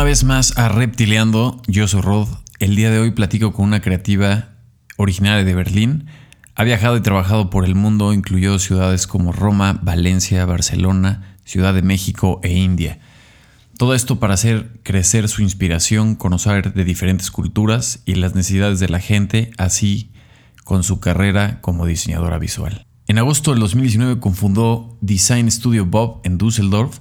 [0.00, 1.60] una vez más a Reptileando.
[1.66, 2.26] Yo soy Rod.
[2.58, 4.48] El día de hoy platico con una creativa
[4.96, 6.06] originaria de Berlín.
[6.54, 11.82] Ha viajado y trabajado por el mundo, incluyendo ciudades como Roma, Valencia, Barcelona, Ciudad de
[11.82, 12.98] México e India.
[13.76, 18.88] Todo esto para hacer crecer su inspiración, conocer de diferentes culturas y las necesidades de
[18.88, 20.12] la gente, así
[20.64, 22.86] con su carrera como diseñadora visual.
[23.06, 27.00] En agosto del 2019 confundó Design Studio Bob en Düsseldorf,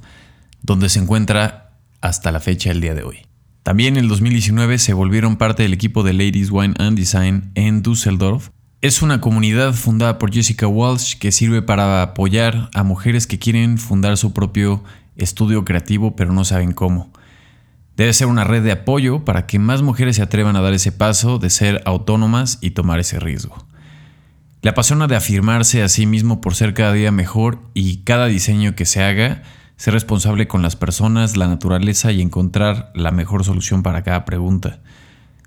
[0.64, 1.69] donde se encuentra
[2.02, 3.30] hasta la fecha del día de hoy.
[3.64, 7.84] También en el 2019 se volvieron parte del equipo de Ladies Wine and Design en
[7.84, 8.50] Düsseldorf.
[8.82, 13.78] Es una comunidad fundada por Jessica Walsh que sirve para apoyar a mujeres que quieren
[13.78, 14.84] fundar su propio
[15.18, 17.12] estudio creativo pero no saben cómo.
[17.98, 20.94] Debe ser una red de apoyo para que más mujeres se atrevan a dar ese
[20.94, 23.66] paso de ser autónomas y tomar ese riesgo.
[24.62, 28.74] Le apasiona de afirmarse a sí mismo por ser cada día mejor y cada diseño
[28.76, 29.44] que se haga
[29.80, 34.82] ser responsable con las personas, la naturaleza y encontrar la mejor solución para cada pregunta.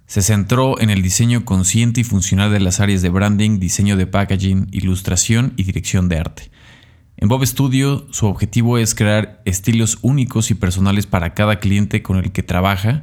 [0.07, 4.07] Se centró en el diseño consciente y funcional de las áreas de branding, diseño de
[4.07, 6.51] packaging, ilustración y dirección de arte.
[7.19, 12.17] En Bob Studio, su objetivo es crear estilos únicos y personales para cada cliente con
[12.17, 13.03] el que trabaja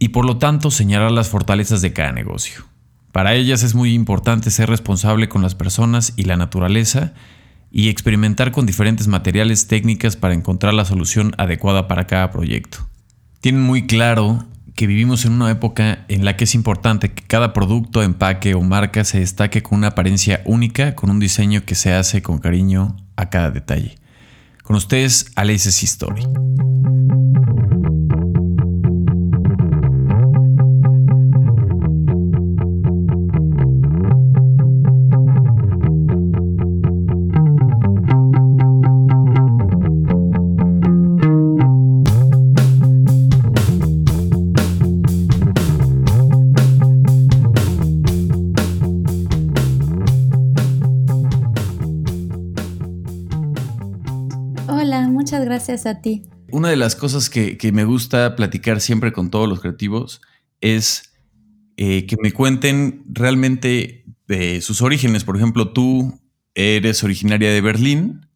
[0.00, 2.64] y por lo tanto señalar las fortalezas de cada negocio.
[3.12, 7.14] Para ellas es muy importante ser responsable con las personas y la naturaleza
[7.70, 12.88] y experimentar con diferentes materiales técnicas para encontrar la solución adecuada para cada proyecto.
[13.40, 17.52] Tienen muy claro que vivimos en una época en la que es importante que cada
[17.52, 21.92] producto, empaque o marca se destaque con una apariencia única, con un diseño que se
[21.92, 23.96] hace con cariño a cada detalle.
[24.62, 26.22] Con ustedes, Alice's History.
[55.78, 56.24] Gracias a ti.
[56.50, 60.20] Una de las cosas que, me gusta platicar siempre con todos los creativos
[60.60, 61.12] es
[61.76, 65.24] eh, que me cuenten realmente de sus orígenes.
[65.24, 66.20] Por ejemplo, tú
[66.54, 68.26] eres originaria de Berlín.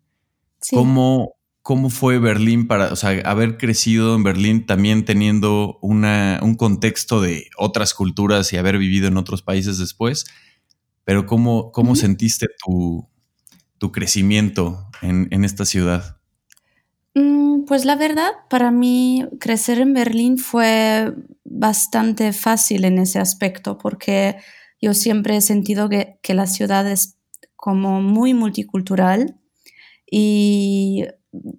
[0.70, 6.54] ¿Cómo, ¿Cómo fue Berlín para, o sea, haber crecido en Berlín también teniendo una, un
[6.54, 10.26] contexto de otras culturas y haber vivido en otros países después?
[11.04, 13.08] Pero ¿cómo, cómo sentiste tu,
[13.78, 16.21] tu crecimiento en, en, esta ciudad?
[17.14, 21.14] Mm, pues la verdad, para mí crecer en Berlín fue
[21.44, 24.36] bastante fácil en ese aspecto, porque
[24.80, 27.18] yo siempre he sentido que, la ciudad es
[27.56, 29.36] como muy multicultural
[30.10, 31.06] y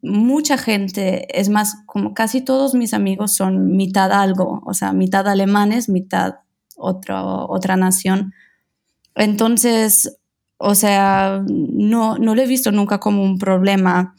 [0.01, 5.27] mucha gente, es más, como casi todos mis amigos son mitad algo, o sea, mitad
[5.27, 6.35] alemanes, mitad
[6.77, 8.33] otra nación.
[9.15, 10.17] Entonces,
[10.57, 14.15] o sea, no, no lo he visto nunca como un problema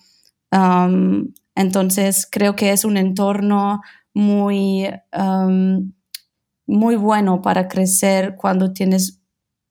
[1.55, 3.81] entonces creo que es un entorno
[4.13, 4.87] muy,
[6.67, 9.21] muy bueno para crecer cuando tienes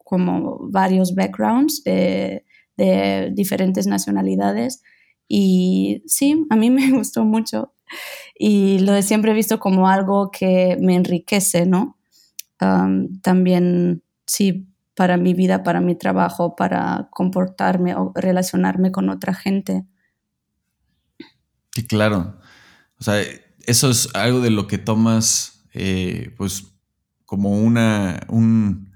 [0.03, 2.45] como varios backgrounds de,
[3.33, 4.81] diferentes nacionalidades.
[5.27, 7.73] Y sí, a mí me gustó mucho
[8.35, 11.97] y lo he siempre visto como algo que me enriquece, ¿no?
[13.21, 19.85] también, sí, para mi vida, para mi trabajo, para comportarme o relacionarme con otra gente.
[21.73, 22.39] Sí, claro.
[23.00, 23.22] O sea,
[23.66, 26.73] eso es algo de lo que tomas, eh, pues,
[27.25, 28.94] como una, un,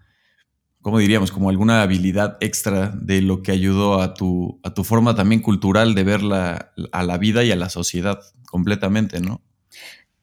[0.81, 1.31] ¿cómo diríamos?
[1.31, 5.95] Como alguna habilidad extra de lo que ayudó a tu, a tu forma también cultural
[5.95, 9.41] de ver la, a la vida y a la sociedad completamente, ¿no?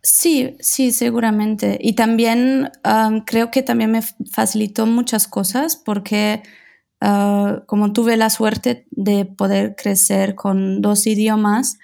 [0.06, 1.78] Sí, sí, seguramente.
[1.80, 2.70] Y también
[3.24, 6.42] creo que también me facilitó muchas cosas porque
[7.00, 11.78] ah, como tuve la suerte de poder crecer con dos idiomas,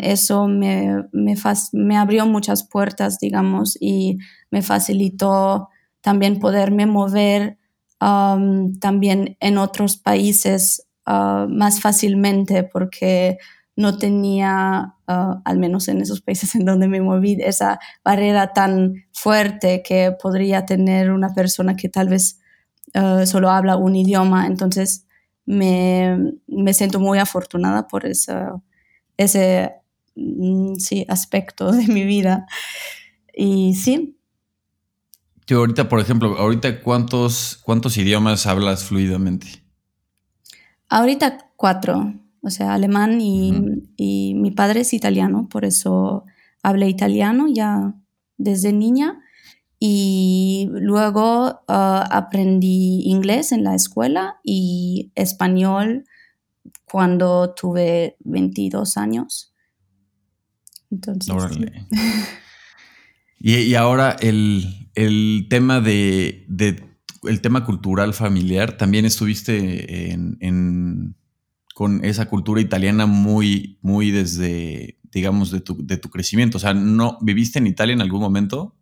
[0.00, 1.04] eso me,
[1.96, 4.18] abrió muchas puertas, digamos, y
[4.50, 5.68] me facilitó
[6.00, 7.58] también poderme mover
[8.00, 13.38] también en otros países ah, más fácilmente porque
[13.76, 19.04] no tenía, ah, al menos en esos países en donde me moví, esa barrera tan
[19.12, 22.40] fuerte que podría tener una persona que tal vez
[22.94, 24.46] ah, solo habla un idioma.
[24.46, 25.06] Entonces
[25.46, 26.34] me,
[26.72, 28.60] siento muy afortunada por esa
[29.22, 29.72] ese
[30.16, 32.46] mm, sí, aspecto de mi vida.
[33.34, 34.18] Y sí.
[35.46, 39.46] Yo ahorita, por ejemplo, ahorita cuántos, cuántos idiomas hablas fluidamente?
[40.88, 43.52] Ahorita cuatro, o sea, alemán y,
[44.34, 46.24] mi padre es italiano, por eso
[46.62, 47.94] hablé italiano ya
[48.36, 49.20] desde niña
[49.78, 56.04] y luego ah, aprendí inglés en la escuela y español
[56.92, 59.54] cuando tuve 22 años.
[60.90, 61.34] Entonces,
[63.40, 66.46] y, ahora el, tema de,
[67.22, 71.16] el tema cultural familiar, también estuviste en,
[71.74, 76.58] con esa cultura italiana muy, muy desde, digamos, de tu, de tu crecimiento.
[76.58, 78.76] O sea, ¿no viviste en Italia en algún momento?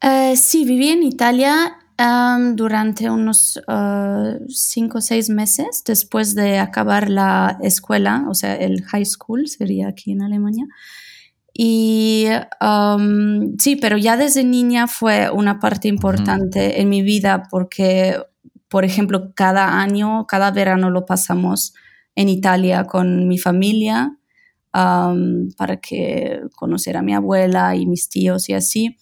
[0.00, 1.78] Eh, sí, viví en Italia
[2.54, 8.84] durante unos uh, cinco o seis meses después de acabar la escuela, o sea, el
[8.84, 10.66] high school sería aquí en Alemania.
[11.52, 12.26] Y
[13.58, 18.16] sí, pero ya desde niña fue una parte importante en mi vida porque,
[18.68, 21.74] por ejemplo, cada año, cada verano lo pasamos
[22.14, 24.16] en Italia con mi familia
[24.70, 28.96] para que conociera a mi abuela y mis tíos y así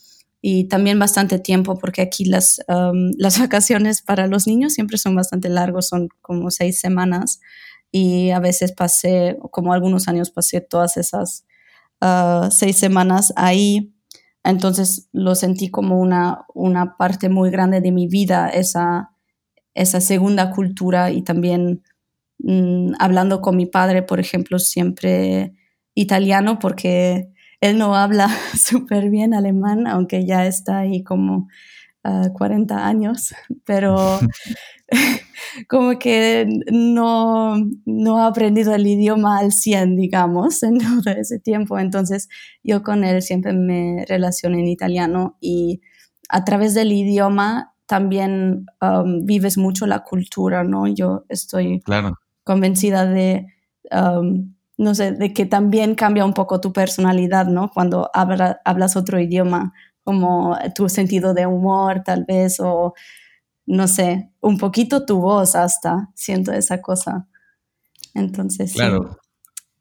[0.48, 2.60] y también bastante tiempo porque aquí las,
[3.18, 7.40] las vacaciones para los niños siempre son bastante largos, son como seis semanas
[7.90, 11.44] y a veces pasé, como algunos años pasé todas esas
[12.00, 13.92] ah, seis semanas ahí.
[14.44, 19.10] Entonces lo sentí como una, una parte muy grande de mi vida, esa,
[19.74, 21.82] esa segunda cultura y también
[22.38, 25.54] mm, hablando con mi padre, por ejemplo, siempre
[25.96, 31.48] italiano porque él no habla súper bien alemán, aunque ya está ahí como
[32.32, 34.18] 40 ah, años, pero
[35.68, 41.78] como que no, no ha aprendido el idioma al 100, digamos, en todo ese tiempo.
[41.78, 42.28] Entonces
[42.62, 45.80] yo con él siempre me relaciono en italiano y
[46.28, 50.88] a través del idioma también um, vives mucho la cultura, ¿no?
[50.88, 51.82] Yo estoy
[52.44, 53.46] convencida de...
[53.92, 57.70] Um, no sé, de que también cambia un poco tu personalidad, ¿no?
[57.72, 59.72] Cuando hablas otro idioma,
[60.04, 62.94] como tu sentido de humor tal vez, o
[63.66, 67.26] no sé, un poquito tu voz hasta, siento esa cosa.
[68.14, 69.18] Entonces, claro.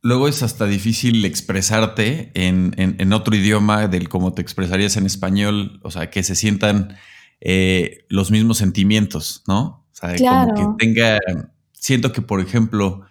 [0.02, 5.90] Luego es hasta difícil expresarte en, otro idioma del cómo te expresarías en español, o
[5.90, 6.96] sea, que se sientan
[7.42, 9.88] eh, los mismos sentimientos, ¿no?
[9.92, 11.20] O sea, como que tenga,
[11.74, 13.02] siento que, por ejemplo,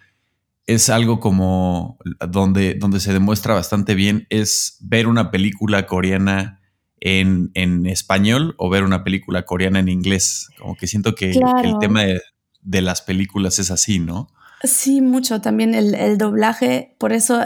[0.67, 1.97] es algo como
[2.29, 6.61] donde, donde se demuestra bastante bien es ver una película coreana
[6.99, 10.49] en, español o ver una película coreana en inglés.
[10.59, 14.27] Como que siento que el tema de, las películas es así, ¿no?
[14.63, 15.39] Sí, mucho.
[15.41, 17.41] También el, doblaje, por eso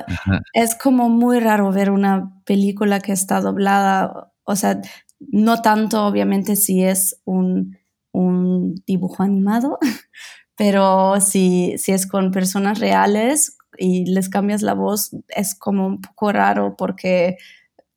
[0.53, 4.31] es como muy raro ver una película que está doblada.
[4.43, 4.81] O sea,
[5.19, 7.77] no tanto obviamente si es un,
[8.13, 9.77] un dibujo animado,
[10.59, 16.01] pero si, si es con personas reales y les cambias la voz, es como un
[16.01, 17.37] poco raro porque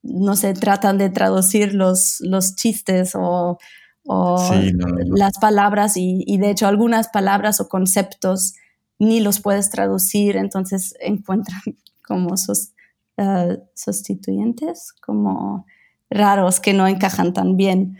[0.01, 3.57] no se tratan de traducir los, los chistes o,
[4.05, 8.53] las palabras y, de hecho algunas palabras o conceptos
[8.97, 11.59] ni los puedes traducir, entonces encuentran
[12.07, 12.69] como sus
[13.17, 15.65] uh, sustituyentes, como
[16.09, 17.97] raros que no encajan tan bien.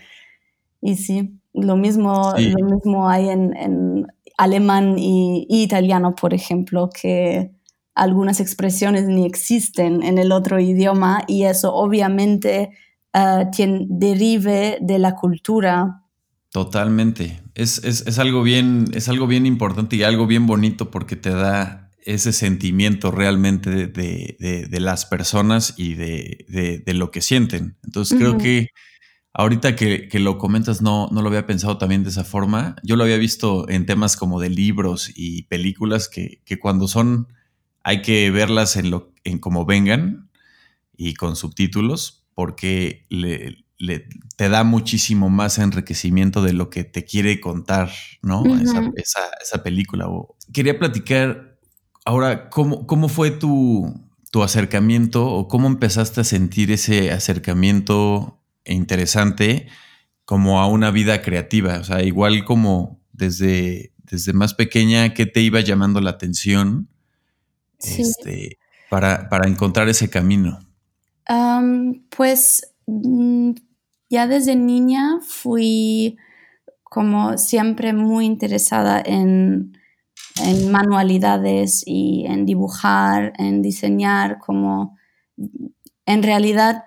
[0.80, 4.07] Y sí, lo mismo, Lo mismo hay en
[4.44, 7.52] alemán y, italiano, por ejemplo, que
[7.95, 12.71] algunas expresiones ni existen en el otro idioma y eso obviamente
[13.14, 13.45] uh,
[13.88, 16.02] derive de la cultura.
[16.52, 17.42] Totalmente.
[17.56, 22.33] Es, algo bien, es algo bien importante y algo bien bonito porque te da ese
[22.33, 27.78] sentimiento realmente de, las personas y de, lo que sienten.
[27.83, 28.68] Entonces creo que
[29.35, 32.75] Ahorita que, lo comentas, no, no lo había pensado también de esa forma.
[32.83, 37.28] Yo lo había visto en temas como de libros y películas que, cuando son,
[37.83, 40.30] hay que verlas en, lo, en como vengan
[40.95, 43.66] y con subtítulos, porque le,
[44.37, 47.90] te da muchísimo más enriquecimiento de lo que te quiere contar,
[48.21, 48.44] ¿no?
[48.95, 50.07] esa, película.
[50.54, 51.57] Quería platicar
[52.06, 58.73] ahora, ¿cómo, cómo fue tu, tu acercamiento o cómo empezaste a sentir ese acercamiento e
[58.73, 59.67] interesante
[60.25, 61.79] como a una vida creativa.
[61.79, 66.89] O sea, igual como desde, desde más pequeña, ¿qué te iba llamando la atención
[67.79, 68.57] este,
[68.89, 70.59] para, encontrar ese camino?
[72.09, 73.51] pues mm,
[74.09, 76.17] ya desde niña fui
[76.83, 79.77] como siempre muy interesada en,
[80.41, 84.97] en manualidades y en dibujar, en diseñar, como
[86.05, 86.83] en realidad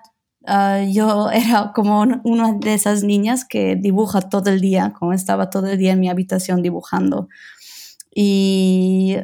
[0.47, 5.49] Ah, yo era como una de esas niñas que dibuja todo el día, como estaba
[5.49, 7.27] todo el día en mi habitación dibujando.
[8.15, 9.17] Y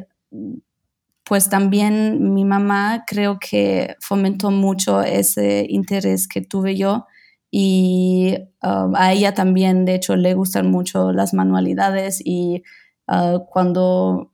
[1.24, 7.06] pues también mi mamá creo que fomentó mucho ese interés que tuve yo
[7.50, 12.64] y um, a ella también, de hecho, le gustan mucho las manualidades y
[13.06, 14.32] uh, cuando,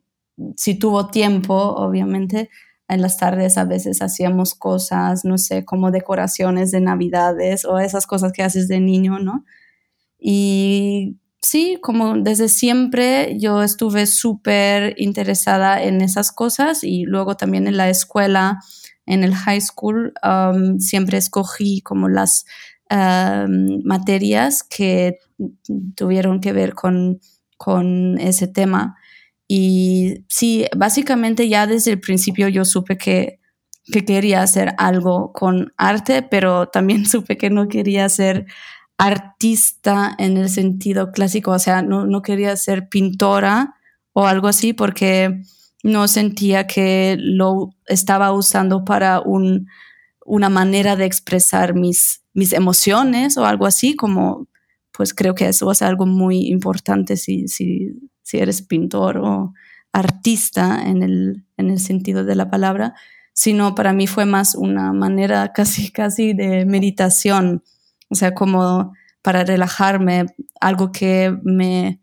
[0.56, 2.48] si tuvo tiempo, obviamente,
[2.90, 8.06] en las tardes a veces hacíamos cosas, no sé, como decoraciones de navidades o esas
[8.06, 9.44] cosas que haces de niño, ¿no?
[10.18, 17.68] Y sí, como desde siempre yo estuve súper interesada en esas cosas y luego también
[17.68, 18.58] en la escuela,
[19.06, 22.44] en el high school, um, siempre escogí como las
[22.90, 25.18] um, materias que
[25.94, 27.20] tuvieron que ver con,
[27.56, 28.96] con ese tema.
[29.52, 33.40] Y sí, básicamente ya desde el principio yo supe que,
[33.90, 38.46] que quería hacer algo con arte, pero también supe que no quería hacer
[38.96, 43.74] artista en el sentido clásico, o sea, no, quería ser pintora
[44.12, 45.42] o algo así porque
[45.82, 49.66] no sentía que lo estaba usando para un,
[50.24, 54.46] una manera de expresar mis, mis emociones o algo así, como
[54.92, 59.54] pues creo que eso es algo muy importante si, si, si eres pintor o
[59.92, 62.94] artista en el, en el sentido de la palabra,
[63.32, 67.62] sino para mí fue más una manera casi, casi de meditación
[68.10, 70.26] o sea, como para relajarme,
[70.60, 72.00] algo que me,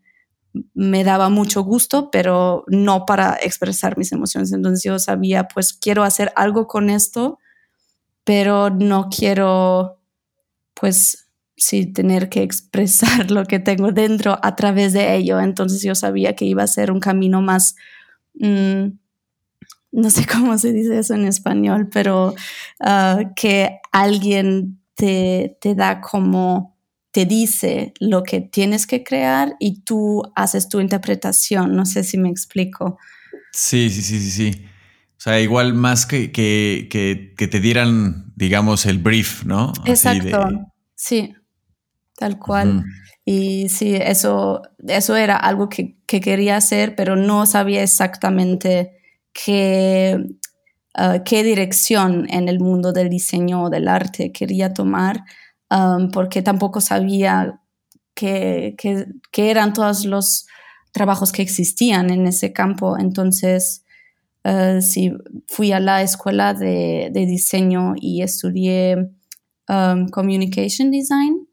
[0.74, 4.52] me daba mucho gusto, pero no para expresar mis emociones.
[4.52, 7.38] Entonces yo sabía, pues quiero hacer algo con esto,
[8.24, 10.00] pero no quiero,
[10.74, 11.27] pues
[11.58, 15.40] sí, tener que expresar lo que tengo dentro a través de ello.
[15.40, 17.76] Entonces yo sabía que iba a ser un camino más,
[18.34, 18.86] mm,
[19.92, 22.34] no sé cómo se dice eso en español, pero
[22.80, 26.76] ah, que alguien te, da como,
[27.12, 31.76] te dice lo que tienes que crear y tú haces tu interpretación.
[31.76, 32.98] No sé si me explico.
[33.52, 34.64] Sí, sí, sí, sí, sí.
[35.16, 36.88] O sea, igual más que, que,
[37.36, 39.72] que, te dieran, digamos, el brief, ¿no?
[39.84, 40.48] Exacto.
[40.94, 41.34] Sí,
[42.18, 42.84] tal cual.
[43.24, 48.98] Y sí, eso, eso era algo que, quería hacer, pero no sabía exactamente
[49.32, 50.18] qué,
[50.98, 55.22] Uh, qué dirección en el mundo del diseño o del arte quería tomar,
[55.70, 57.60] um, porque tampoco sabía
[58.14, 58.74] qué,
[59.36, 60.48] eran todos los
[60.90, 62.98] trabajos que existían en ese campo.
[62.98, 63.84] Entonces,
[64.44, 65.12] uh, sí,
[65.46, 68.96] fui a la escuela de, diseño y estudié
[69.68, 71.47] um, Communication Design.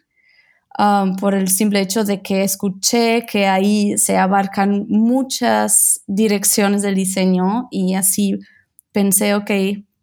[0.77, 6.95] Um, por el simple hecho de que escuché que ahí se abarcan muchas direcciones del
[6.95, 8.39] diseño y así
[8.91, 9.51] pensé, ok,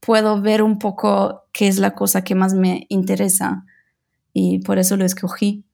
[0.00, 3.67] puedo ver un poco qué es la cosa que más me interesa
[4.33, 5.64] y por eso lo escogí.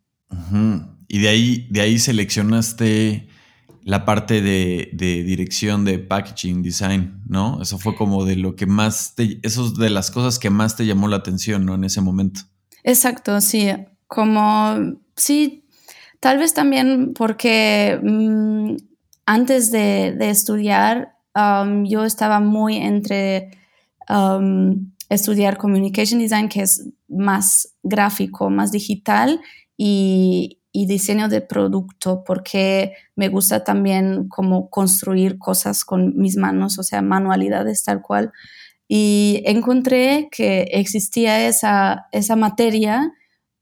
[1.06, 3.28] Y de ahí, de ahí seleccionaste
[3.84, 7.62] la parte de, dirección de packaging design, ¿no?
[7.62, 10.76] Eso fue como de lo que más te, eso es de las cosas que más
[10.76, 11.76] te llamó la atención, ¿no?
[11.76, 12.40] En ese momento.
[12.82, 13.70] Exacto, sí.
[14.08, 15.64] Como, sí,
[16.18, 18.76] tal vez también porque mm,
[19.26, 23.50] antes de, de, estudiar Um, yo estaba muy entre
[24.08, 29.40] um, estudiar Communication Design, que es más gráfico, más digital,
[29.76, 36.84] y, diseño de producto, porque me gusta también como construir cosas con mis manos, o
[36.84, 38.30] sea, manualidades tal cual.
[38.86, 43.12] Y encontré que existía esa, esa materia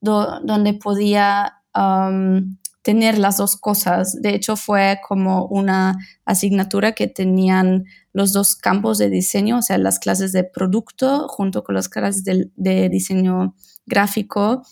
[0.00, 4.20] donde podía um, tener las dos cosas.
[4.20, 9.78] De hecho, fue como una asignatura que tenían los dos campos de diseño, o sea,
[9.78, 13.54] las clases de producto junto con las clases de, diseño
[13.86, 14.62] gráfico.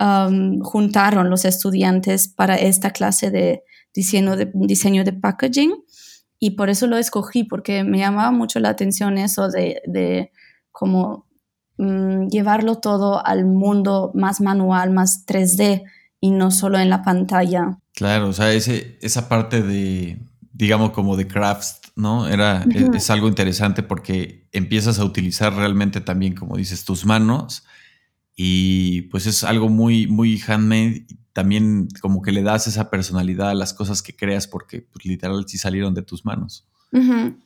[0.00, 3.62] Um, juntaron los estudiantes para esta clase de
[3.92, 5.72] diseño de, diseño de packaging
[6.38, 10.30] y por eso lo escogí, porque me llamaba mucho la atención eso de, de
[10.72, 11.26] cómo
[11.78, 15.84] mm, llevarlo todo al mundo más manual, más 3D
[16.20, 17.78] y no solo en la pantalla.
[17.94, 20.18] Claro, o sea, ese, esa parte de,
[20.52, 22.26] digamos, como de crafts, ¿no?
[22.26, 27.64] Era, e, es, algo interesante porque empiezas a utilizar realmente también, como dices, tus manos
[28.36, 31.06] y pues es algo muy, muy handmade.
[31.32, 35.44] También como que le das esa personalidad a las cosas que creas porque pues, literal
[35.46, 36.66] sí salieron de tus manos.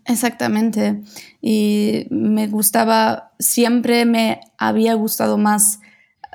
[0.05, 1.02] Exactamente.
[1.40, 5.81] Y me gustaba, siempre me había gustado más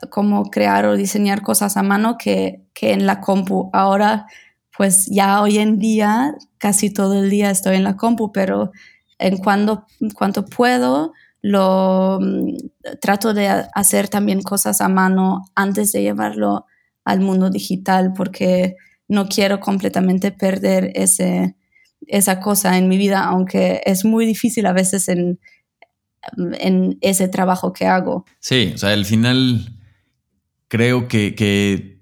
[0.09, 3.69] como crear o diseñar cosas a mano que, en la compu.
[3.71, 4.27] Ahora,
[4.75, 8.71] pues ya hoy en día, casi todo el día estoy en la compu, pero
[9.19, 12.55] en cuando, cuanto puedo, lo mm,
[12.99, 16.65] trato de hacer también cosas a mano antes de llevarlo
[17.05, 18.75] al mundo digital porque
[19.07, 21.55] no quiero completamente perder ese,
[22.07, 25.39] esa cosa en mi vida, aunque es muy difícil a veces en,
[26.37, 28.25] en ese trabajo que hago.
[28.39, 29.73] Sí, o sea, al final
[30.67, 32.01] creo que,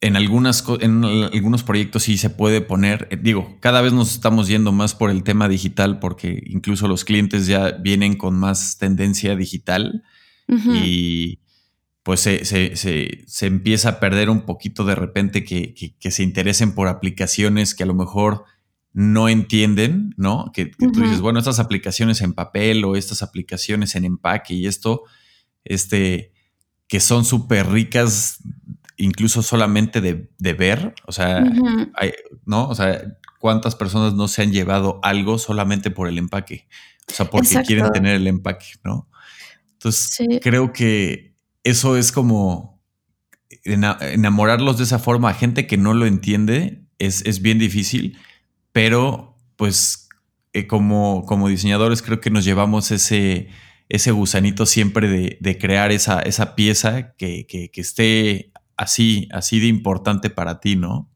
[0.00, 4.48] en, algunas, en algunos proyectos sí se puede poner, eh, digo, cada vez nos estamos
[4.48, 9.36] yendo más por el tema digital porque incluso los clientes ya vienen con más tendencia
[9.36, 10.02] digital
[10.48, 11.40] y
[12.02, 17.82] pues se, empieza a perder un poquito de repente que, se interesen por aplicaciones que
[17.82, 18.44] a lo mejor
[18.92, 20.50] no entienden, ¿no?
[20.52, 25.04] Que, tú dices, bueno, estas aplicaciones en papel o estas aplicaciones en empaque y esto,
[25.64, 26.32] este,
[26.88, 28.42] que son súper ricas,
[28.96, 31.44] incluso solamente de, ver, o sea,
[32.44, 32.68] ¿no?
[32.68, 36.66] O sea, ¿cuántas personas no se han llevado algo solamente por el empaque?
[37.08, 39.08] O sea, porque quieren tener el empaque, ¿no?
[39.74, 42.82] Entonces, creo que eso es como
[43.64, 48.18] enamorarlos de esa forma a gente que no lo entiende, es, es bien difícil
[48.72, 50.08] pero pues
[50.52, 53.48] eh, como, como diseñadores creo que nos llevamos ese,
[53.88, 60.60] ese gusanito siempre de, crear esa, esa pieza que, esté así, así de importante para
[60.60, 61.10] ti, ¿no?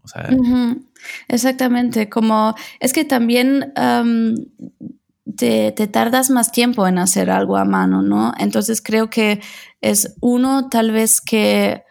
[1.28, 3.72] Exactamente, como es que también
[5.36, 8.32] te, tardas más tiempo en hacer algo a mano, ¿no?
[8.38, 9.40] Entonces creo que
[9.80, 11.84] es uno tal vez que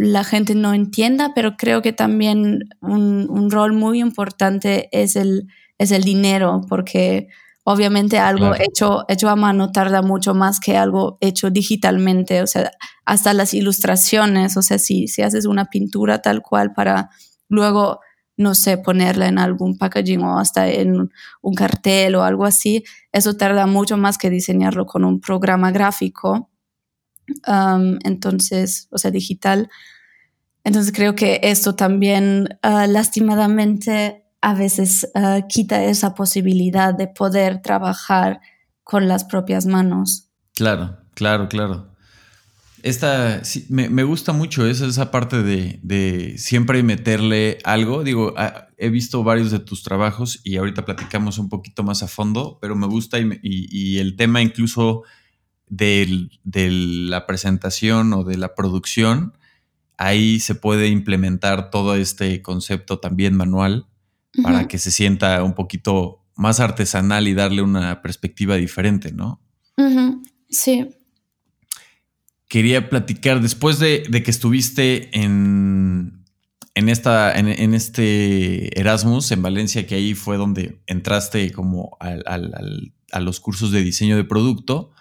[0.00, 5.90] la gente no entienda, pero creo que también un, rol muy importante es el, es
[5.90, 7.28] el dinero, porque
[7.64, 12.70] obviamente algo hecho, hecho a mano tarda mucho más que algo hecho digitalmente, o sea,
[13.04, 17.10] hasta las ilustraciones, o sea, si, si haces una pintura tal cual para
[17.50, 18.00] luego,
[18.38, 21.10] no sé, ponerla en algún packaging o hasta en
[21.42, 26.50] un cartel o algo así, eso tarda mucho más que diseñarlo con un programa gráfico
[28.04, 29.68] entonces, o sea, digital.
[30.64, 37.62] Entonces creo que esto también ah, lastimadamente a veces ah, quita esa posibilidad de poder
[37.62, 38.40] trabajar
[38.82, 40.28] con las propias manos.
[40.54, 41.88] Claro, claro, claro.
[42.82, 48.04] Esta, sí, me, gusta mucho esa, esa parte de, siempre meterle algo.
[48.04, 52.08] Digo, ah, he visto varios de tus trabajos y ahorita platicamos un poquito más a
[52.08, 55.04] fondo, pero me gusta y el tema incluso
[55.70, 56.28] de
[57.08, 59.34] la presentación o de la producción,
[60.00, 63.86] ahí se puede implementar todo este concepto también manual
[64.42, 69.42] para que se sienta un poquito más artesanal y darle una perspectiva diferente, ¿no?
[70.48, 70.88] Sí.
[72.48, 76.24] Quería platicar, después de, que estuviste en,
[76.74, 83.38] en, esta, en, este Erasmus en Valencia, que ahí fue donde entraste como a los
[83.40, 84.92] cursos de diseño de producto,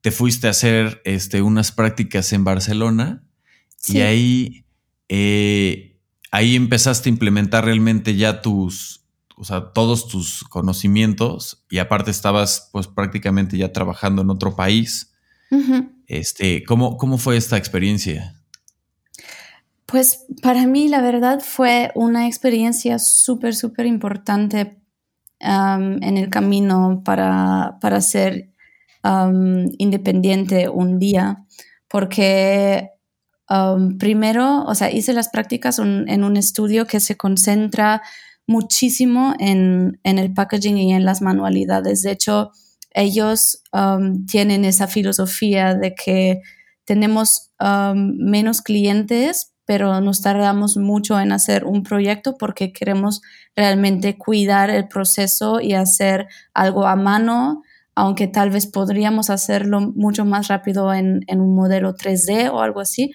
[0.00, 3.22] te fuiste a hacer este, unas prácticas en Barcelona
[3.88, 4.64] y ahí,
[5.08, 5.98] eh,
[6.30, 9.04] ahí empezaste a implementar realmente ya tus,
[9.36, 15.12] o sea, todos tus conocimientos y aparte estabas pues prácticamente ya trabajando en otro país.
[16.06, 18.34] este, ¿cómo, ¿Cómo fue esta experiencia?
[19.84, 24.78] Pues para mí la verdad fue una experiencia súper, súper importante
[25.38, 28.52] en el camino para, para ser
[29.78, 31.44] independiente un día,
[31.88, 32.90] porque
[33.98, 38.02] primero, o sea, hice las prácticas en un estudio que se concentra
[38.46, 42.02] muchísimo en, el packaging y en las manualidades.
[42.02, 42.52] De hecho,
[42.92, 43.62] ellos
[44.30, 46.40] tienen esa filosofía de que
[46.84, 47.50] tenemos
[47.94, 53.22] menos clientes, pero nos tardamos mucho en hacer un proyecto porque queremos
[53.54, 57.62] realmente cuidar el proceso y hacer algo a mano
[57.94, 63.12] aunque tal vez podríamos hacerlo mucho más rápido en, un modelo 3D o algo así,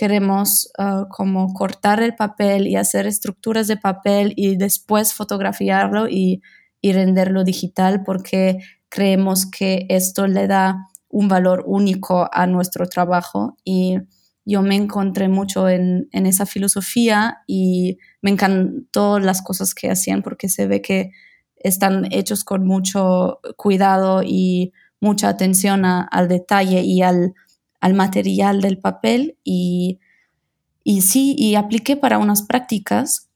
[0.00, 6.40] queremos ah, como cortar el papel y hacer estructuras de papel y después fotografiarlo y,
[6.82, 8.56] renderlo digital porque
[8.88, 13.58] creemos que esto le da un valor único a nuestro trabajo.
[13.62, 13.98] Y
[14.46, 20.22] yo me encontré mucho en, en esa filosofía y me encantó las cosas que hacían
[20.22, 21.10] porque se ve que
[21.56, 27.34] están hechos con mucho cuidado y mucha atención al detalle y al,
[27.94, 29.36] material del papel.
[29.44, 29.98] Y,
[30.84, 33.28] sí, y apliqué para unas prácticas.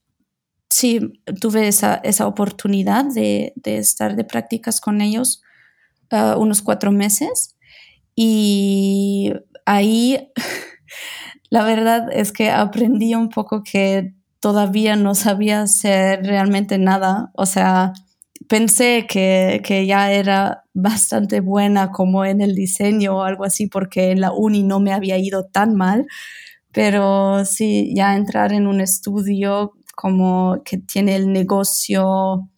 [0.69, 5.43] Sí, tuve esa, oportunidad de, estar de prácticas con ellos
[6.13, 7.57] uh, unos cuatro meses.
[8.17, 9.33] Y
[9.67, 10.29] ahí,
[11.51, 17.31] la verdad es que aprendí un poco que todavía no sabía hacer realmente nada.
[17.35, 17.93] O sea,
[18.49, 24.21] pensé que, ya era bastante buena como en el diseño o algo así, porque en
[24.21, 26.07] la uni no me había ido tan mal,
[26.73, 32.49] pero sí, ya entrar en un estudio como que tiene el negocio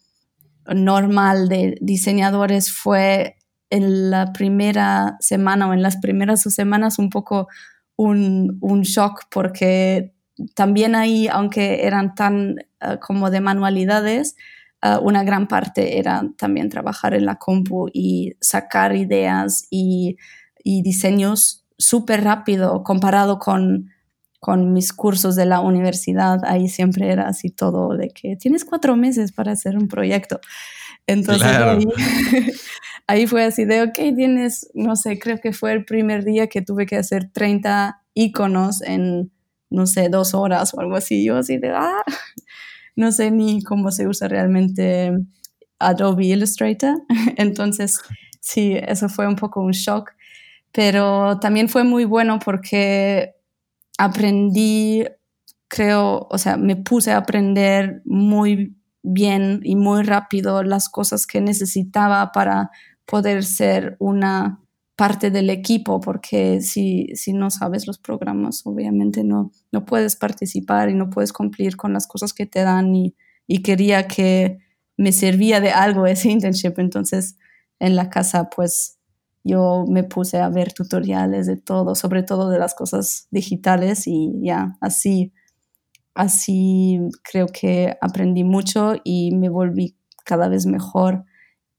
[0.74, 3.36] normal de diseñadores fue
[3.70, 7.48] en la primera semana o en las primeras semanas un poco
[7.96, 10.14] un, un shock porque
[10.54, 14.36] también ahí, aunque eran tan eh, como de manualidades,
[14.94, 20.16] eh, una gran parte era también trabajar en la compu y sacar ideas y,
[20.62, 23.90] y diseños súper rápido comparado con,
[24.40, 26.40] con mis cursos de la universidad.
[26.44, 30.40] Ahí siempre era así todo de que tienes cuatro meses para hacer un proyecto.
[31.06, 31.48] Entonces
[33.06, 36.62] ahí, fue así de, ok, tienes, no sé, creo que fue el primer día que
[36.62, 39.30] tuve que hacer 30 iconos en,
[39.70, 41.24] no sé, dos horas o algo así.
[41.24, 42.02] Yo así de, ah,
[42.96, 45.12] no sé ni cómo se usa realmente
[45.78, 47.02] Adobe Illustrator.
[47.36, 48.00] Entonces,
[48.40, 50.12] sí, eso fue un poco un shock,
[50.72, 53.34] pero también fue muy bueno porque
[53.98, 55.04] aprendí,
[55.68, 61.40] creo, o sea, me puse a aprender muy bien y muy rápido las cosas que
[61.40, 62.70] necesitaba para
[63.06, 64.60] poder ser una
[64.96, 70.88] parte del equipo, porque si, si no sabes los programas, obviamente no, no puedes participar
[70.88, 73.14] y no puedes cumplir con las cosas que te dan y,
[73.62, 74.58] quería que
[74.96, 76.78] me servía de algo ese internship.
[76.78, 77.36] Entonces,
[77.78, 78.98] en la casa, pues
[79.44, 84.32] yo me puse a ver tutoriales de todo, sobre todo de las cosas digitales y
[84.42, 85.32] ya, así,
[86.14, 91.24] así creo que aprendí mucho y me volví cada vez mejor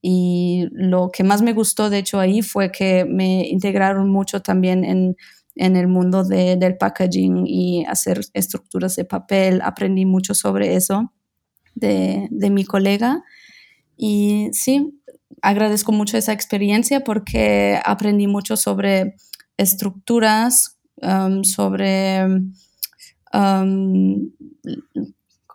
[0.01, 4.83] y lo que más me gustó, de hecho, ahí fue que me integraron mucho también
[4.83, 5.15] en,
[5.55, 9.59] el mundo del packaging y hacer estructuras de papel.
[9.63, 11.11] Aprendí mucho sobre eso
[11.73, 13.23] de, mi colega.
[13.95, 15.01] Y sí,
[15.41, 19.15] agradezco mucho esa experiencia porque aprendí mucho sobre
[19.57, 22.23] estructuras, um, sobre,
[23.33, 24.31] um,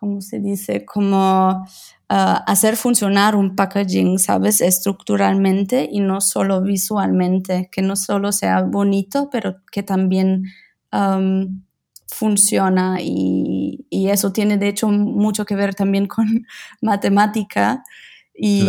[0.02, 0.84] ¿cómo se dice?
[0.84, 1.64] Como
[2.08, 4.60] hacer funcionar un packaging, ¿sabes?
[4.60, 10.46] Estructuralmente y no solo visualmente, que no solo sea bonito, pero que también
[12.08, 16.26] funciona y, eso tiene de hecho mucho que ver también con
[16.82, 17.84] matemática
[18.34, 18.66] y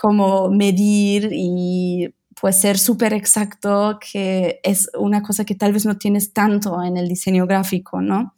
[0.00, 5.98] cómo medir y pues ser súper exacto, que es una cosa que tal vez no
[5.98, 8.34] tienes tanto en el diseño gráfico, ¿no?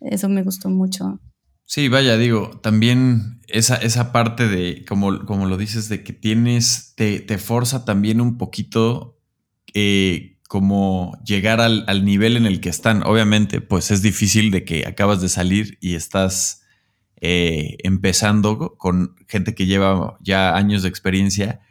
[0.00, 1.20] Eso me gustó mucho.
[1.72, 6.92] Sí, vaya, digo, también esa, esa parte de, como, como lo dices, de que tienes,
[6.96, 9.18] te, te forza también un poquito
[9.72, 13.02] eh, como llegar al, nivel en el que están.
[13.04, 16.60] Obviamente, pues es difícil de que acabas de salir y estás
[17.22, 21.62] eh, empezando con gente que lleva ya años de experiencia,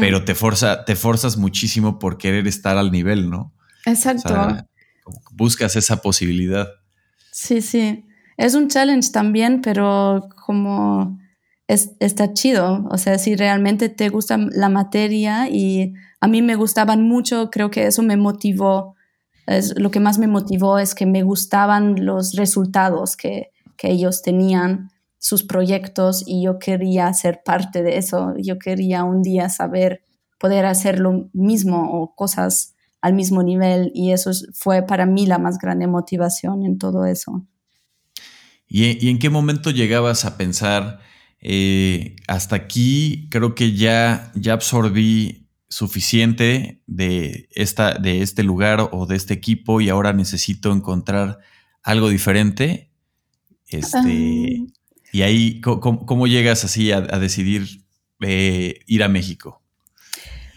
[0.00, 3.54] pero te, forza, te forzas muchísimo por querer estar al nivel, ¿no?
[3.84, 4.34] Exacto.
[5.30, 6.66] buscas esa posibilidad.
[7.30, 8.05] Sí, sí
[8.36, 11.18] es un challenge también, pero como
[11.68, 12.86] está chido.
[12.90, 17.70] O sea, si realmente te gusta la materia y a mí me gustaban mucho, creo
[17.70, 18.94] que eso me motivó.
[19.46, 24.22] Es, lo que más me motivó es que me gustaban los resultados que, que ellos
[24.22, 28.34] tenían, sus proyectos, y yo quería ser parte de eso.
[28.36, 30.02] Yo quería un día saber
[30.38, 35.38] poder hacer lo mismo o cosas al mismo nivel, y eso fue para mí la
[35.38, 37.44] más grande motivación en todo eso.
[38.68, 41.00] ¿Y, en qué momento llegabas a pensar,
[41.40, 49.06] eh, hasta aquí creo que ya, ya absorbí suficiente de, esta, de este lugar o
[49.06, 51.38] de este equipo y ahora necesito encontrar
[51.82, 52.90] algo diferente?
[53.68, 54.66] Este,
[55.12, 57.84] y ahí, ¿cómo, llegas así a, decidir
[58.20, 59.62] eh, ir a México?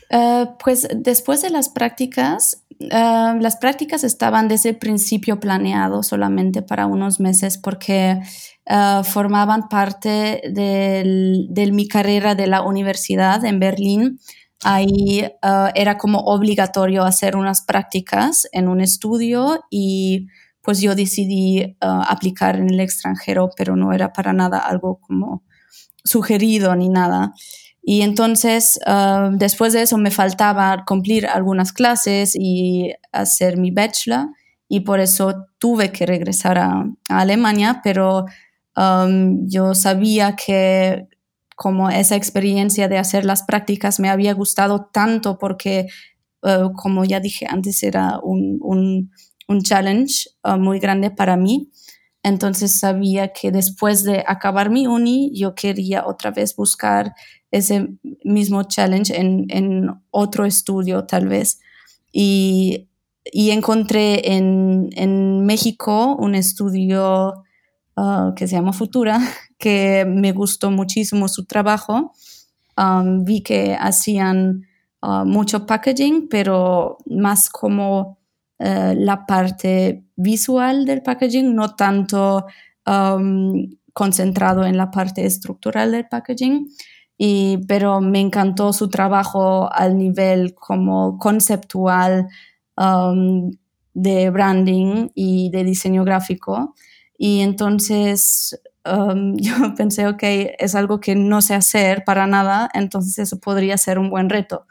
[0.10, 6.62] Eh, pues después de las prácticas, Ah, las prácticas estaban desde el principio planeado solamente
[6.62, 8.22] para unos meses porque
[8.67, 14.19] ah, formaban parte de mi carrera de la universidad en Berlín.
[14.63, 20.28] Ahí ah, era como obligatorio hacer unas prácticas en un estudio y
[20.62, 25.43] pues yo decidí aplicar en el extranjero, pero no era para nada algo como
[26.04, 27.34] sugerido ni nada.
[27.91, 34.28] Y entonces, ah, después de eso, me faltaba cumplir algunas clases y hacer mi bachelor,
[34.67, 38.25] y por eso tuve que regresar a, Alemania, pero
[38.75, 41.08] yo sabía que
[41.56, 45.88] como esa experiencia de hacer las prácticas me había gustado tanto porque,
[46.43, 49.12] ah, como ya dije antes, era un, un,
[49.47, 51.71] un challenge ah, muy grande para mí.
[52.21, 57.13] Entonces sabía que después de acabar mi uni, yo quería otra vez buscar
[57.51, 57.89] ese
[58.23, 61.59] mismo challenge en, otro estudio tal vez.
[62.12, 62.88] Y,
[63.33, 67.43] encontré en, México un estudio
[67.95, 69.19] uh, que se llama Futura,
[69.57, 72.13] que me gustó muchísimo su trabajo.
[72.77, 74.65] Um, vi que hacían
[75.01, 78.19] uh, mucho packaging, pero más como
[78.59, 82.45] uh, la parte visual del packaging, no tanto
[82.85, 86.69] um, concentrado en la parte estructural del packaging.
[87.21, 92.29] Y, pero me encantó su trabajo al nivel como conceptual
[92.77, 93.51] um,
[93.93, 96.75] de branding y de diseño gráfico.
[97.17, 100.23] Y entonces um, yo pensé, ok,
[100.58, 104.65] es algo que no sé hacer para nada, entonces eso podría ser un buen reto.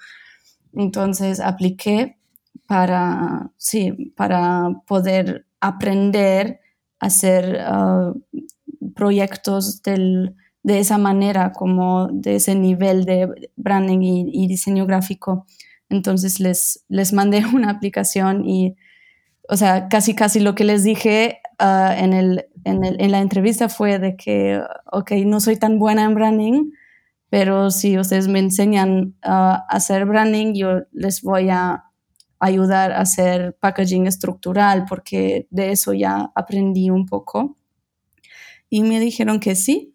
[0.73, 2.17] Entonces apliqué
[2.67, 6.61] para, sí, para poder aprender
[6.99, 8.19] a hacer uh,
[8.95, 15.47] proyectos del, de esa manera, como de ese nivel de branding y, diseño gráfico.
[15.89, 18.77] Entonces les, les mandé una aplicación y,
[19.49, 23.21] o sea, casi casi lo que les dije uh, en, el, en, el, en, la
[23.21, 24.61] entrevista fue de que,
[24.93, 26.71] ok, no soy tan buena en branding,
[27.31, 31.85] pero si ustedes me enseñan a hacer branding, yo les voy a
[32.41, 37.57] ayudar a hacer packaging estructural porque de eso ya aprendí un poco.
[38.71, 39.95] Y me dijeron que sí.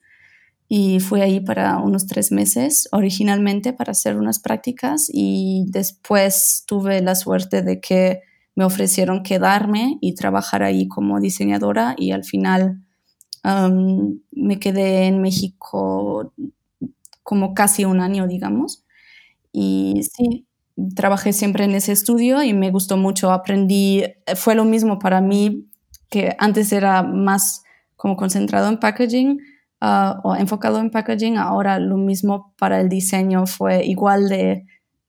[0.76, 7.00] Y fui ahí para unos tres meses originalmente para hacer unas prácticas y después tuve
[7.04, 8.22] la suerte de que
[8.56, 12.82] me ofrecieron quedarme y trabajar ahí como diseñadora y al final
[14.32, 16.34] me quedé en México
[17.22, 18.84] como casi un año, digamos.
[19.52, 20.48] Y sí,
[20.96, 24.06] trabajé siempre en ese estudio y me gustó mucho, aprendí,
[24.36, 25.68] fue lo mismo para mí
[26.10, 27.62] que antes era más
[27.96, 29.53] como concentrado en packaging
[29.84, 34.66] uh, o enfocado en packaging, ahora lo mismo para el diseño fue igual de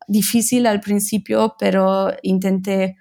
[0.09, 2.97] difícil al principio, pero intenté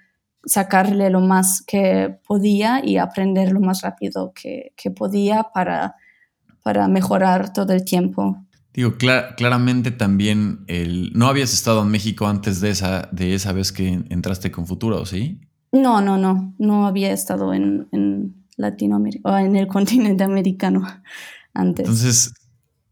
[0.46, 5.96] sacarle lo más que podía y aprender lo más rápido que, que podía para,
[6.62, 8.38] para mejorar todo el tiempo.
[8.72, 8.94] Digo,
[9.36, 13.88] claramente también el, no habías estado en México antes de esa, de esa vez que
[14.08, 15.40] entraste con Futuro, ¿sí?
[15.72, 20.82] No, no, no, no había estado en, en Latinoamérica o en el continente americano
[21.54, 21.84] antes.
[21.84, 22.34] Entonces,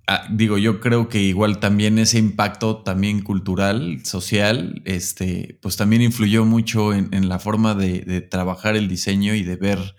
[0.07, 6.03] ah, digo, yo creo que igual también ese impacto también cultural, social, este, pues también
[6.03, 9.97] influyó mucho en, la forma de, trabajar el diseño y de ver,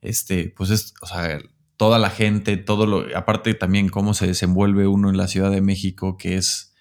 [0.00, 1.38] este, pues es, o sea,
[1.76, 5.60] toda la gente, todo lo, aparte también cómo se desenvuelve uno en la Ciudad de
[5.60, 6.74] México, que es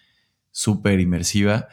[0.51, 1.67] súper inmersiva,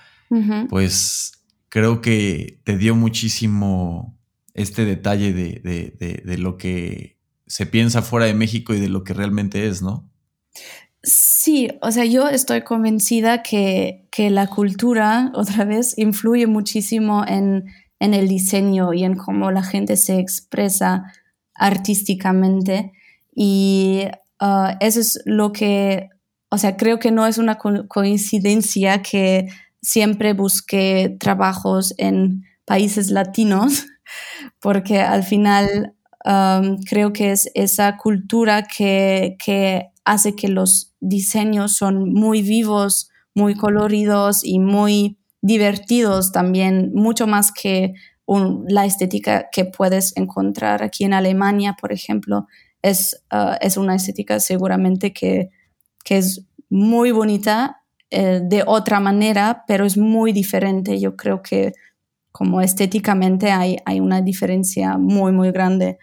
[0.71, 1.33] pues
[1.69, 4.19] creo que te dio muchísimo
[4.55, 7.12] este detalle de, lo que
[7.53, 10.09] se piensa fuera de México y de lo que realmente es, ¿no?
[11.03, 17.67] Sí, o sea, yo estoy convencida que, la cultura, otra vez, influye muchísimo en,
[18.01, 21.13] el diseño y en cómo la gente se expresa
[21.55, 22.93] artísticamente.
[23.35, 24.05] Y
[24.41, 26.09] uh, eso es lo que,
[26.49, 29.49] o sea, creo que no es una coincidencia que
[29.83, 33.85] siempre busque trabajos en países latinos
[34.59, 39.37] porque al final creo que es esa cultura que,
[40.05, 47.53] hace que los diseños son muy vivos, muy coloridos y muy divertidos también, mucho más
[47.53, 47.95] que
[48.69, 52.47] la estética que puedes encontrar aquí en Alemania, por ejemplo.
[52.81, 55.51] Es, uh, es una estética seguramente que,
[56.09, 61.01] es muy bonita eh, de otra manera, pero es muy diferente.
[61.01, 61.73] Yo creo que
[62.33, 65.99] como estéticamente hay, hay una diferencia muy, muy grande.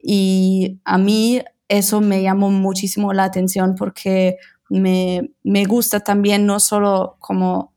[0.00, 4.36] Y a mí eso me llamó muchísimo la atención porque
[4.68, 7.72] me, me gusta también no solo como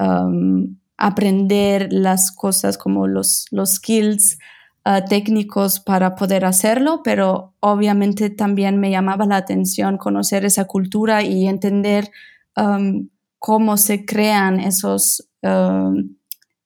[0.00, 4.38] um, aprender las cosas como los, los skills
[4.86, 11.22] uh, técnicos para poder hacerlo, pero obviamente también me llamaba la atención conocer esa cultura
[11.22, 12.10] y entender
[12.56, 16.14] um, cómo se crean esos um,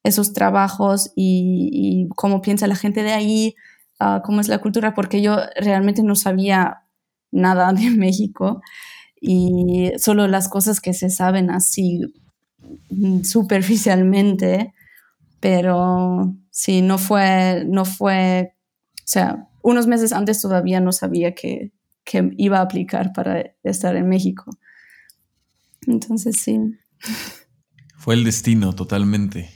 [0.09, 3.55] esos trabajos y, cómo piensa la gente de ahí,
[4.01, 6.83] ah, cómo es la cultura, porque yo realmente no sabía
[7.31, 8.61] nada de México
[9.21, 12.01] y solo las cosas que se saben así
[12.91, 14.75] mm, superficialmente,
[15.41, 18.55] pero sí, no fue, no fue,
[18.97, 21.73] o sea, unos meses antes todavía no sabía que,
[22.05, 24.51] que iba a aplicar para estar en México.
[25.87, 26.59] Entonces sí.
[27.97, 29.51] Fue el destino totalmente.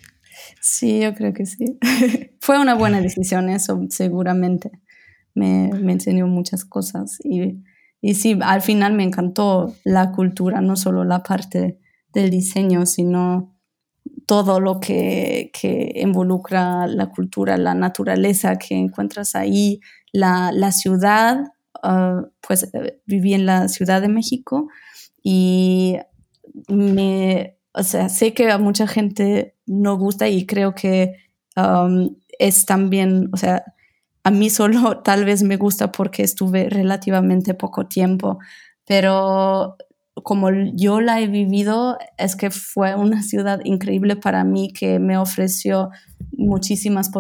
[0.63, 1.77] Sí, yo creo que sí.
[2.41, 4.71] Fue una buena decisión eso, seguramente.
[5.35, 7.65] Me, enseñó muchas cosas y,
[8.01, 11.81] y, sí, al final me encantó la cultura, no solo la parte
[12.13, 13.57] del diseño, sino
[14.27, 19.81] todo lo que, que involucra la cultura, la naturaleza que encuentras ahí,
[20.13, 21.39] la, la ciudad,
[21.83, 24.69] ah, pues eh, viví en la Ciudad de México
[25.25, 25.99] y
[26.69, 31.17] me, o sea, sé que a mucha gente no gusta y creo que
[31.57, 33.65] um, es también, o sea,
[34.25, 38.39] a mí solo tal vez me gusta porque estuve relativamente poco tiempo,
[38.87, 39.77] pero
[40.23, 45.17] como yo la he vivido, es que fue una ciudad increíble para mí que me
[45.17, 45.89] ofreció
[46.33, 47.11] muchísimas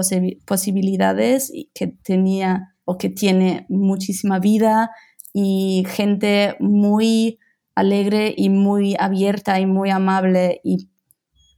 [0.44, 4.90] posibilidades y que tenía o que tiene muchísima vida
[5.32, 7.38] y gente muy
[7.74, 10.88] alegre y muy abierta y muy amable y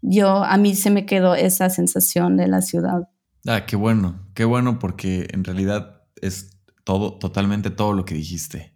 [0.07, 3.09] yo a mí se me quedó esa sensación de la ciudad.
[3.47, 8.75] Ah, qué bueno, qué bueno porque en realidad es todo, totalmente todo lo que dijiste.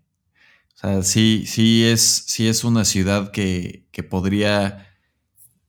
[0.74, 4.86] O sea, sí, sí es, sí es una ciudad que, que podría,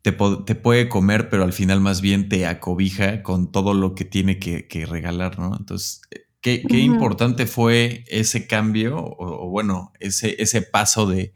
[0.01, 4.05] te, te, puede comer, pero al final más bien te acobija con todo lo que
[4.05, 5.57] tiene que, que regalar, ¿no?
[5.57, 6.01] Entonces,
[6.41, 11.33] qué, qué importante fue ese cambio, o, bueno, ese, ese paso de,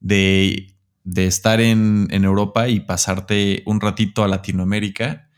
[0.00, 5.28] de, de estar en, en, Europa y pasarte un ratito a Latinoamérica,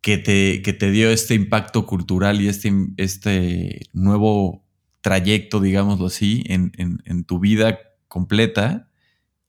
[0.00, 4.64] que te, que te dio este impacto cultural y este, este nuevo
[5.00, 7.78] trayecto, digámoslo así, en, tu vida
[8.08, 8.88] completa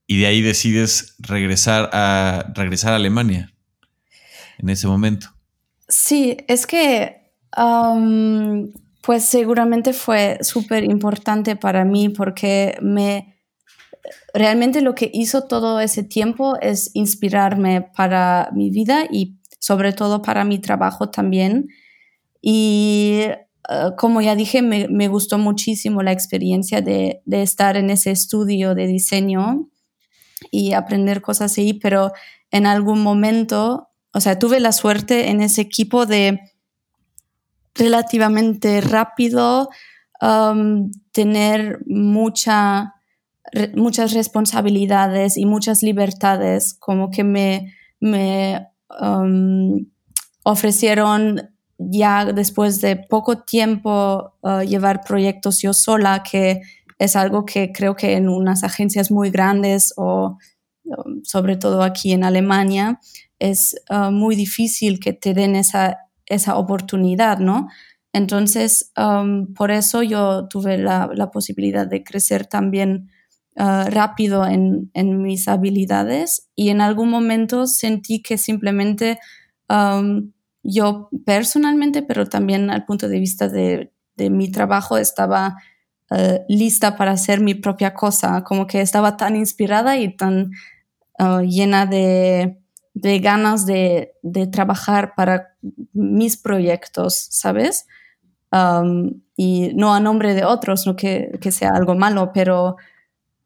[0.08, 3.54] y de ahí decides regresar a, regresar a Alemania
[4.58, 5.28] en ese momento.
[5.88, 7.18] Sí, es que
[9.02, 13.41] pues seguramente fue súper importante para mí porque me
[14.34, 20.22] realmente lo que hizo todo ese tiempo es inspirarme para mi vida y sobre todo
[20.22, 21.68] para mi trabajo también.
[22.42, 23.26] Y
[23.74, 28.88] Ah, como ya dije, me, gustó muchísimo la experiencia de, estar en ese estudio de
[28.88, 29.70] diseño
[30.52, 32.12] y aprender cosas ahí, pero
[32.50, 36.40] en algún momento, o sea, tuve la suerte en ese equipo de
[37.76, 39.70] relativamente rápido
[40.22, 42.96] um, tener mucha,
[43.76, 48.68] muchas responsabilidades y muchas libertades, como que me, me
[49.00, 49.86] um,
[50.44, 56.62] ofrecieron ya después de poco tiempo uh, llevar proyectos yo sola, que
[57.00, 60.38] es algo que creo que en unas agencias muy grandes o
[60.84, 63.00] um, sobre todo aquí en Alemania
[63.40, 67.70] es uh, muy difícil que te den esa, esa oportunidad, ¿no?
[68.14, 73.10] Entonces, um, por eso yo tuve la, la, posibilidad de crecer también
[73.58, 79.20] uh, rápido en, en, mis habilidades y en algún momento sentí que simplemente
[80.64, 85.58] yo personalmente, pero también al punto de vista de, mi trabajo, estaba
[86.12, 90.52] eh, lista para hacer mi propia cosa, como que estaba tan inspirada y tan
[91.18, 92.60] eh, llena de,
[92.94, 94.14] ganas de,
[94.52, 95.56] trabajar para
[95.94, 97.88] mis proyectos, ¿sabes?
[99.36, 102.76] Y no a nombre de otros, no que, sea algo malo, pero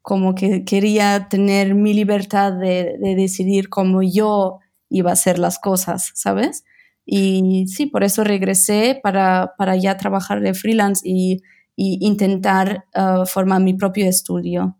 [0.06, 5.58] como que quería tener mi libertad de, de decidir cómo yo iba a hacer las
[5.58, 6.62] cosas, ¿sabes?
[7.04, 11.42] Y sí, por eso regresé para, para ya trabajar de freelance y,
[11.76, 14.78] intentar uh, formar mi propio estudio.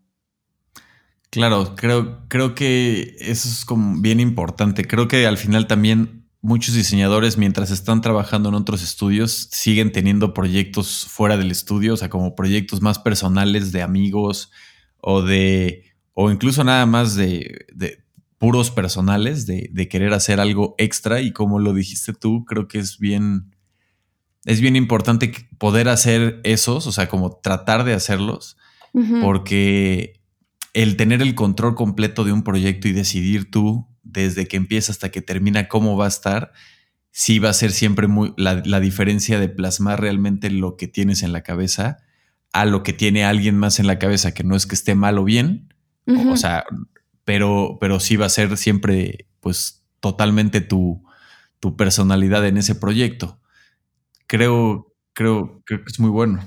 [1.29, 4.85] Claro, creo, creo que eso es como bien importante.
[4.85, 10.33] Creo que al final también muchos diseñadores, mientras están trabajando en otros estudios, siguen teniendo
[10.33, 14.51] proyectos fuera del estudio, o sea, como proyectos más personales de amigos
[15.01, 15.83] o de,
[16.13, 18.03] o incluso nada más de, de
[18.37, 21.21] puros personales de, querer hacer algo extra.
[21.21, 23.55] Y como lo dijiste tú, creo que es bien,
[24.45, 28.57] es bien importante poder hacer esos, o sea, como tratar de hacerlos,
[29.21, 30.21] porque
[30.73, 35.11] el tener el control completo de un proyecto y decidir tú desde que empieza hasta
[35.11, 36.51] que termina cómo va a estar,
[37.11, 41.31] sí va a ser siempre muy la, diferencia de plasmar realmente lo que tienes en
[41.31, 41.99] la cabeza
[42.61, 45.17] a lo que tiene alguien más en la cabeza, que no es que esté mal
[45.17, 45.73] o bien,
[46.05, 46.63] o sea,
[47.25, 51.03] pero, pero sí va a ser siempre, pues, totalmente tu,
[51.59, 53.39] tu personalidad en ese proyecto.
[54.25, 56.39] Creo, creo, creo que es muy bueno.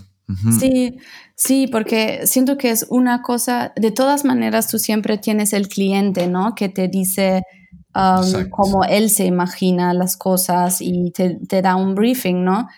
[0.59, 0.97] Sí,
[1.35, 6.29] sí, porque siento que es una cosa, de todas maneras tú siempre tienes el cliente,
[6.29, 6.55] ¿no?
[6.55, 7.43] Que te dice
[7.95, 12.69] um, cómo él se imagina las cosas y te, te da un briefing, ¿no?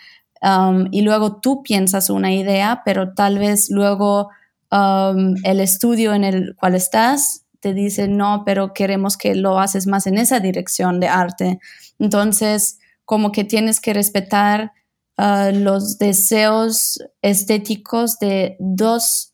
[0.43, 4.29] Um, y luego tú piensas una idea, pero tal vez luego
[4.71, 9.87] um, el estudio en el cual estás te dice, no, pero queremos que lo haces
[9.87, 11.59] más en esa dirección de arte.
[11.97, 14.73] Entonces, como que tienes que respetar
[15.15, 19.33] ah, los deseos estéticos de dos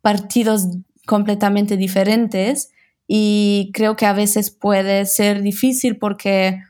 [0.00, 0.66] partidos
[1.06, 2.70] completamente diferentes
[3.06, 6.60] y creo que a veces puede ser difícil porque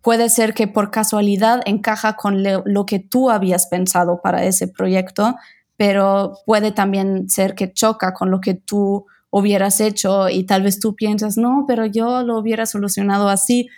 [0.00, 5.34] puede ser que por casualidad encaja con lo que tú habías pensado para ese proyecto,
[5.76, 10.80] pero puede también ser que choca con lo que tú hubieras hecho y tal vez
[10.80, 13.68] tú piensas, no, pero yo lo hubiera solucionado así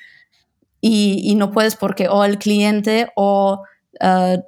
[0.80, 3.62] y, no puedes porque o el cliente o
[4.00, 4.42] uh,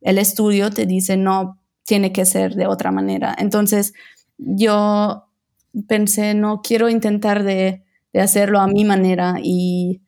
[0.00, 3.34] el estudio te dice, no, tiene que ser de otra manera.
[3.38, 3.94] Entonces
[4.36, 5.24] yo
[5.86, 7.84] pensé, no, quiero intentar de,
[8.14, 10.00] hacerlo a mi manera y,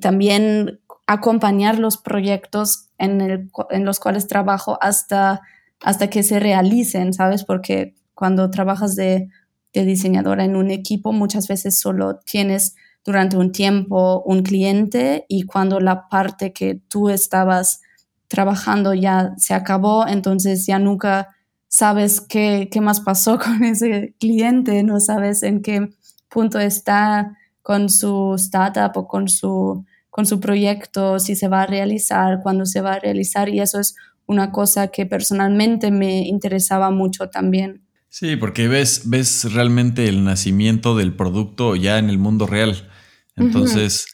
[0.00, 3.50] también acompañar los proyectos en,
[3.84, 5.40] los cuales trabajo hasta,
[5.82, 7.44] hasta que se realicen, ¿sabes?
[7.44, 9.28] Porque cuando trabajas de,
[9.72, 15.42] de diseñadora en un equipo, muchas veces solo tienes durante un tiempo un cliente y
[15.42, 17.80] cuando la parte que tú estabas
[18.28, 21.28] trabajando ya se acabó, entonces ya nunca
[21.66, 25.88] sabes qué, qué más pasó con ese cliente, no sabes en qué
[26.28, 31.66] punto está con su startup o con su, con su proyecto, si se va a
[31.66, 33.94] realizar, cuándo se va a realizar y eso es
[34.26, 37.82] una cosa que personalmente me interesaba mucho también.
[38.08, 42.88] Sí, porque ves, ves realmente el nacimiento del producto ya en el mundo real.
[43.36, 44.06] Entonces,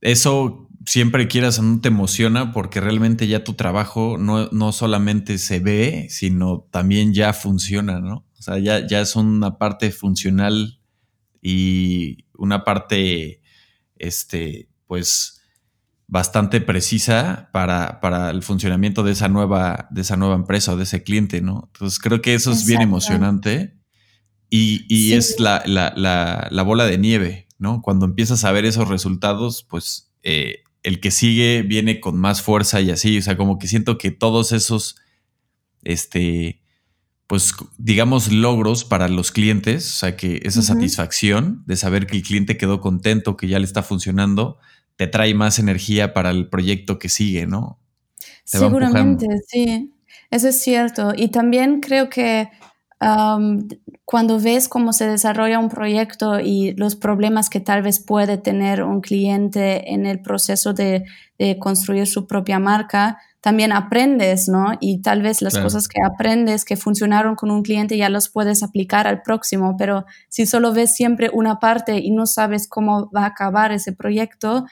[0.00, 5.60] eso siempre quieras no te emociona porque realmente ya tu trabajo no, no, solamente se
[5.60, 8.26] ve, sino también ya funciona, ¿no?
[8.38, 10.78] O sea, ya, ya es una parte funcional
[11.46, 13.42] y una parte,
[13.96, 15.42] este, pues,
[16.06, 20.84] bastante precisa para, para, el funcionamiento de esa nueva, de esa nueva empresa o de
[20.84, 21.70] ese cliente, ¿no?
[21.74, 23.76] Entonces creo que eso es bien emocionante
[24.48, 27.82] y, y es la, la, la, la, bola de nieve, ¿no?
[27.82, 32.80] Cuando empiezas a ver esos resultados, pues eh, el que sigue viene con más fuerza
[32.80, 34.96] y así, o sea, como que siento que todos esos,
[35.82, 36.63] este,
[37.26, 42.22] pues digamos, logros para los clientes, o sea, que esa satisfacción de saber que el
[42.22, 44.58] cliente quedó contento, que ya le está funcionando,
[44.96, 47.80] te trae más energía para el proyecto que sigue, ¿no?
[48.44, 49.94] Seguramente, sí,
[50.30, 51.12] eso es cierto.
[51.16, 52.48] Y también creo que
[54.04, 58.82] cuando ves cómo se desarrolla un proyecto y los problemas que tal vez puede tener
[58.82, 61.04] un cliente en el proceso de,
[61.58, 64.72] construir su propia marca, también aprendes, ¿no?
[64.80, 68.62] Y tal vez las cosas que aprendes que funcionaron con un cliente ya los puedes
[68.62, 73.24] aplicar al próximo, pero si solo ves siempre una parte y no sabes cómo va
[73.24, 74.64] a acabar ese proyecto,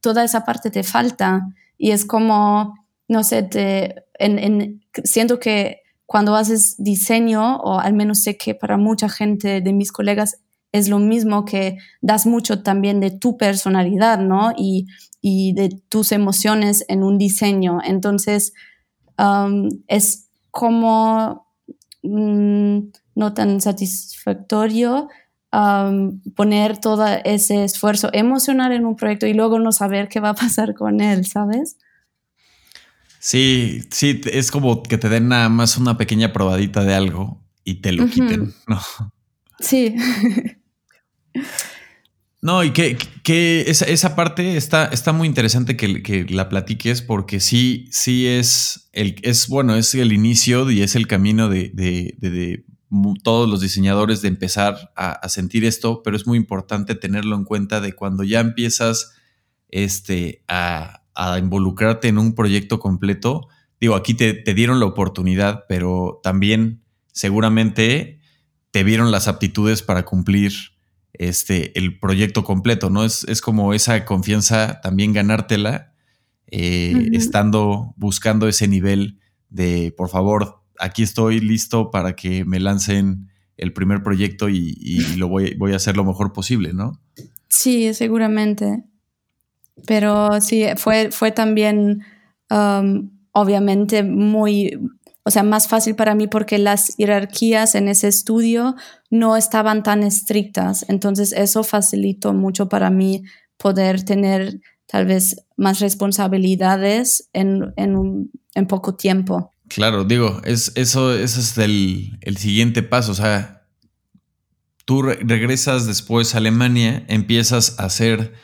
[0.00, 1.42] toda esa parte te falta
[1.76, 2.74] y es como,
[3.08, 8.78] no sé, te, en, siento que cuando haces diseño, o al menos sé que para
[8.78, 10.40] mucha gente de mis colegas
[10.74, 14.52] es lo mismo que das mucho también de tu personalidad, ¿no?
[14.58, 14.86] Y,
[15.22, 17.78] de tus emociones en un diseño.
[17.82, 18.52] Entonces,
[19.16, 21.46] um, es como
[22.02, 22.78] mm,
[23.14, 25.08] no tan satisfactorio
[25.50, 30.30] um, poner todo ese esfuerzo emocional en un proyecto y luego no saber qué va
[30.30, 31.78] a pasar con él, ¿sabes?
[33.18, 37.76] Sí, sí, es como que te den nada más una pequeña probadita de algo y
[37.76, 38.78] te lo quiten, ¿no?
[39.60, 39.96] Sí.
[42.42, 47.40] No, y que, que esa, esa, parte está, está muy interesante que, la platiques porque
[47.40, 52.64] sí, sí es el, es bueno, es el inicio y es el camino de, de,
[53.22, 57.80] todos los diseñadores de empezar a, sentir esto, pero es muy importante tenerlo en cuenta
[57.80, 59.12] de cuando ya empiezas
[59.70, 63.48] este, a, a involucrarte en un proyecto completo,
[63.80, 66.82] digo, aquí te, dieron la oportunidad, pero también
[67.12, 68.20] seguramente
[68.70, 70.52] te vieron las aptitudes para cumplir
[71.14, 73.04] este, el proyecto completo, ¿no?
[73.04, 75.92] Es, es como esa confianza también ganártela,
[76.50, 83.28] eh, estando buscando ese nivel de, por favor, aquí estoy listo para que me lancen
[83.56, 84.74] el primer proyecto y,
[85.16, 87.00] lo voy, voy, a hacer lo mejor posible, ¿no?
[87.48, 88.84] Sí, seguramente.
[89.86, 92.02] Pero sí, fue, fue también
[92.50, 94.78] um, obviamente muy,
[95.24, 98.76] o sea, más fácil para mí porque las jerarquías en ese estudio
[99.10, 100.84] no estaban tan estrictas.
[100.88, 103.22] Entonces eso facilitó mucho para mí
[103.56, 109.50] poder tener tal vez más responsabilidades en, en, poco tiempo.
[109.68, 113.12] Claro, digo, es, eso, eso es el, el siguiente paso.
[113.12, 113.66] O sea,
[114.84, 118.34] tú regresas después a Alemania, empiezas a hacer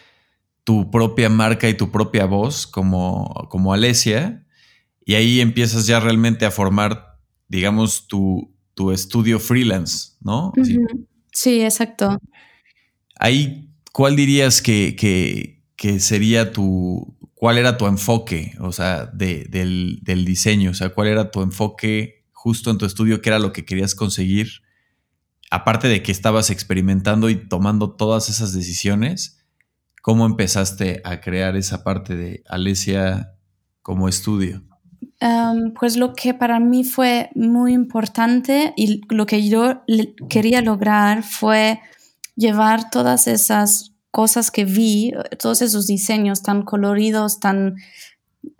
[0.65, 4.47] tu propia marca y tu propia voz como, como Alesia.
[5.11, 10.53] Y ahí empiezas ya realmente a formar, digamos, tu, tu estudio freelance, ¿no?
[11.33, 11.63] sí.
[11.63, 12.17] exacto.
[13.19, 14.95] Ahí, ¿cuál dirías que,
[15.77, 20.71] que, sería tu, cuál era tu enfoque, o sea, de, del, del, diseño?
[20.71, 23.21] O sea, ¿cuál era tu enfoque justo en tu estudio?
[23.21, 24.63] ¿Qué era lo que querías conseguir?
[25.51, 29.41] Aparte de que estabas experimentando y tomando todas esas decisiones,
[30.03, 33.35] ¿Cómo empezaste a crear esa parte de Alesia
[33.83, 34.63] como estudio?
[35.23, 39.83] Em, pues lo que para mí fue muy importante y lo que yo
[40.31, 41.81] quería lograr fue
[42.37, 47.77] llevar todas esas cosas que vi, todos esos diseños tan coloridos, tan,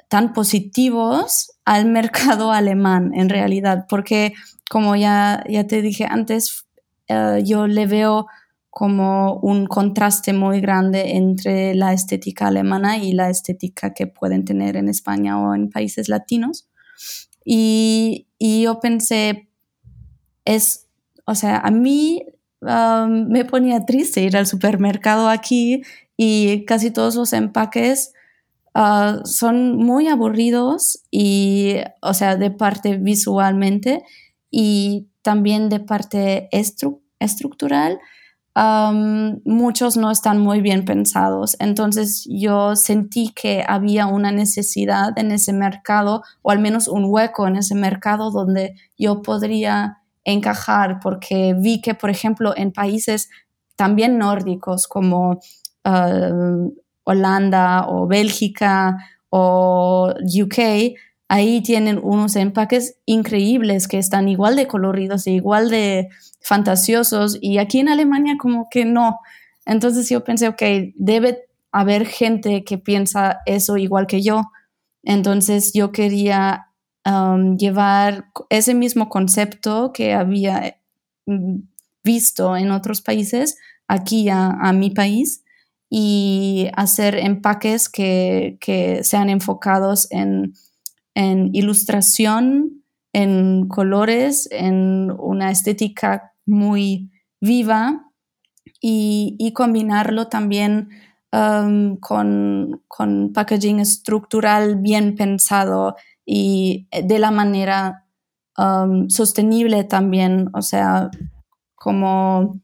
[0.09, 4.35] tan positivos al mercado alemán en realidad, porque
[4.69, 6.67] como ya, ya te dije antes,
[7.09, 8.27] eh, yo le veo
[8.71, 14.77] como un contraste muy grande entre la estética alemana y la estética que pueden tener
[14.77, 16.69] en España o en países latinos.
[17.45, 19.49] Y, yo pensé,
[20.45, 20.87] es,
[21.27, 22.25] o sea, a mí
[22.61, 25.83] um, me ponía triste ir al supermercado aquí
[26.17, 28.13] y casi todos los empaques
[28.75, 34.05] uh, son muy aburridos y, o sea, de parte visualmente
[34.51, 36.49] y también de parte
[37.19, 37.99] estructural
[38.57, 41.57] muchos no están muy bien pensados.
[41.61, 47.47] Entonces yo sentí que había una necesidad en ese mercado o al menos un hueco
[47.47, 53.31] en ese mercado donde yo podría encajar porque vi que, por ejemplo, en países
[53.77, 55.41] también nórdicos como
[55.85, 56.31] ah,
[57.05, 58.99] Holanda o Bélgica
[59.31, 60.97] o UK,
[61.31, 66.09] ahí tienen unos empaques increíbles que están igual de coloridos e igual de
[66.41, 69.21] fantasiosos y aquí en Alemania como que no.
[69.65, 70.61] Entonces yo pensé, ok,
[70.97, 74.51] debe haber gente que piensa eso igual que yo.
[75.05, 76.67] Entonces yo quería
[77.07, 80.79] um, llevar ese mismo concepto que había
[81.27, 81.61] mm,
[82.03, 83.57] visto en otros países
[83.87, 85.45] aquí a mi país
[85.89, 90.55] y hacer empaques que, que sean enfocados en
[91.15, 98.07] en ilustración, en colores, en una estética muy viva
[98.81, 100.91] y, combinarlo también
[101.33, 102.83] um, con,
[103.35, 108.07] packaging estructural bien pensado y de la manera
[108.57, 111.11] um, sostenible también, o sea,
[111.75, 112.61] como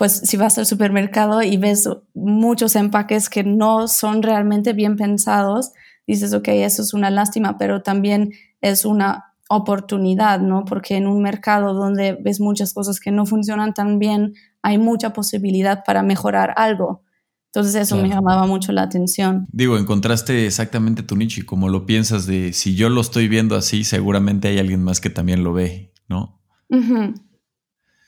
[0.00, 5.72] pues si vas al supermercado y ves muchos empaques que no son realmente bien pensados,
[6.06, 10.64] dices, ok, eso es una lástima, pero también es una oportunidad, ¿no?
[10.64, 15.12] Porque en un mercado donde ves muchas cosas que no funcionan tan bien, hay mucha
[15.12, 17.02] posibilidad para mejorar algo.
[17.46, 19.48] Entonces eso me llamaba mucho la atención.
[19.50, 23.56] Digo, encontraste exactamente tu nicho y como lo piensas de si yo lo estoy viendo
[23.56, 26.40] así, seguramente hay alguien más que también lo ve, ¿no?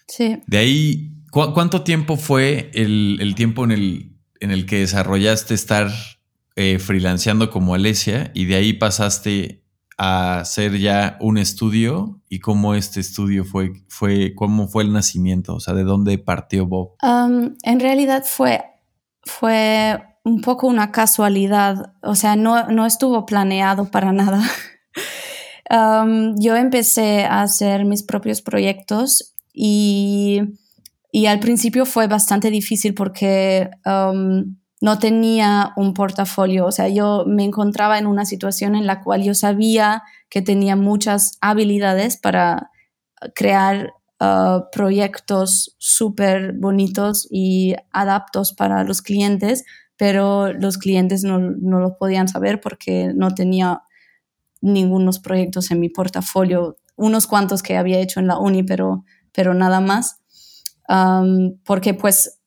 [0.07, 0.41] Sí.
[0.47, 5.91] De ahí, ¿cuánto tiempo fue el, el tiempo en el, en el que desarrollaste estar
[6.57, 9.63] eh, freelanceando como Alesia y de ahí pasaste
[9.97, 15.55] a hacer ya un estudio y cómo este estudio fue, fue, cómo fue el nacimiento,
[15.55, 16.97] o sea, de dónde partió Bob.
[17.03, 18.63] En realidad fue,
[19.23, 24.43] fue un poco una casualidad, o sea, no, no estuvo planeado para nada.
[26.37, 30.43] Yo empecé a hacer mis propios proyectos y,
[31.11, 33.71] y al principio fue bastante difícil porque
[34.83, 39.23] no tenía un portafolio, o sea, yo me encontraba en una situación en la cual
[39.23, 42.73] yo sabía que tenía muchas habilidades para
[43.37, 49.65] crear uh, proyectos súper bonitos y adaptos para los clientes,
[49.97, 53.83] pero los clientes no, no lo podían saber porque no tenía
[54.61, 59.55] ningunos proyectos en mi portafolio, unos cuantos que había hecho en la uni, pero, pero
[59.55, 60.19] nada más.
[60.89, 62.42] Um, porque pues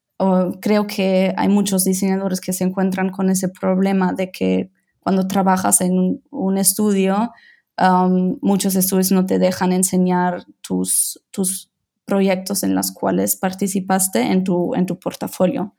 [0.62, 5.82] creo que hay muchos diseñadores que se encuentran con ese problema de que cuando trabajas
[5.82, 7.32] en un, estudio,
[7.80, 11.70] um, muchos estudios no te dejan enseñar tus, tus
[12.06, 15.74] proyectos en los cuales participaste en tu, en tu portafolio.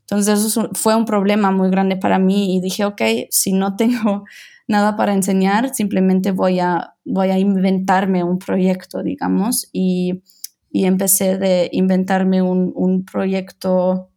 [0.00, 4.24] Entonces eso fue un problema muy grande para mí y dije, ok, si no tengo
[4.68, 10.22] nada para enseñar, simplemente voy a, voy a inventarme un proyecto, digamos, y
[10.76, 14.10] y empecé de inventarme un, proyecto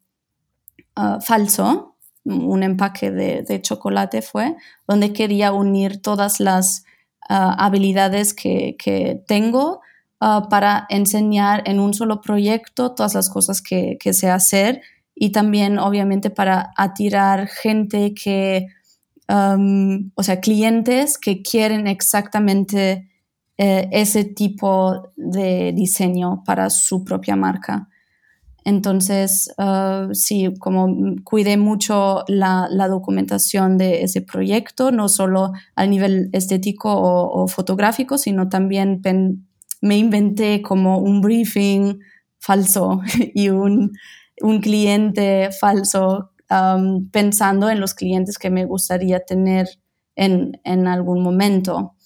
[0.94, 1.96] ah, falso,
[2.26, 6.84] un empaque de, chocolate fue, donde quería unir todas las
[7.30, 9.80] ah, habilidades que, tengo
[10.20, 14.82] ah, para enseñar en un solo proyecto todas las cosas que, sé hacer
[15.16, 18.68] y también obviamente para atirar gente que,
[19.30, 23.08] o sea, clientes que quieren exactamente
[23.62, 27.90] eh, ese tipo de diseño para su propia marca.
[28.64, 30.88] Entonces, uh, sí, como
[31.26, 38.48] cuidé mucho la, documentación de ese proyecto, no solo a nivel estético o, fotográfico, sino
[38.48, 39.02] también
[39.82, 42.00] me inventé como un briefing
[42.40, 43.02] falso
[43.34, 43.92] y un,
[44.62, 46.32] cliente falso
[47.12, 49.68] pensando en los clientes que me gustaría tener
[50.16, 51.98] en, en algún momento.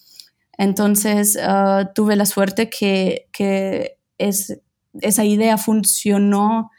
[0.57, 4.59] Entonces ah, tuve la suerte que, que es,
[5.01, 6.71] esa idea funcionó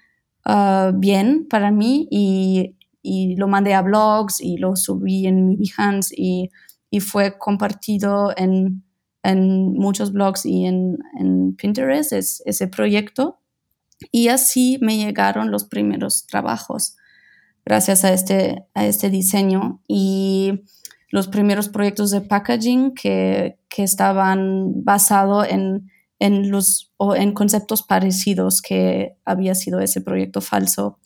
[0.44, 5.56] ah, bien para mí y, y, lo mandé a blogs y lo subí en mi
[5.56, 6.50] Behance y,
[6.90, 8.84] y fue compartido en,
[9.22, 13.40] en, muchos blogs y en, en Pinterest es, ese proyecto.
[14.12, 16.96] Y así me llegaron los primeros trabajos
[17.64, 19.80] gracias a este, a este diseño.
[19.88, 20.64] Y
[21.14, 25.88] los primeros proyectos de packaging que, que estaban basados en,
[26.18, 26.50] en,
[27.16, 30.98] en conceptos parecidos que había sido ese proyecto falso.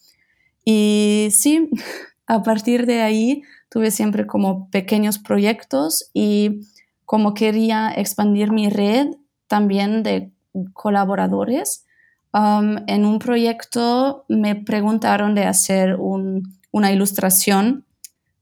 [0.64, 1.68] Y sí,
[2.26, 6.62] a partir de ahí tuve siempre como pequeños proyectos y
[7.04, 9.08] como quería expandir mi red
[9.46, 10.32] también de
[10.72, 11.84] colaboradores,
[12.32, 17.84] um, en un proyecto me preguntaron de hacer un, una ilustración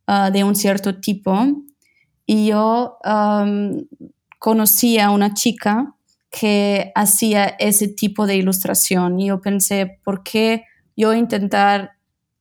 [0.06, 1.34] Ah, de un cierto tipo.
[2.26, 2.98] Y yo
[4.38, 5.94] conocí a una chica
[6.30, 9.18] que hacía ese tipo de ilustración.
[9.20, 10.64] Y yo pensé, ¿por qué
[10.96, 11.92] yo intentar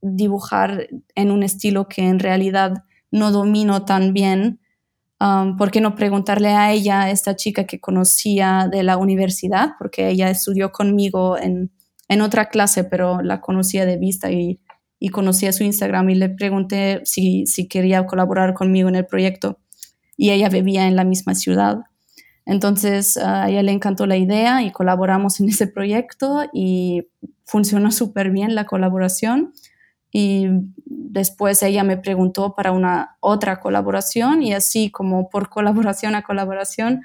[0.01, 4.59] dibujar en un estilo que en realidad no domino tan bien?
[5.57, 9.72] ¿Por qué no preguntarle a ella, esta chica que conocía de la universidad?
[9.80, 11.72] Porque ella estudió conmigo en,
[12.09, 14.59] en otra clase, pero la conocía de vista y
[15.00, 19.06] y conocí a su Instagram y le pregunté si, si quería colaborar conmigo en el
[19.06, 19.60] proyecto
[20.18, 21.80] y ella vivía en la misma ciudad.
[22.46, 27.08] Entonces a ella le encantó la idea y colaboramos en ese proyecto y
[27.46, 29.54] funcionó súper bien la colaboración.
[30.12, 30.48] Y
[30.86, 37.02] después ella me preguntó para una otra colaboración y así como por colaboración a colaboración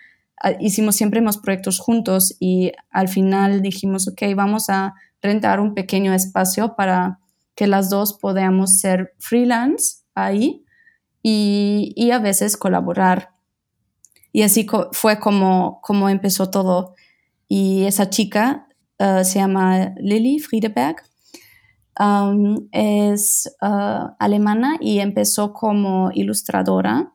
[0.58, 6.14] hicimos siempre más proyectos juntos y al final dijimos, ok, vamos a rentar un pequeño
[6.14, 7.19] espacio para
[7.60, 10.64] que las dos podamos ser freelance ahí
[11.22, 13.34] y, a veces colaborar.
[14.32, 16.94] Y así fue como, como empezó todo.
[17.48, 18.66] Y esa chica
[18.98, 21.02] uh, se llama Lily Friedeberg.
[21.98, 27.12] Um, es uh, alemana y empezó como ilustradora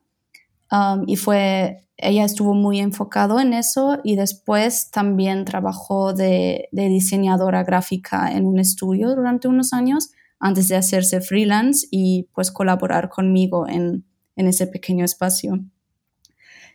[0.70, 6.88] um, y fue ella estuvo muy enfocado en eso y después también trabajó de, de,
[6.88, 10.10] diseñadora gráfica en un estudio durante unos años
[10.46, 14.04] antes de hacerse freelance y pues colaborar conmigo en,
[14.36, 15.58] ese pequeño espacio.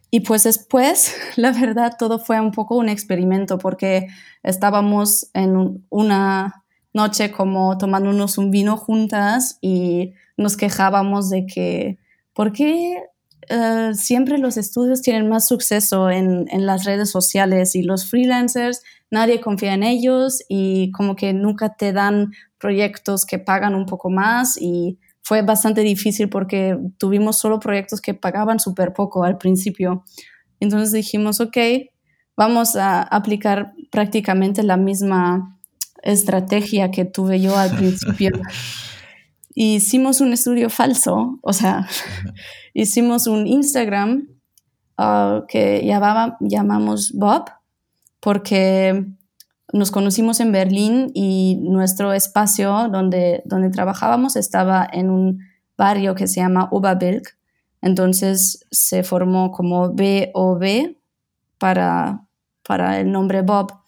[0.09, 4.07] Y pues después, la verdad, todo fue un poco un experimento porque
[4.43, 11.97] estábamos en una noche como tomándonos un vino juntas y nos quejábamos de que,
[12.33, 12.97] ¿por qué
[13.51, 18.81] eh, siempre los estudios tienen más suceso en, en, las redes sociales y los freelancers,
[19.09, 24.09] nadie confía en ellos y como que nunca te dan proyectos que pagan un poco
[24.09, 30.05] más y fue bastante difícil porque tuvimos solo proyectos que pagaban súper poco al principio.
[30.61, 31.57] Entonces dijimos, ok,
[32.37, 35.59] vamos a aplicar prácticamente la misma
[36.03, 38.31] estrategia que tuve yo al principio.
[39.55, 41.87] hicimos un estudio falso, o sea,
[42.73, 44.27] hicimos un Instagram
[44.97, 47.45] ah, que llamaba, llamamos Bob,
[48.19, 49.05] porque
[49.73, 55.39] nos conocimos en Berlín y nuestro espacio donde, donde trabajábamos estaba en un
[55.77, 57.37] barrio que se llama Oberbilk.
[57.81, 60.95] Entonces se formó como BOB
[61.57, 62.27] para,
[62.67, 63.80] para el nombre Bob.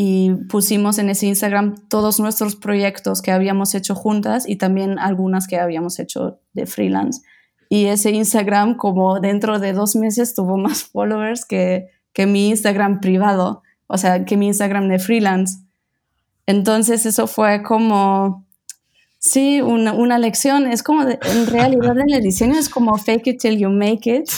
[0.00, 5.48] Y pusimos en ese Instagram todos nuestros proyectos que habíamos hecho juntas y también algunas
[5.48, 7.22] que habíamos hecho de freelance.
[7.68, 13.00] Y ese Instagram, como dentro de dos meses, tuvo más followers que, que mi Instagram
[13.00, 15.58] privado o sea, que mi Instagram de freelance.
[16.46, 18.46] Entonces eso fue como,
[19.18, 20.66] sí, una, una lección.
[20.66, 24.30] Es como, en realidad en el diseño es como fake it till you make it.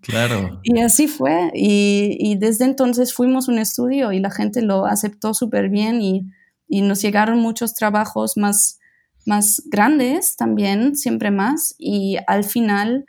[0.00, 0.60] Claro.
[0.62, 1.50] y así fue.
[1.54, 6.26] Y, desde entonces fuimos un estudio y la gente lo aceptó súper bien y,
[6.68, 8.78] nos llegaron muchos trabajos más,
[9.26, 11.74] más grandes también, siempre más.
[11.78, 13.06] Y al final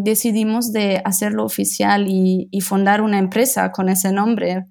[0.00, 4.66] decidimos de hacerlo oficial y, y, fundar una empresa con ese nombre.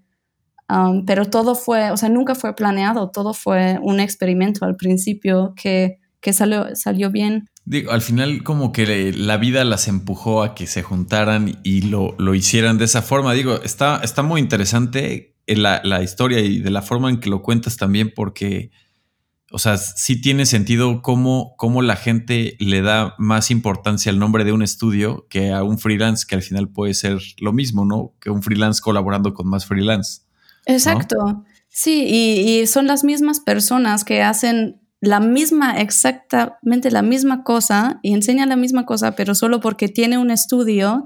[1.06, 6.00] pero todo fue, o sea, nunca fue planeado, todo fue un experimento al principio que,
[6.26, 7.52] que salió, salió bien.
[7.66, 12.16] Digo, al final como que la vida las empujó a que se juntaran y lo,
[12.18, 13.34] lo hicieran de esa forma.
[13.34, 17.44] Digo, está, está muy interesante la, la historia y de la forma en que lo
[17.44, 18.72] cuentas también porque
[19.52, 24.46] o sea, sí tiene sentido cómo, cómo, la gente le da más importancia al nombre
[24.46, 28.16] de un estudio que a un freelance, que al final puede ser lo mismo, ¿no?
[28.20, 30.22] Que un freelance colaborando con más freelance.
[30.66, 31.46] Exacto.
[31.70, 38.14] Sí, y, son las mismas personas que hacen la misma, exactamente la misma cosa y
[38.14, 41.06] enseña la misma cosa, pero solo porque tiene un estudio,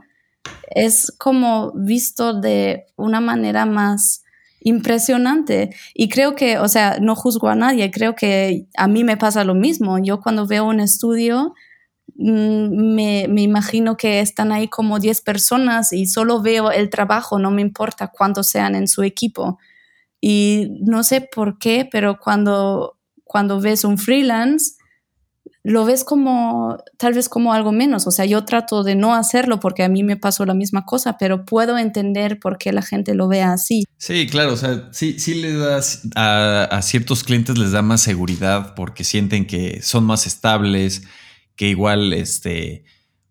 [0.69, 4.23] es como visto de una manera más
[4.61, 5.75] impresionante.
[5.93, 9.43] Y creo que, o sea, no juzgo a nadie, creo que a mí me pasa
[9.43, 9.99] lo mismo.
[9.99, 11.53] Yo cuando veo un estudio,
[12.15, 17.39] mm, me, me, imagino que están ahí como 10 personas y solo veo el trabajo,
[17.39, 19.57] no me importa cuántos sean en su equipo.
[20.21, 22.98] Y no sé por qué, pero cuando,
[23.29, 24.71] cuando ves un freelance,
[25.61, 28.07] lo ves como tal vez como algo menos.
[28.07, 31.15] O sea, yo trato de no hacerlo porque a mí me pasó la misma cosa,
[31.19, 33.85] pero puedo entender por qué la gente lo ve así.
[33.97, 38.01] Sí, claro, o sea, sí, sí le das a, a ciertos clientes les da más
[38.01, 41.03] seguridad porque sienten que son más estables,
[41.55, 42.83] que igual, este,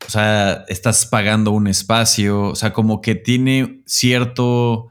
[0.06, 4.90] o sea, estás pagando un espacio, o sea, como que tiene cierto...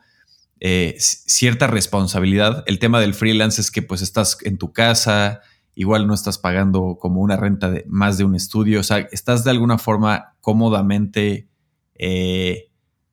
[0.60, 2.64] Eh, cierta responsabilidad.
[2.66, 5.42] El tema del freelance es que pues estás en tu casa,
[5.76, 9.44] igual no estás pagando como una renta de más de un estudio, o sea, estás
[9.44, 11.48] de alguna forma cómodamente
[11.94, 12.72] eh,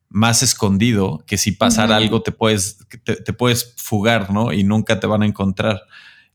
[0.09, 4.53] más escondido que si pasara algo te puedes, te, puedes fugar, ¿no?
[4.53, 5.81] Y nunca te van a encontrar.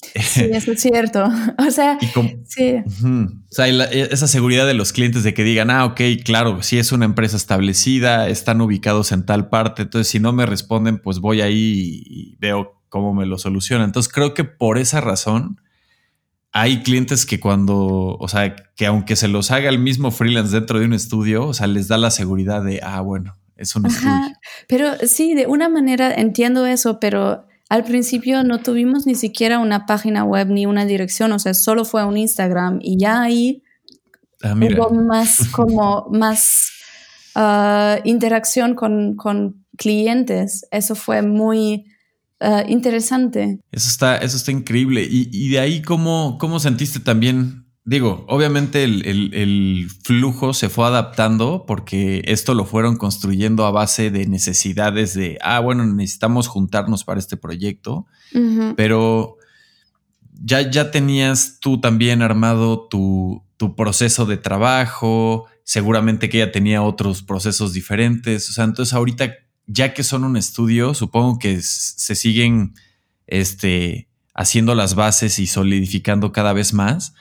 [0.03, 1.29] Sí, eso es cierto.
[1.59, 1.99] O sea,
[2.47, 2.77] sí.
[2.87, 6.79] o sea e, esa seguridad de los clientes de que digan, ah, ok, claro, si
[6.79, 11.19] es una empresa establecida, están ubicados en tal parte, entonces si no me responden, pues
[11.19, 13.87] voy ahí y veo cómo me lo solucionan.
[13.87, 15.61] Entonces creo que por esa razón
[16.53, 20.81] hay clientes que cuando, o sea, que aunque se los haga el mismo freelance dentro
[20.81, 24.13] de un estudio, o sea, les da la seguridad de, ah, bueno, es un estudio.
[24.69, 29.87] Pero sí, de una manera entiendo eso, pero al principio no tuvimos ni siquiera una
[29.87, 33.63] página web ni una dirección, o sea, solo fue un Instagram y ya ahí
[34.43, 36.71] ah, hubo más como más
[37.35, 40.67] ah, interacción con, con clientes.
[40.71, 41.87] Eso fue muy
[42.43, 43.61] Ah, interesante.
[43.71, 45.07] Eso está, eso está increíble.
[45.09, 47.60] Y, de ahí, ¿cómo, ¿cómo sentiste también?
[47.85, 54.27] Digo, obviamente el, flujo se fue adaptando porque esto lo fueron construyendo a base de
[54.27, 58.07] necesidades de, ah, bueno, necesitamos juntarnos para este proyecto,
[58.77, 59.37] pero
[60.33, 66.83] ya, ya tenías tú también armado tu, tu proceso de trabajo, seguramente que ella tenía
[66.83, 69.35] otros procesos diferentes, o sea, entonces ahorita
[69.67, 72.75] ya que son un estudio, supongo que se siguen
[73.27, 77.15] este, haciendo las bases y solidificando cada vez más,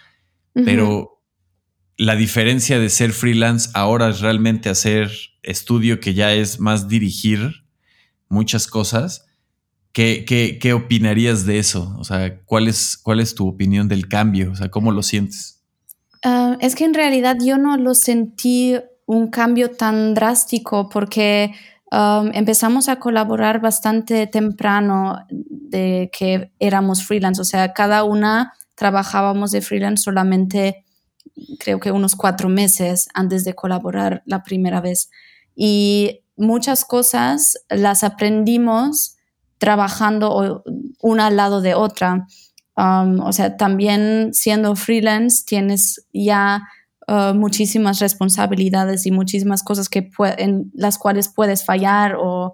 [0.54, 1.22] pero
[1.98, 5.12] la diferencia de ser freelance ahora es realmente hacer
[5.44, 7.64] estudio que ya es más dirigir
[8.28, 9.26] muchas cosas.
[9.92, 10.24] ¿Qué,
[10.62, 11.96] qué, opinarías de eso?
[11.98, 14.52] O sea, ¿cuál es, ¿cuál es tu opinión del cambio?
[14.52, 15.62] O sea, ¿cómo lo sientes?
[16.24, 18.76] Ah, es que en realidad yo no lo sentí
[19.06, 21.52] un cambio tan drástico porque
[21.92, 29.52] Um, empezamos a colaborar bastante temprano de que éramos freelance, o sea, cada una trabajábamos
[29.52, 30.86] de freelance solamente
[31.60, 35.10] creo que unos cuatro meses antes de colaborar la primera vez.
[35.54, 39.18] Y muchas cosas las aprendimos
[39.58, 40.64] trabajando
[41.02, 42.26] una al lado de otra.
[42.78, 46.64] Um, o sea, también siendo freelance tienes ya
[47.10, 52.54] Uh, muchísimas responsabilidades y muchísimas cosas que en las cuales puedes fallar o,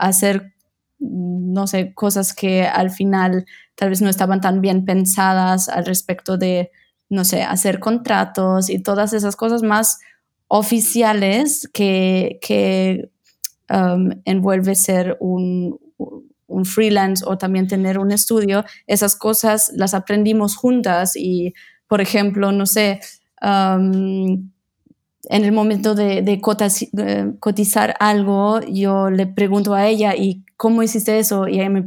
[0.00, 0.53] hacer,
[1.10, 6.38] no sé, cosas que al final tal vez no estaban tan bien pensadas al respecto
[6.38, 6.70] de,
[7.08, 9.98] no sé, hacer contratos y todas esas cosas más
[10.48, 13.10] oficiales que, que
[13.70, 15.78] um, envuelve ser un,
[16.46, 21.54] un freelance o también tener un estudio, esas cosas las aprendimos juntas y
[21.86, 23.00] por ejemplo, no sé,
[25.28, 26.40] en el momento de,
[27.40, 31.48] cotizar algo, yo le pregunto a ella, ¿y cómo hiciste eso?
[31.48, 31.84] Y ella me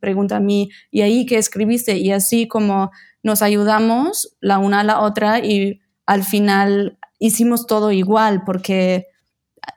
[0.00, 1.96] pregunta a mí, ¿y ahí qué escribiste?
[1.96, 2.90] Y así como
[3.22, 9.06] nos ayudamos la una a la otra y al final hicimos todo igual porque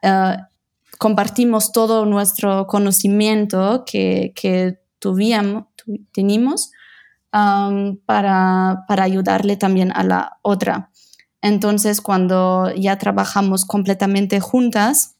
[0.04, 0.50] ah,
[1.00, 4.80] compartimos todo nuestro conocimiento que, que
[6.12, 6.72] teníamos
[7.32, 10.89] para, ayudarle también a la otra.
[11.42, 15.16] Entonces, cuando ya trabajamos completamente juntas,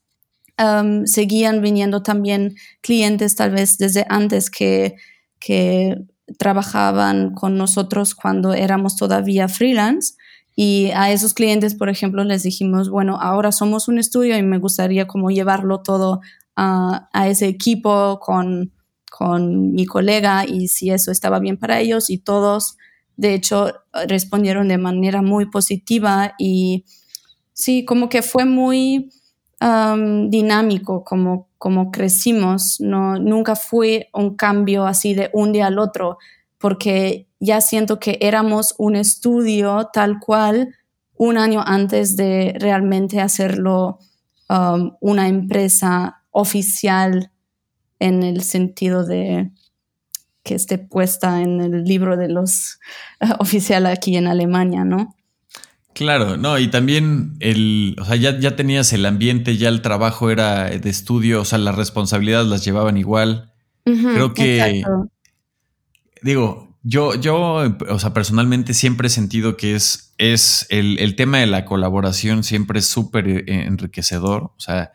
[1.04, 4.96] seguían viniendo también clientes tal vez desde antes que,
[5.38, 5.96] que
[6.38, 10.14] trabajaban con nosotros cuando éramos todavía freelance.
[10.54, 14.58] Y a esos clientes, por ejemplo, les dijimos, bueno, ahora somos un estudio y me
[14.58, 16.20] gustaría como llevarlo todo
[16.56, 18.72] a ese equipo con
[19.10, 22.78] con mi colega y si eso estaba bien para ellos y todos,
[23.16, 23.72] de hecho,
[24.08, 26.84] respondieron de manera muy positiva y
[27.52, 29.10] sí, como que fue muy
[30.30, 36.18] dinámico como, como crecimos, no, nunca fue un cambio así de un día al otro.
[36.58, 40.74] porque ya siento que éramos un estudio tal cual
[41.16, 43.98] un año antes de realmente hacerlo
[45.00, 47.30] una empresa oficial
[47.98, 49.50] en el sentido de
[50.42, 52.78] que esté puesta en el libro de los
[53.20, 55.16] uh, oficial aquí en Alemania, ¿no?
[55.92, 60.30] Claro, no, y también el, o sea, ya, ya tenías el ambiente, ya el trabajo
[60.30, 63.52] era de estudio, o sea, las responsabilidades las llevaban igual.
[63.84, 64.84] Creo que,
[66.22, 71.38] digo, yo, yo, o sea, personalmente siempre he sentido que es, es el, el tema
[71.38, 74.44] de la colaboración siempre es súper eh, enriquecedor.
[74.44, 74.92] O sea,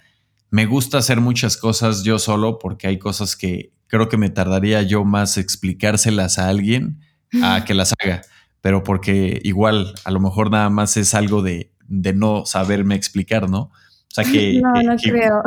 [0.55, 4.81] me gusta hacer muchas cosas yo solo porque hay cosas que creo que me tardaría
[4.83, 7.01] yo más explicárselas a alguien
[7.43, 8.21] a que las haga
[8.61, 13.59] pero porque igual a lo mejor nada más es algo de, no saberme explicar, ¿no?
[13.59, 13.71] O
[14.07, 14.59] sea que...
[14.63, 15.43] No, no creo.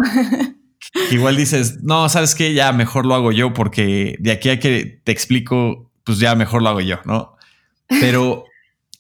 [1.11, 5.00] igual dices, no, sabes que ya mejor lo hago yo porque de aquí a que
[5.02, 7.34] te explico, pues ya mejor lo hago yo, ¿no?
[7.88, 8.44] Pero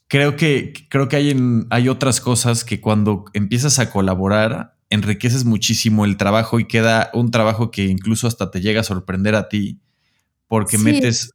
[0.08, 1.36] creo que, creo que hay,
[1.70, 7.30] hay otras cosas que cuando empiezas a colaborar, enriqueces muchísimo el trabajo y queda un
[7.30, 9.80] trabajo que incluso hasta te llega a sorprender a ti
[10.46, 11.32] porque metes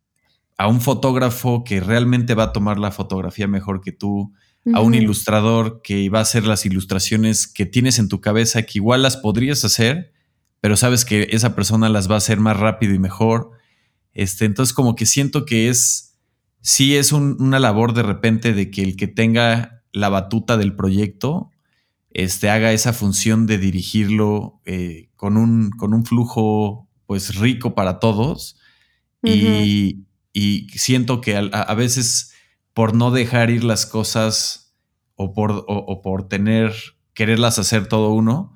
[0.57, 4.33] a un fotógrafo que realmente va a tomar la fotografía mejor que tú,
[4.73, 8.79] a un ilustrador que va a hacer las ilustraciones que tienes en tu cabeza, que
[8.79, 10.13] igual las podrías hacer,
[10.61, 13.51] pero sabes que esa persona las va a hacer más rápido y mejor.
[14.13, 16.17] Este, entonces, como que siento que es,
[16.61, 21.51] sí es una labor de repente de que el que tenga la batuta del proyecto,
[22.13, 27.99] este, haga esa función de dirigirlo eh, con, un, con un flujo pues rico para
[27.99, 28.57] todos.
[29.21, 32.33] y, y siento que a, veces
[32.73, 34.75] por no dejar ir las cosas
[35.15, 35.65] o por,
[36.01, 36.73] por tener,
[37.13, 38.55] quererlas hacer todo uno,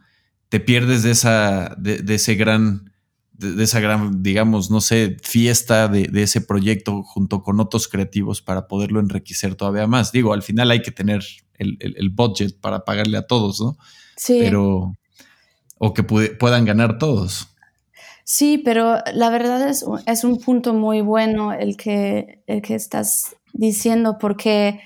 [0.50, 2.92] te pierdes de esa, de, ese gran,
[3.34, 8.68] de, esa gran, digamos, no sé, fiesta de, ese proyecto junto con otros creativos para
[8.68, 10.12] poderlo enriquecer todavía más.
[10.12, 11.24] Digo, al final hay que tener
[11.58, 13.78] el, el, budget para pagarle a todos, ¿no?
[14.16, 14.40] Sí.
[14.42, 14.94] Pero,
[15.78, 17.48] o que puedan ganar todos.
[18.24, 23.36] Sí, pero la verdad es, es un punto muy bueno el que, el que estás
[23.54, 24.82] diciendo porque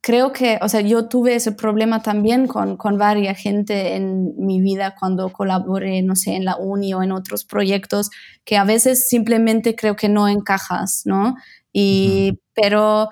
[0.00, 4.60] creo que, o sea, yo tuve ese problema también con, con varias gente en mi
[4.60, 8.10] vida cuando colaboré, no sé, en la uni o en otros proyectos,
[8.44, 11.36] que a veces simplemente creo que no encajas, ¿no?
[11.72, 13.08] Y, pero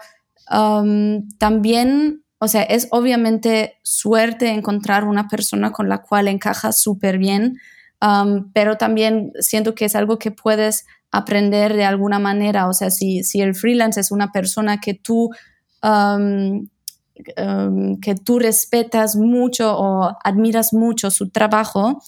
[1.38, 7.58] también, o sea, es obviamente suerte encontrar una persona con la cual encajas súper bien,
[8.52, 12.68] pero también siento que es algo que puedes aprender de alguna manera.
[12.68, 15.30] O sea, si, si el freelance es una persona que tú,
[18.00, 22.02] que tú respetas mucho o admiras mucho su trabajo,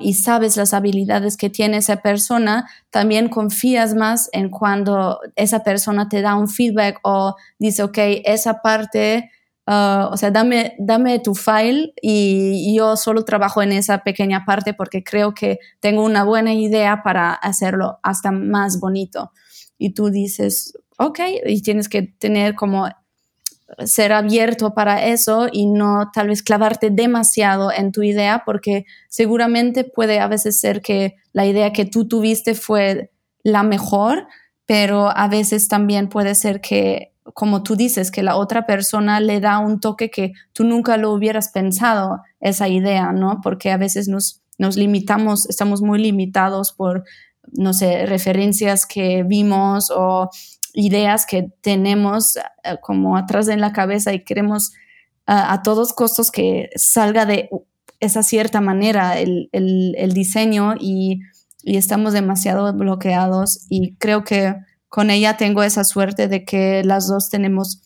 [0.00, 6.08] y sabes las habilidades que tiene esa persona, también confías más en cuando esa persona
[6.08, 9.30] te da un feedback o dice, ok, esa parte
[9.66, 14.74] Ah, o sea, dame, dame tu file y yo solo trabajo en esa pequeña parte
[14.74, 19.32] porque creo que tengo una buena idea para hacerlo hasta más bonito.
[19.78, 22.88] Y tú dices, ok, y tienes que tener como
[23.84, 29.84] ser abierto para eso y no tal vez clavarte demasiado en tu idea porque seguramente
[29.84, 33.10] puede a veces ser que la idea que tú tuviste fue
[33.42, 34.26] la mejor,
[34.66, 39.40] pero a veces también puede ser que como tú dices, que la otra persona le
[39.40, 43.40] da un toque que tú nunca lo hubieras pensado, esa idea, ¿no?
[43.42, 47.04] Porque a veces nos, nos limitamos, estamos muy limitados por,
[47.52, 50.28] no sé, referencias que vimos o
[50.74, 52.42] ideas que tenemos eh,
[52.82, 54.72] como atrás en la cabeza y queremos
[55.26, 57.48] a todos costos que salga de
[57.98, 61.20] esa cierta manera el, diseño y,
[61.62, 64.54] y estamos demasiado bloqueados y creo que
[64.88, 67.80] con ella tengo esa suerte de que las dos tenemos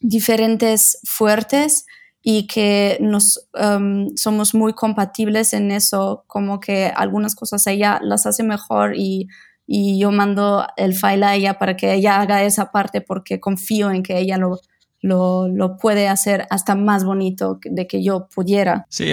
[0.00, 1.84] diferentes fuertes
[2.22, 8.26] y que nos um, somos muy compatibles en eso, como que algunas cosas ella las
[8.26, 9.28] hace mejor y,
[9.72, 13.90] y, yo mando el file a ella para que ella haga esa parte porque confío
[13.92, 14.60] en que ella lo,
[15.00, 18.86] lo, lo, puede hacer hasta más bonito de que yo pudiera.
[18.88, 19.10] Sí,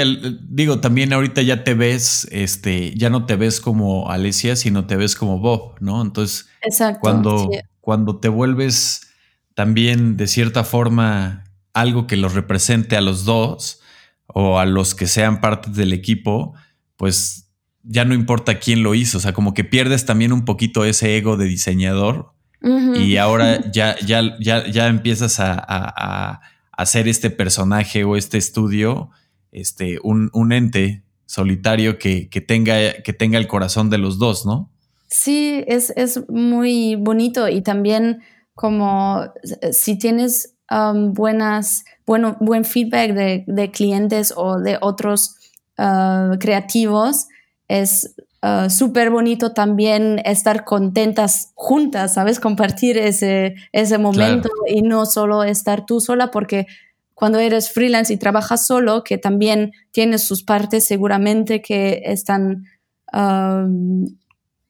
[0.50, 4.96] digo, también ahorita ya te ves, este, ya no te ves como Alesia, sino te
[4.96, 6.02] ves como Bob, ¿no?
[6.02, 7.50] Entonces, Exacto, cuando,
[7.80, 9.08] cuando te vuelves
[9.54, 11.44] también de cierta forma
[11.74, 13.82] algo que los represente a los dos
[14.26, 16.56] o a los que sean parte del equipo,
[16.96, 17.47] pues
[17.88, 21.18] ya no importa quién lo hizo, o sea, como que pierdes también un poquito ese
[21.18, 28.16] ego de diseñador y ahora ya, ya, ya, ya empiezas a, hacer este personaje o
[28.16, 29.10] este estudio,
[29.52, 34.70] este, un, ente solitario que, tenga, que tenga el corazón de los dos, ¿no?
[35.08, 35.94] Sí, es,
[36.30, 38.22] muy bonito y también
[38.54, 39.24] como
[39.72, 45.36] si tienes um, buenas, bueno, buen feedback de, clientes o de otros
[45.80, 47.28] uh, creativos,
[47.68, 52.40] es uh, súper bonito también estar contentas juntas, ¿sabes?
[52.40, 56.68] Compartir ese, ese momento y no solo estar tú sola porque
[57.14, 62.66] cuando eres freelance y trabajas solo, que también tienes sus partes seguramente que están
[63.12, 64.06] um,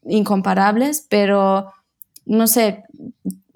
[0.06, 1.74] incomparables, pero
[2.26, 2.84] no sé,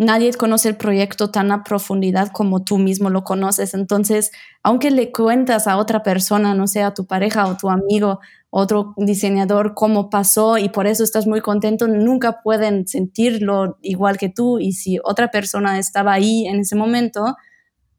[0.01, 3.75] nadie conoce el proyecto tan a profundidad como tú mismo lo conoces.
[3.75, 4.31] Entonces,
[4.63, 9.75] aunque le cuentas a otra persona, no sea tu pareja o tu amigo, otro diseñador,
[9.75, 14.57] cómo pasó y por eso estás muy contento, nunca pueden sentirlo igual que tú.
[14.57, 17.35] Y si otra persona estaba ahí en ese momento,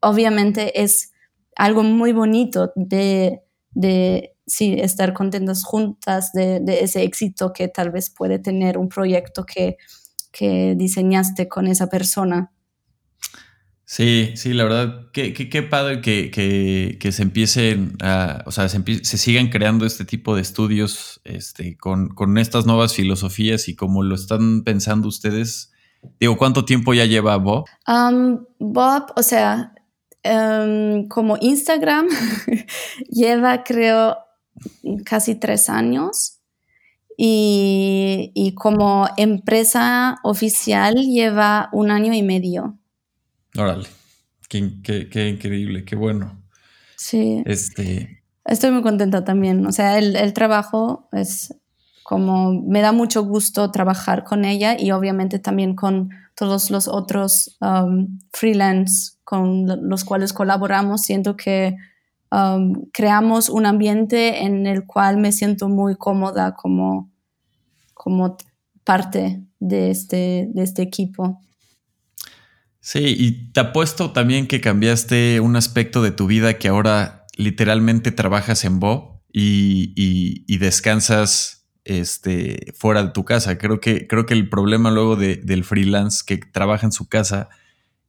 [0.01, 1.13] obviamente es
[1.55, 8.11] algo muy bonito de, de sí, estar contentas juntas de, ese éxito que tal vez
[8.11, 9.77] puede tener un proyecto que,
[10.39, 12.53] diseñaste con esa persona.
[13.85, 19.51] Sí, sí, la verdad, qué, qué, padre que, se empiecen a, o sea, se, sigan
[19.51, 25.09] creando este tipo de estudios este, con, estas nuevas filosofías y como lo están pensando
[25.09, 25.73] ustedes.
[26.19, 27.67] Digo, ¿cuánto tiempo ya lleva Bob?
[27.87, 29.75] Um, Bob, o sea,
[30.25, 32.09] um, como Instagram
[33.11, 34.17] lleva creo
[35.05, 36.42] casi tres años
[37.17, 42.79] y, como empresa oficial lleva un año y medio.
[43.57, 43.89] Órale,
[44.49, 46.43] qué, increíble, qué bueno.
[46.97, 47.43] Sí.
[47.47, 48.23] Este...
[48.45, 49.67] Estoy muy contenta también.
[49.67, 51.55] O sea, el, trabajo es
[52.03, 57.57] como me da mucho gusto trabajar con ella y obviamente también con todos los otros
[57.61, 61.03] um, freelance con los cuales colaboramos.
[61.03, 61.77] Siento que
[62.33, 67.13] Um, creamos un ambiente en el cual me siento muy cómoda como,
[67.93, 68.39] como
[68.85, 71.43] parte de este, de este equipo.
[72.81, 78.13] Sí, y te apuesto también que cambiaste un aspecto de tu vida que ahora literalmente
[78.13, 83.59] trabajas en Bo y, descansas este, fuera de tu casa.
[83.59, 87.51] Creo que, creo que el problema luego del freelance que trabaja en su casa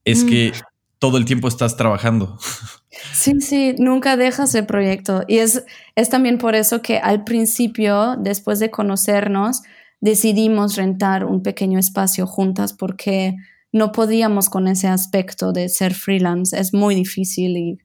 [0.06, 0.28] es mm.
[0.28, 0.54] que
[0.98, 2.40] todo el tiempo estás trabajando.
[3.12, 5.24] Sí, sí, nunca dejas el proyecto.
[5.28, 5.64] Y es,
[5.96, 9.62] es también por eso que al principio, después de conocernos,
[10.02, 13.36] decidimos rentar un pequeño espacio juntas porque
[13.72, 16.58] no podíamos con ese aspecto de ser freelance.
[16.58, 17.78] Es muy difícil y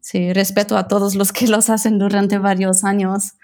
[0.00, 3.34] sí, respeto a todos los que los hacen durante varios años.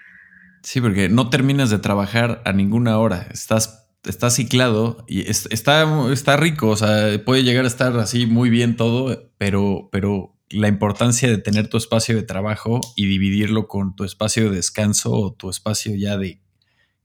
[0.63, 3.27] Sí, porque no terminas de trabajar a ninguna hora.
[3.31, 8.49] Estás está ciclado y está, está rico, o sea, puede llegar a estar así muy
[8.49, 13.95] bien todo, pero, pero la importancia de tener tu espacio de trabajo y dividirlo con
[13.95, 16.41] tu espacio de descanso o tu espacio ya de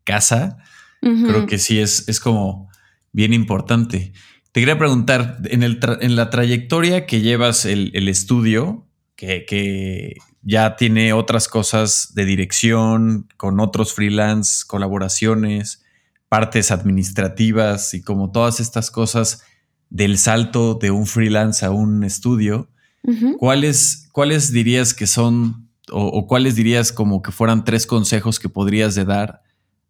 [0.05, 0.59] casa,
[1.01, 2.68] creo que sí es, es como
[3.12, 4.12] bien importante.
[4.53, 10.76] Te quería preguntar, en, el en la trayectoria que llevas el, estudio, que, que, ya
[10.76, 15.84] tiene otras cosas de dirección, con otros freelance, colaboraciones,
[16.28, 19.43] partes administrativas y como todas estas cosas
[19.91, 22.70] del salto de un freelance a un estudio,
[23.39, 28.95] ¿cuáles, ¿cuáles dirías que son o, cuáles dirías como que fueran tres consejos que podrías
[28.95, 29.43] de dar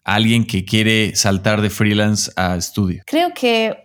[0.05, 3.03] a alguien que quiere saltar de freelance a estudio?
[3.07, 3.77] Creo que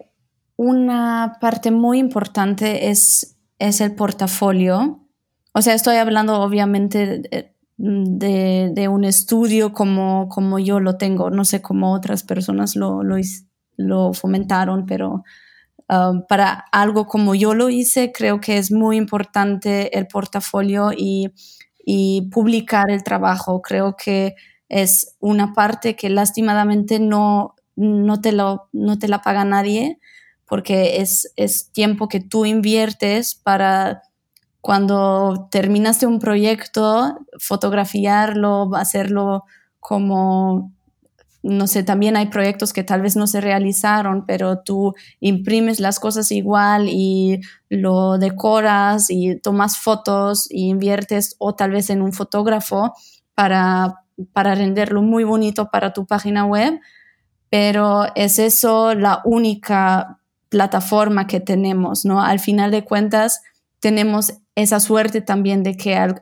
[0.56, 5.08] una parte muy importante es, es el portafolio.
[5.54, 7.22] O sea, estoy hablando obviamente
[7.78, 11.30] de, un estudio como, como yo lo tengo.
[11.30, 13.02] No sé cómo otras personas lo,
[13.78, 15.24] lo, fomentaron, pero
[15.90, 21.32] um, para algo como yo lo hice, creo que es muy importante el portafolio y,
[22.32, 23.62] publicar el trabajo.
[23.62, 24.36] Creo que
[24.70, 30.00] es una parte que lastimadamente no, no, te, lo, no te la paga nadie
[30.46, 34.04] porque es, es tiempo que tú inviertes para
[34.62, 39.44] cuando terminaste un proyecto, fotografiarlo, hacerlo
[39.82, 40.72] como,
[41.44, 46.00] no sé, también hay proyectos que tal vez no se realizaron, pero tú imprimes las
[46.00, 52.14] cosas igual y lo decoras y tomas fotos y inviertes o tal vez en un
[52.14, 52.94] fotógrafo
[53.36, 56.80] para, para renderlo muy bonito para tu página web,
[57.50, 62.22] pero es eso la única plataforma que tenemos, ¿no?
[62.22, 63.42] Al final de cuentas,
[63.80, 66.22] tenemos esa suerte también de que al,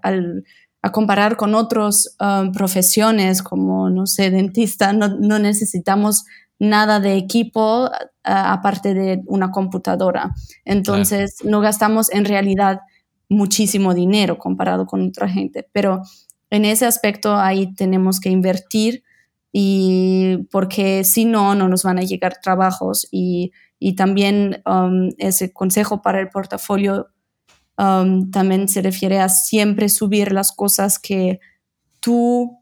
[0.81, 6.25] a comparar con otras um, profesiones como, no sé, dentista, no, necesitamos
[6.57, 7.89] nada de equipo
[8.23, 10.31] aparte de una computadora.
[10.65, 12.81] Entonces, no gastamos en realidad
[13.29, 16.01] muchísimo dinero comparado con otra gente, pero
[16.49, 19.03] en ese aspecto ahí tenemos que invertir
[19.53, 25.51] y porque si no, no nos van a llegar trabajos y, y también um, ese
[25.51, 27.07] consejo para el portafolio
[27.81, 31.39] um, también se refiere a siempre subir las cosas que
[31.99, 32.59] tú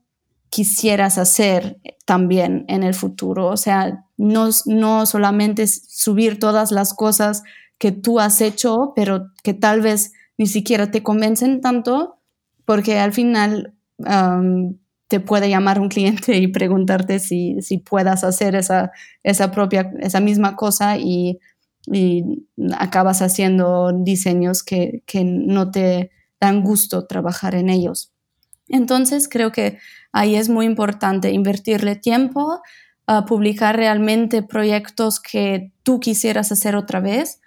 [0.49, 3.47] quisieras hacer también en el futuro.
[3.47, 7.43] O sea, no, no solamente subir todas las cosas
[7.77, 12.17] que tú has hecho, pero que tal vez ni siquiera te convencen tanto,
[12.65, 18.55] porque al final um, te puede llamar un cliente y preguntarte si, si puedas hacer
[18.55, 18.91] esa,
[19.23, 21.39] esa propia, esa misma cosa y,
[21.85, 28.13] y acabas haciendo diseños que, que no te dan gusto trabajar en ellos.
[28.67, 29.79] Entonces creo que
[30.11, 32.61] ahí es muy importante invertirle tiempo,
[33.07, 37.41] a publicar realmente proyectos que tú quisieras hacer otra vez,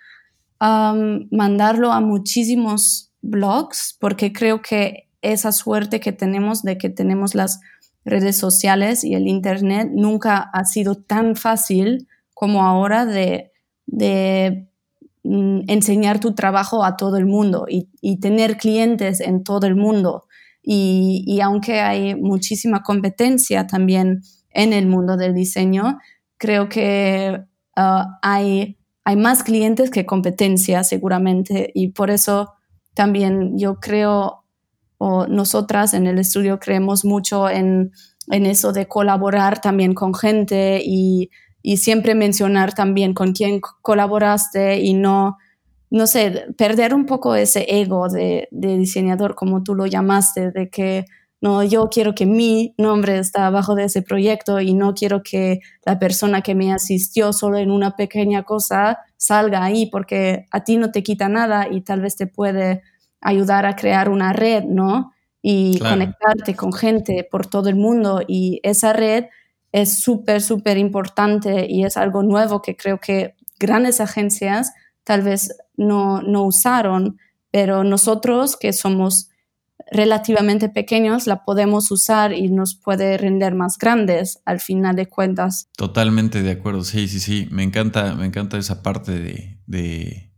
[0.60, 7.60] mandarlo a muchísimos blogs, porque creo que esa suerte que tenemos de que tenemos las
[8.04, 13.51] redes sociales y el Internet nunca ha sido tan fácil como ahora de,
[13.86, 17.88] mm, enseñar tu trabajo a todo el mundo y,
[18.20, 20.26] tener clientes en todo el mundo.
[20.62, 25.98] Y, aunque hay muchísima competencia también en el mundo del diseño,
[26.38, 27.42] creo que
[27.76, 32.52] ah, hay, hay más clientes que competencia seguramente y por eso
[32.94, 34.44] también yo creo,
[34.98, 37.92] o nosotras en el estudio creemos mucho en,
[38.28, 41.30] en eso de colaborar también con gente y,
[41.62, 45.38] y siempre mencionar también con quién colaboraste y no
[45.92, 51.04] no sé, perder un poco ese ego de, diseñador, como tú lo llamaste, de que
[51.42, 55.60] no, yo quiero que mi nombre está abajo de ese proyecto y no quiero que
[55.84, 60.78] la persona que me asistió solo en una pequeña cosa salga ahí porque a ti
[60.78, 62.80] no te quita nada y tal vez te puede
[63.20, 65.12] ayudar a crear una red, ¿no?
[65.42, 69.26] Y conectarte con gente por todo el mundo y esa red
[69.72, 74.72] es súper, súper importante y es algo nuevo que creo que grandes agencias
[75.04, 77.18] tal vez no, no usaron,
[77.50, 79.30] pero nosotros que somos
[79.90, 85.68] relativamente pequeños la podemos usar y nos puede render más grandes al final de cuentas.
[85.76, 90.30] Totalmente de acuerdo, sí, sí, sí, me encanta, me encanta esa parte de,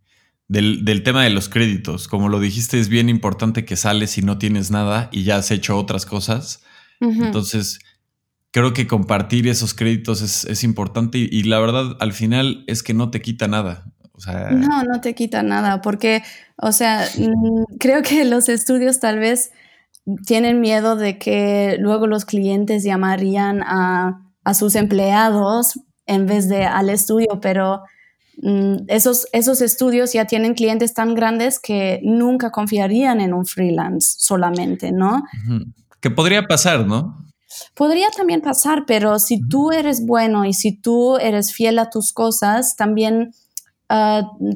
[0.49, 2.09] del, tema de los créditos.
[2.09, 5.51] Como lo dijiste, es bien importante que sales y no tienes nada y ya has
[5.51, 6.63] hecho otras cosas.
[7.01, 7.81] Entonces,
[8.55, 13.11] creo que compartir esos créditos es, importante y, la verdad al final es que no
[13.11, 13.85] te quita nada
[14.51, 16.23] no, no te quita nada, porque,
[16.57, 19.51] o sea, mm, creo que los estudios tal vez
[20.27, 24.21] tienen miedo de que luego los clientes llamarían a,
[24.55, 27.83] sus empleados en vez de al estudio, pero
[28.41, 34.15] mm, esos, esos estudios ya tienen clientes tan grandes que nunca confiarían en un freelance
[34.19, 35.25] solamente, ¿no?
[36.01, 37.25] Que podría pasar, ¿no?
[37.75, 42.13] Podría también pasar, pero si tú eres bueno y si tú eres fiel a tus
[42.13, 43.33] cosas, también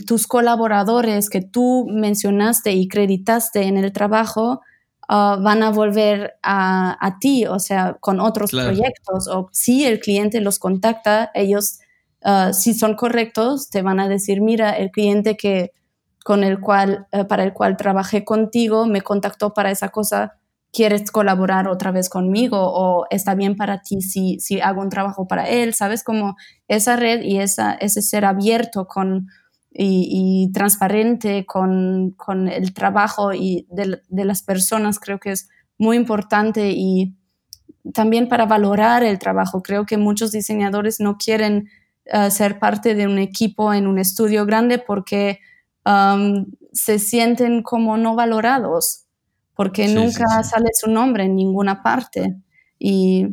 [0.06, 4.62] tus colaboradores que tú mencionaste y creditaste en el trabajo
[5.08, 9.28] ah, van a volver a, ti, o sea, con otros proyectos.
[9.28, 11.78] O si el cliente los contacta, ellos,
[12.24, 15.72] uh, si son correctos, te van a decir, mira, el cliente que
[16.24, 20.37] con el cual, eh, para el cual trabajé contigo me contactó para esa cosa,
[20.72, 22.58] ¿quieres colaborar otra vez conmigo?
[22.60, 25.74] ¿O está bien para ti si, si hago un trabajo para él?
[25.74, 26.04] ¿Sabes?
[26.04, 26.36] Como
[26.68, 29.28] esa red y ese ser abierto con,
[29.70, 36.70] y, transparente con, con, el trabajo y de, las personas creo que es muy importante
[36.70, 37.14] y
[37.94, 39.62] también para valorar el trabajo.
[39.62, 41.68] Creo que muchos diseñadores no quieren
[42.12, 45.40] uh, ser parte de un equipo en un estudio grande porque
[46.72, 49.07] se sienten como no valorados
[49.58, 52.36] porque nunca sale su nombre en ninguna parte.
[52.78, 53.26] Y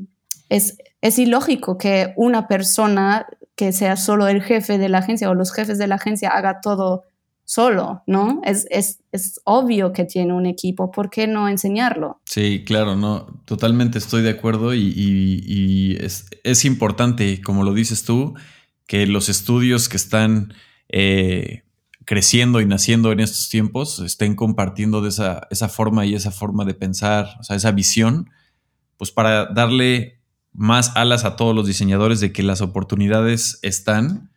[0.50, 5.36] es, es ilógico que una persona que sea solo el jefe de la agencia o
[5.36, 7.04] los jefes de la agencia haga todo
[7.44, 8.42] solo, ¿no?
[8.44, 12.20] Es, es, es, obvio que tiene un equipo, ¿por qué no enseñarlo?
[12.26, 18.04] Sí, claro, no, totalmente estoy de acuerdo y, y, es, es, importante, como lo dices
[18.04, 18.34] tú,
[18.88, 20.56] que los estudios que están
[20.90, 21.65] eh,
[22.06, 26.64] creciendo y naciendo en estos tiempos estén compartiendo de esa, esa forma y esa forma
[26.66, 28.30] de pensar, o sea, esa visión,
[28.98, 30.22] pues para darle
[30.54, 34.32] más alas a todos los diseñadores de que las oportunidades están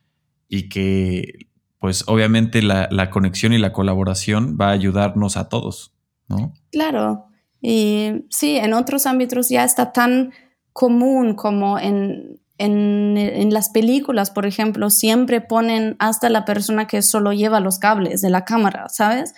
[0.48, 5.94] y que pues obviamente la, la conexión y la colaboración va a ayudarnos a todos,
[6.26, 6.52] ¿no?
[6.72, 7.26] Claro,
[7.60, 10.32] y sí, en otros ámbitos ya está tan
[10.72, 17.32] común como en en, las películas, por ejemplo, siempre ponen hasta la persona que solo
[17.32, 19.34] lleva los cables de la cámara, ¿sabes?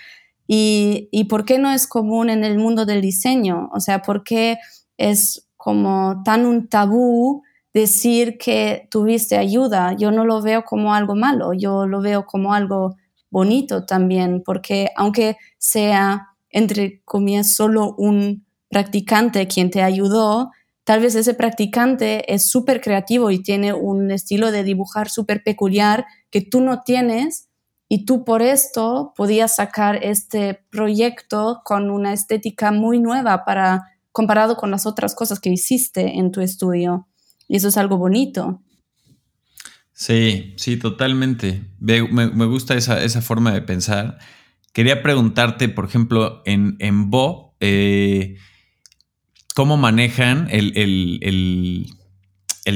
[0.47, 3.71] Y, y por qué no es común en el mundo del diseño?
[3.73, 4.59] O sea, ¿por qué
[4.97, 7.43] es como tan un tabú
[7.73, 9.95] decir que tuviste ayuda.
[9.95, 12.97] Yo no lo veo como algo malo, yo lo veo como algo
[13.31, 20.51] bonito también, porque aunque sea, entre comillas, solo un practicante quien te ayudó,
[20.91, 26.05] tal vez ese practicante es súper creativo y tiene un estilo de dibujar súper peculiar
[26.31, 27.49] que tú no tienes
[27.89, 34.57] y tú por esto podías sacar este proyecto con una estética muy nueva para comparado
[34.57, 37.07] con las otras cosas que hiciste en tu estudio.
[37.47, 38.61] Y eso es algo bonito.
[39.93, 41.62] Sí, sí, totalmente.
[41.79, 42.01] Me,
[42.47, 44.19] gusta esa, forma de pensar.
[44.73, 48.39] Quería preguntarte, por ejemplo, en, en Bo, eh,
[49.55, 51.86] ¿cómo manejan el,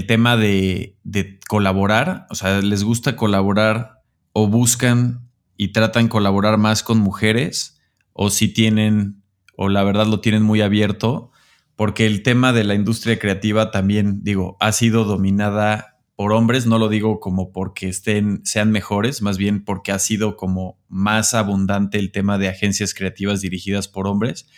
[0.06, 2.26] tema de, de, colaborar?
[2.30, 4.02] O sea, ¿les gusta colaborar
[4.32, 7.80] o buscan y tratan colaborar más con mujeres?
[8.12, 9.22] ¿O si tienen,
[9.56, 11.30] o la verdad lo tienen muy abierto?
[11.76, 16.78] Porque el tema de la industria creativa también, digo, ha sido dominada por hombres, no
[16.78, 21.98] lo digo como porque estén, sean mejores, más bien porque ha sido como más abundante
[21.98, 24.48] el tema de agencias creativas dirigidas por hombres,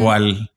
[0.00, 0.52] cual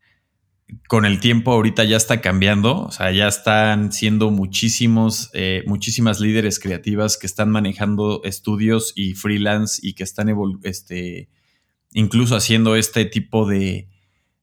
[0.87, 6.19] con el tiempo ahorita ya está cambiando, o sea, ya están siendo muchísimos, eh, muchísimas
[6.19, 10.29] líderes creativas que están manejando estudios y freelance y que están
[10.63, 11.29] este,
[11.91, 13.89] incluso haciendo este tipo de,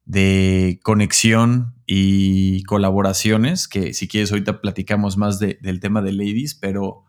[0.04, 7.04] de conexión y colaboraciones, que si quieres ahorita platicamos más del tema de ladies, pero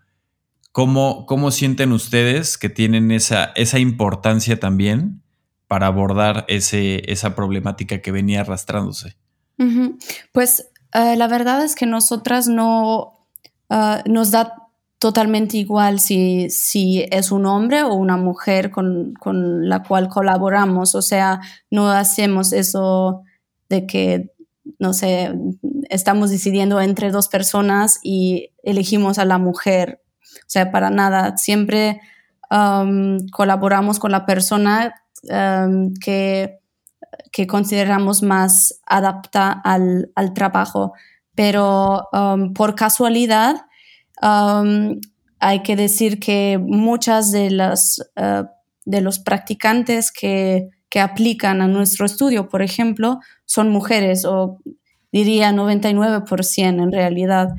[0.72, 5.24] ¿cómo, ¿cómo, sienten ustedes que tienen esa, esa importancia también
[5.68, 9.18] para abordar ese, esa problemática que venía arrastrándose?
[10.32, 13.14] Pues eh, la verdad es que nosotras no
[13.70, 14.54] eh, nos da
[15.00, 20.96] totalmente igual si, si es un hombre o una mujer con, con, la cual colaboramos.
[20.96, 23.24] O sea, no hacemos eso
[23.70, 24.32] de que,
[24.80, 25.34] no sé,
[25.90, 30.02] estamos decidiendo entre dos personas y elegimos a la mujer.
[30.40, 31.38] O sea, para nada.
[31.38, 32.00] Siempre
[33.32, 36.60] colaboramos con la persona um, que,
[37.32, 40.94] que, consideramos más adapta al, al trabajo.
[41.36, 43.56] Pero um, por casualidad,
[45.40, 48.44] hay que decir que muchas de las eh,
[48.86, 54.60] de los practicantes que, que, aplican a nuestro estudio, por ejemplo, son mujeres o
[55.12, 57.50] diría 99% en realidad.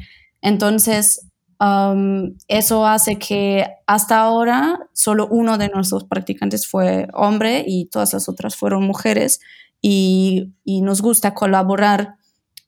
[0.40, 1.27] Entonces,
[1.60, 8.28] eso hace que hasta ahora solo uno de nuestros practicantes fue hombre y todas las
[8.28, 9.40] otras fueron mujeres
[9.80, 12.14] y, y nos gusta colaborar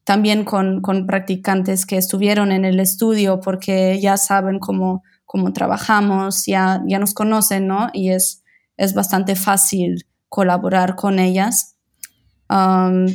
[0.03, 6.45] también con, con, practicantes que estuvieron en el estudio porque ya saben cómo, cómo trabajamos,
[6.45, 7.89] ya, ya nos conocen, ¿no?
[7.93, 8.43] Y es,
[8.77, 11.77] es bastante fácil colaborar con ellas.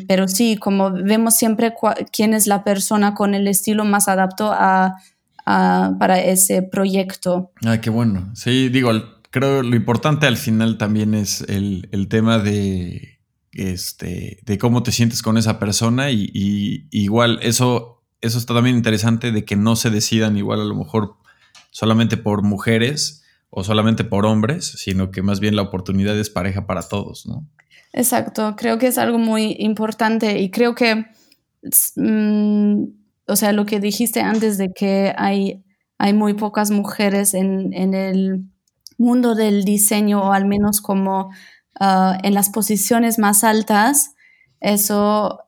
[0.08, 1.74] Pero sí, como vemos siempre
[2.10, 4.94] quién es la persona con el estilo más adapto a,
[5.46, 7.52] para ese proyecto.
[7.64, 8.30] Ah, qué bueno.
[8.34, 8.90] Sí, digo,
[9.30, 13.16] creo lo importante al final también es el, el tema de
[13.56, 19.32] este, de cómo te sientes con esa persona y, igual eso, eso está también interesante
[19.32, 21.16] de que no se decidan igual a lo mejor
[21.70, 26.66] solamente por mujeres o solamente por hombres, sino que más bien la oportunidad es pareja
[26.66, 27.46] para todos, ¿no?
[27.92, 31.06] Exacto, creo que es algo muy importante y creo que,
[31.96, 32.84] mm,
[33.26, 35.64] o sea, lo que dijiste antes de que hay,
[35.98, 38.44] hay muy pocas mujeres en, en el
[38.98, 41.30] mundo del diseño o al menos como
[41.78, 44.14] Ah, en las posiciones más altas,
[44.60, 45.40] eso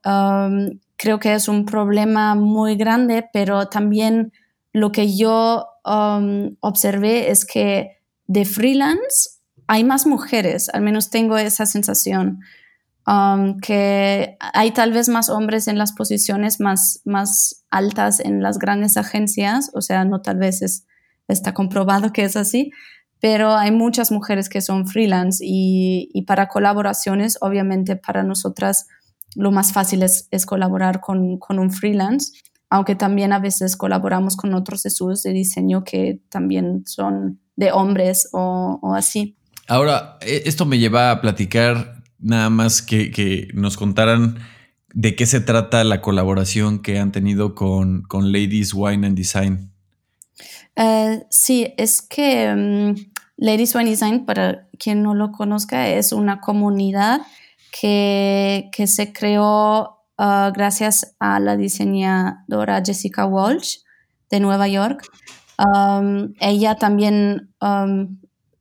[0.97, 4.33] creo que es un problema muy grande, pero también
[4.73, 5.67] lo que yo
[6.61, 12.41] observé es que de freelance hay más mujeres, al menos tengo esa sensación.
[13.63, 18.97] Que hay tal vez más hombres en las posiciones más, más altas en las grandes
[18.97, 20.87] agencias, o sea, no tal vez es,
[21.27, 22.71] está comprobado que es así,
[23.21, 28.87] pero hay muchas mujeres que son freelance y, para colaboraciones, obviamente para nosotras
[29.35, 32.33] lo más fácil es, colaborar con, un freelance,
[32.71, 38.29] aunque también a veces colaboramos con otros estudios de diseño que también son de hombres
[38.33, 39.37] o, así.
[39.67, 44.39] Ahora, e, esto me lleva a platicar nada más que, nos contaran
[44.93, 49.73] de qué se trata la colaboración que han tenido con, con Ladies Wine and Design.
[50.77, 52.95] Eh, sí, es que mm,
[53.37, 57.21] Ladies Wine Design, para quien no lo conozca, es una comunidad
[57.81, 63.79] que, se creó ah, gracias a la diseñadora Jessica Walsh
[64.31, 65.05] de Nueva York.
[66.41, 67.51] Ella también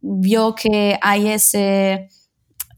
[0.01, 2.09] vio que hay ese,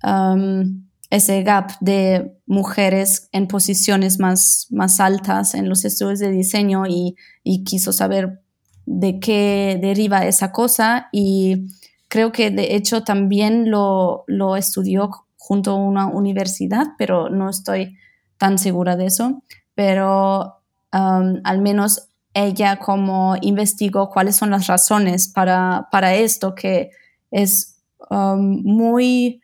[0.03, 6.85] um, ese gap de mujeres en posiciones más, más altas en los estudios de diseño
[6.87, 8.41] y, y quiso saber
[8.85, 11.09] de qué deriva esa cosa.
[11.11, 11.67] Y
[12.07, 17.97] creo que de hecho también lo, lo estudió junto a una universidad, pero no estoy
[18.37, 19.43] tan segura de eso,
[19.73, 20.61] pero
[20.93, 26.91] um, al menos ella como investigó cuáles son las razones para, para esto, que
[27.31, 27.81] es
[28.11, 29.41] um, muy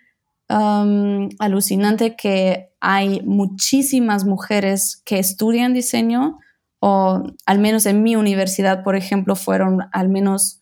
[0.50, 6.40] um, alucinante que hay muchísimas mujeres que estudian diseño,
[6.80, 10.62] o al menos en mi universidad, por ejemplo, fueron al menos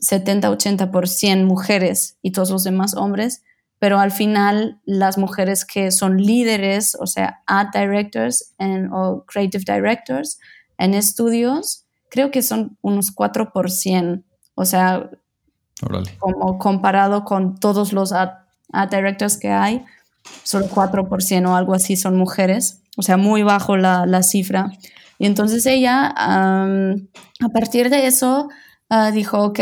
[0.00, 3.42] 70-80% mujeres y todos los demás hombres,
[3.78, 8.54] pero al final las mujeres que son líderes, o sea, art directors
[8.92, 10.38] o creative directors
[10.78, 14.24] en estudios, creo que son unos 4%,
[14.54, 15.10] o sea,
[16.18, 18.43] como comparado con todos los art,
[18.90, 19.84] directors que hay,
[20.42, 24.72] solo 4% o algo así son mujeres, o sea, muy bajo la, la cifra.
[25.18, 28.48] Y entonces ella, a partir de eso,
[28.96, 29.58] Ah, dijo, ok,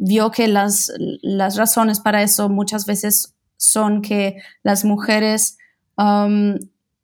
[0.00, 0.92] vio que las,
[1.22, 5.56] las razones para eso muchas veces son que las mujeres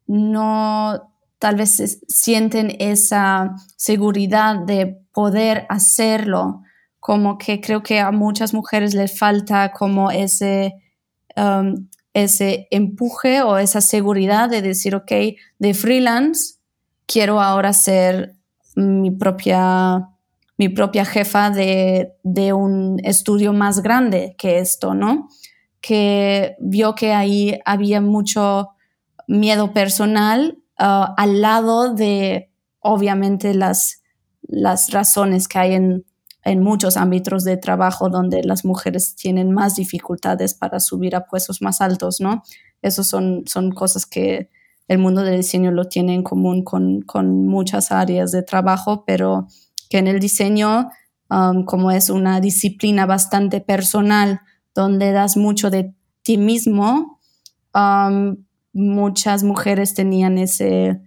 [0.06, 6.63] no tal vez sienten esa seguridad de poder hacerlo,
[7.05, 10.72] como que creo que a muchas mujeres les falta como ese,
[12.14, 15.12] ese empuje o esa seguridad de decir, ok,
[15.59, 16.55] de freelance,
[17.05, 18.36] quiero ahora ser
[18.74, 20.09] mi propia
[20.56, 22.14] mi propia jefa de,
[22.55, 25.28] un estudio más grande que esto, ¿no?
[25.82, 28.70] Que vio que ahí había mucho
[29.28, 32.51] miedo personal uh, al lado de,
[32.81, 34.02] obviamente, las,
[34.40, 36.06] las razones que hay en,
[36.44, 41.62] en muchos ámbitos de trabajo donde las mujeres tienen más dificultades para subir a puestos
[41.62, 42.42] más altos, ¿no?
[42.82, 44.50] Esas son, son cosas que
[44.88, 49.46] el mundo del diseño lo tiene en común con, con muchas áreas de trabajo, pero
[49.88, 50.90] que en el diseño,
[51.30, 54.40] um, como es una disciplina bastante personal,
[54.74, 57.20] donde das mucho de ti mismo,
[57.74, 58.36] um,
[58.74, 61.00] muchas mujeres tenían ese,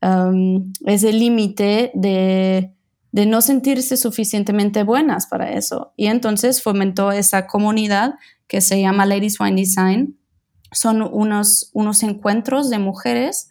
[0.00, 2.77] um, ese límite de,
[3.18, 5.92] de no sentirse suficientemente buenas para eso.
[5.96, 8.14] Y entonces fomentó esa comunidad
[8.46, 10.16] que se llama Ladies Wine Design.
[10.70, 13.50] Son unos, unos encuentros de mujeres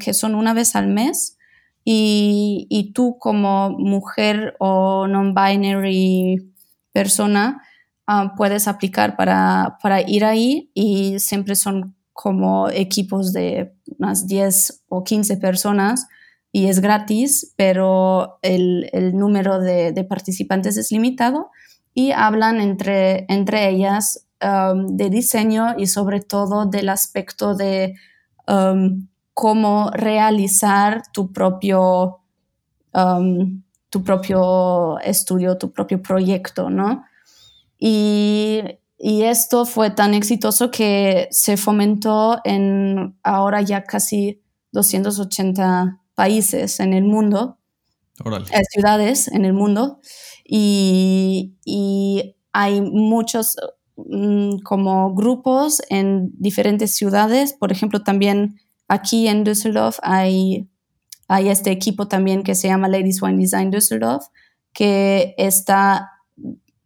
[0.00, 1.36] que son una vez al mes
[1.84, 6.50] y, tú como mujer o non-binary
[6.92, 7.60] persona
[8.06, 9.76] ah, puedes aplicar para,
[10.06, 16.06] ir ahí y siempre son como equipos de unas 10 o 15 personas
[16.52, 21.50] y es gratis, pero el, número de, participantes es limitado
[21.94, 27.94] y hablan entre, entre ellas um, de diseño y sobre todo del aspecto de
[28.46, 32.20] um, cómo realizar tu propio,
[32.92, 37.04] um, tu propio estudio, tu propio proyecto, ¿no?
[37.78, 38.62] Y,
[39.04, 47.04] esto fue tan exitoso que se fomentó en ahora ya casi 280 países en el
[47.04, 47.58] mundo,
[48.24, 49.98] eh, ciudades en el mundo,
[50.44, 51.54] y,
[52.54, 53.56] hay muchos
[53.96, 58.56] mm, como grupos en diferentes ciudades, por ejemplo, también
[58.92, 60.68] Aquí en Düsseldorf hay,
[61.26, 64.26] hay este equipo también que se llama Ladies Wine Design Düsseldorf,
[64.74, 66.10] que está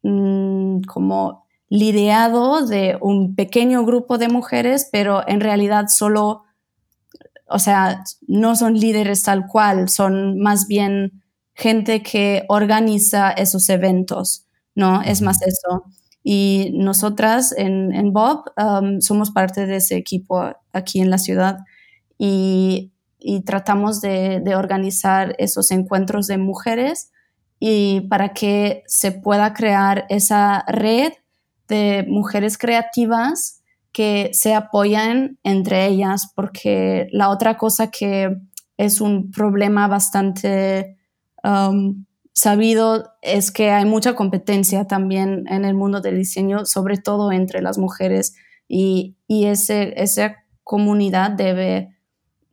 [0.05, 6.45] mm, como liderado de un pequeño grupo de mujeres, pero en realidad solo,
[7.49, 11.23] o sea, no son líderes tal cual, son más bien
[11.55, 15.03] gente que organiza esos eventos, ¿no?
[15.03, 15.85] Es más eso.
[16.23, 21.59] Y nosotras en, Bob um, somos parte de ese equipo aquí en la ciudad
[22.19, 22.93] y,
[23.45, 27.11] tratamos de, organizar esos encuentros de mujeres
[27.59, 31.13] y para que se pueda crear esa red
[31.69, 33.63] de mujeres creativas
[33.97, 38.37] que se apoyan entre ellas, porque la otra cosa que
[38.77, 40.99] es un problema bastante
[41.43, 42.05] um,
[42.35, 47.63] sabido es que hay mucha competencia también en el mundo del diseño, sobre todo entre
[47.63, 48.35] las mujeres,
[48.69, 51.97] y, y ese, esa comunidad debe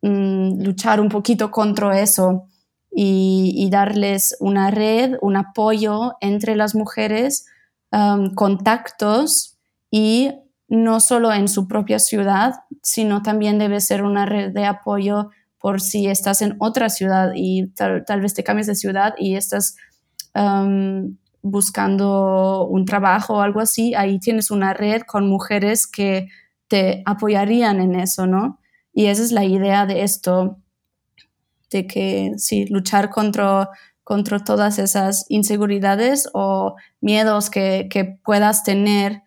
[0.03, 2.49] Mm, luchar un poquito contra eso
[2.91, 7.45] y, darles una red, un apoyo entre las mujeres,
[7.94, 9.57] um, contactos
[9.90, 10.32] y
[10.74, 15.30] no solo en su propia ciudad, sino también debe ser una red de apoyo
[15.60, 19.76] por si estás en otra ciudad y tal, vez te cambies de ciudad y estás
[21.44, 26.28] buscando un trabajo o algo así, ahí tienes una red con mujeres que
[26.68, 28.60] te apoyarían en eso, ¿no?
[28.94, 30.58] Y esa es la idea de esto,
[31.70, 33.70] de que sí, luchar contra,
[34.04, 39.22] contra todas esas inseguridades o miedos que, puedas tener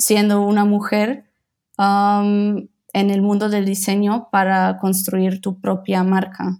[0.00, 1.30] siendo una mujer
[1.78, 6.58] um, en el mundo del diseño para construir tu propia marca.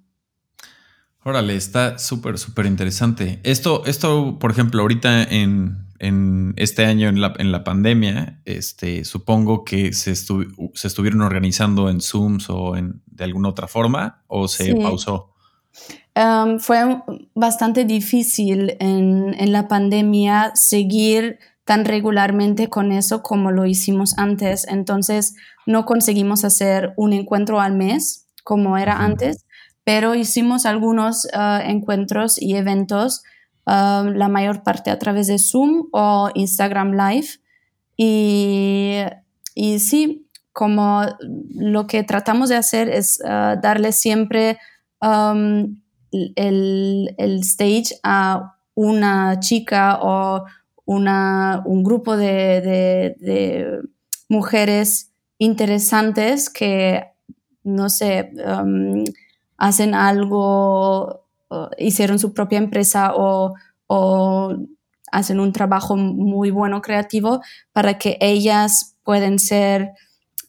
[1.24, 3.40] Órale, está súper, súper interesante.
[3.42, 5.86] Esto, esto, por ejemplo, ahorita en,
[6.56, 12.00] este año en la, en la, pandemia, este, supongo que se, se estuvieron organizando en
[12.00, 15.34] Zooms o en, de alguna otra forma, o se pausó.
[16.16, 17.02] Um, fue
[17.34, 21.38] bastante difícil en, en la pandemia seguir
[21.70, 24.66] tan regularmente con eso como lo hicimos antes.
[24.66, 25.36] Entonces,
[25.66, 29.46] no conseguimos hacer un encuentro al mes como era antes,
[29.84, 33.22] pero hicimos algunos uh, encuentros y eventos,
[33.66, 37.28] um, la mayor parte a través de Zoom o Instagram Live.
[37.96, 39.02] Y,
[39.54, 41.02] y sí, como
[41.50, 44.58] lo que tratamos de hacer es uh, darle siempre
[45.00, 45.80] um,
[46.10, 50.44] el, el, stage a una chica o
[50.90, 53.80] una, un grupo de,
[54.28, 57.04] mujeres interesantes que,
[57.62, 59.04] no sé, um,
[59.56, 61.26] hacen algo,
[61.78, 63.54] hicieron su propia empresa o,
[63.86, 64.52] o,
[65.12, 67.40] hacen un trabajo muy bueno creativo
[67.72, 69.92] para que ellas pueden ser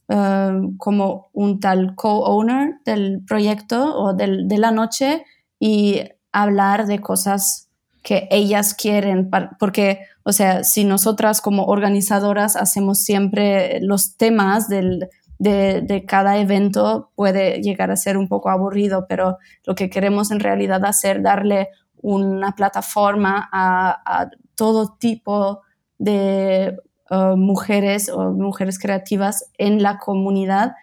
[0.08, 5.24] um, como un tal co-owner del proyecto o del, de la noche
[5.60, 6.02] y
[6.32, 7.72] hablar de cosas
[8.04, 15.10] que ellas quieren, porque, o sea, si nosotras como organizadoras hacemos siempre los temas del,
[15.42, 20.40] de, cada evento, puede llegar a ser un poco aburrido, pero lo que queremos en
[20.40, 25.62] realidad hacer, darle una plataforma a, todo tipo
[25.98, 26.78] de
[27.10, 30.74] uh, mujeres o mujeres creativas en la comunidad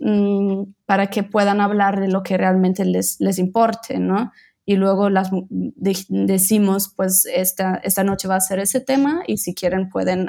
[0.00, 4.32] mm, para que puedan hablar de lo que realmente les, les importe, ¿no?
[4.68, 5.30] Y luego las
[6.10, 10.28] decimos, pues esta, esta noche va a ser ese tema y si quieren pueden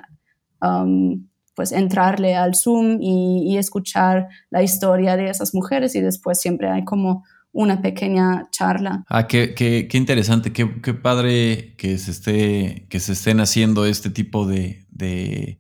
[0.61, 6.69] um, pues entrarle al Zoom y, escuchar la historia de esas mujeres y después siempre
[6.69, 9.03] hay como una pequeña charla.
[9.09, 13.85] Ah, qué, qué, qué interesante, qué, qué, padre que se, esté, que se estén haciendo
[13.85, 15.59] este tipo de, de,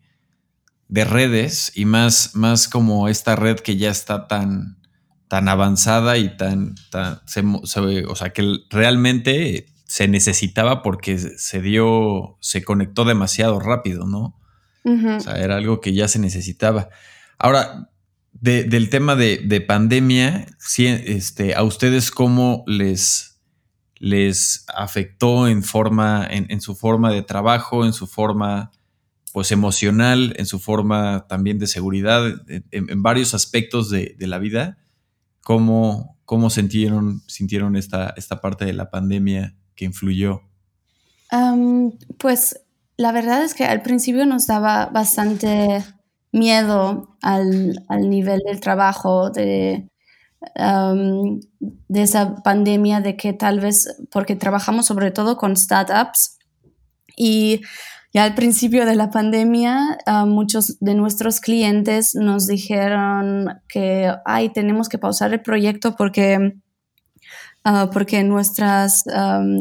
[0.87, 4.78] de redes y más, más como esta red que ya está tan
[5.29, 6.75] tan avanzada y tan,
[7.61, 14.35] o sea, que realmente se necesitaba porque se dio, se conectó demasiado rápido, ¿no?
[14.83, 16.89] O sea, era algo que ya se necesitaba.
[17.37, 17.91] Ahora,
[18.31, 20.47] del tema de, pandemia,
[20.77, 23.39] este, ¿a ustedes cómo les,
[23.99, 28.71] les afectó en forma, en, su forma de trabajo, en su forma
[29.31, 34.79] pues emocional, en su forma también de seguridad, en, varios aspectos de, de la vida?
[35.41, 40.41] ¿Cómo, cómo sintieron, sintieron esta, esta parte de la pandemia que influyó?
[42.17, 42.59] pues
[42.97, 45.83] la verdad es que al principio nos daba bastante
[46.31, 49.87] miedo al, nivel del trabajo, de,
[50.55, 56.39] de esa pandemia, de que tal vez, porque trabajamos sobre todo con startups
[57.15, 57.61] y
[58.11, 64.49] ya al principio de la pandemia, ah, muchos de nuestros clientes nos dijeron que, ay,
[64.49, 66.55] tenemos que pausar el proyecto porque,
[67.65, 69.03] uh, porque nuestras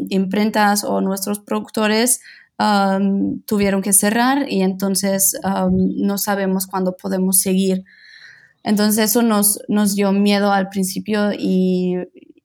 [0.09, 2.21] imprentas o nuestros productores
[3.47, 5.39] tuvieron que cerrar y entonces
[5.71, 7.85] no sabemos cuándo podemos seguir.
[8.65, 11.95] Entonces eso nos, nos dio miedo al principio y,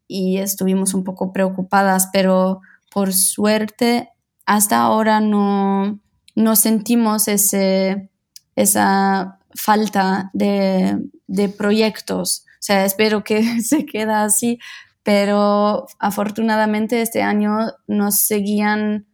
[0.08, 2.62] y estuvimos un poco preocupadas, pero
[2.92, 4.13] por suerte
[4.46, 6.00] hasta ahora no,
[6.56, 8.10] sentimos ese,
[8.56, 11.00] esa falta de,
[11.58, 12.46] proyectos.
[12.48, 14.60] O sea, espero que se quede así,
[15.04, 17.58] pero afortunadamente este año
[17.88, 19.06] nos seguían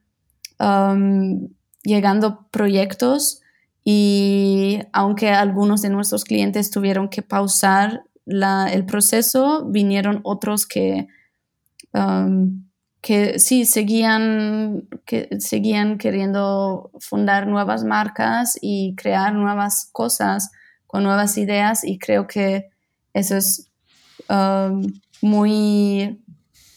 [0.59, 1.49] um,
[1.83, 3.41] llegando proyectos
[3.83, 11.07] y aunque algunos de nuestros clientes tuvieron que pausar el proceso, vinieron otros que
[11.93, 12.68] um,
[13.01, 20.51] que sí, seguían, que seguían queriendo fundar nuevas marcas y crear nuevas cosas
[20.85, 22.69] con nuevas ideas y creo que
[23.13, 23.69] eso es
[24.27, 24.83] um,
[25.21, 26.21] muy,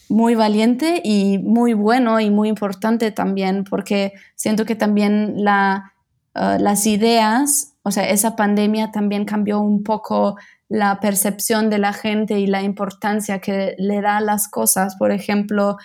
[0.07, 5.93] muy valiente y muy bueno y muy importante también porque siento que también la,
[6.35, 10.37] uh, las ideas, o sea, esa pandemia también cambió un poco
[10.69, 14.95] la percepción de la gente y la importancia que le da a las cosas.
[14.95, 15.77] Por ejemplo,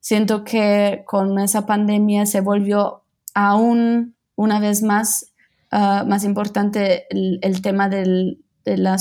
[0.00, 3.02] Siento que con esa pandemia se volvió
[3.34, 5.26] aún una vez más
[5.70, 8.96] ah, más importante el, tema de la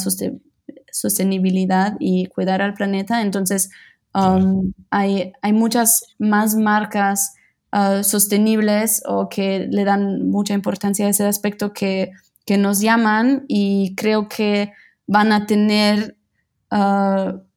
[0.92, 3.22] sostenibilidad y cuidar al planeta.
[3.22, 3.70] Entonces,
[4.14, 7.34] um, hay, hay, muchas más marcas
[7.72, 12.12] ah, sostenibles o que le dan mucha importancia a ese aspecto que,
[12.46, 14.74] que nos llaman y creo que
[15.08, 16.19] van a tener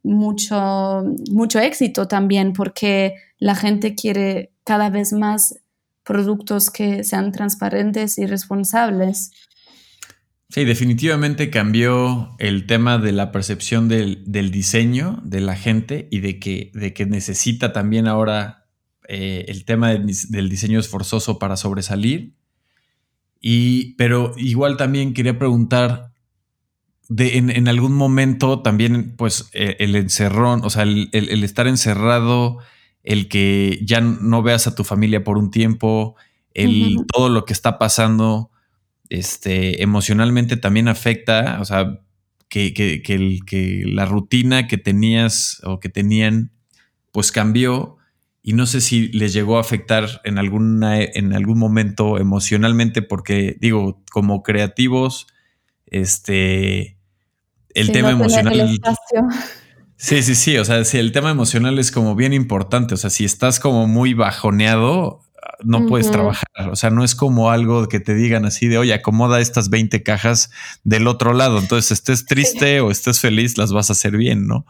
[0.02, 5.54] mucho, mucho éxito también porque la gente quiere cada vez más
[6.04, 9.30] productos que sean transparentes y responsables.
[10.48, 16.38] Sí, definitivamente cambió el tema de la percepción del, diseño de la gente y de
[16.38, 18.66] que, de que necesita también ahora
[19.08, 22.34] eh, el tema del, diseño esforzoso para sobresalir.
[23.40, 26.11] Y, pero igual también quería preguntar,
[27.14, 31.10] de, en, algún momento también, pues, eh, el encerrón, o sea, el,
[31.44, 32.58] estar encerrado,
[33.02, 36.16] el que ya no veas a tu familia por un tiempo,
[36.54, 38.50] el todo lo que está pasando,
[39.10, 42.00] este, emocionalmente también afecta, o sea,
[42.48, 46.50] que, que, que, la rutina que tenías o que tenían,
[47.10, 47.98] pues cambió.
[48.42, 53.56] Y no sé si les llegó a afectar en, alguna, en algún momento emocionalmente, porque
[53.60, 55.26] digo, como creativos,
[55.86, 56.96] este,
[57.74, 58.80] el tema emocional.
[59.96, 60.56] Sí, sí, sí.
[60.58, 62.94] O sea, si el tema emocional es como bien importante.
[62.94, 65.20] O sea, si estás como muy bajoneado,
[65.64, 66.70] no puedes trabajar.
[66.70, 70.02] O sea, no es como algo que te digan así de, oye, acomoda estas 20
[70.02, 70.50] cajas
[70.84, 71.58] del otro lado.
[71.58, 74.66] Entonces, estés triste o estés feliz, las vas a hacer bien, ¿no?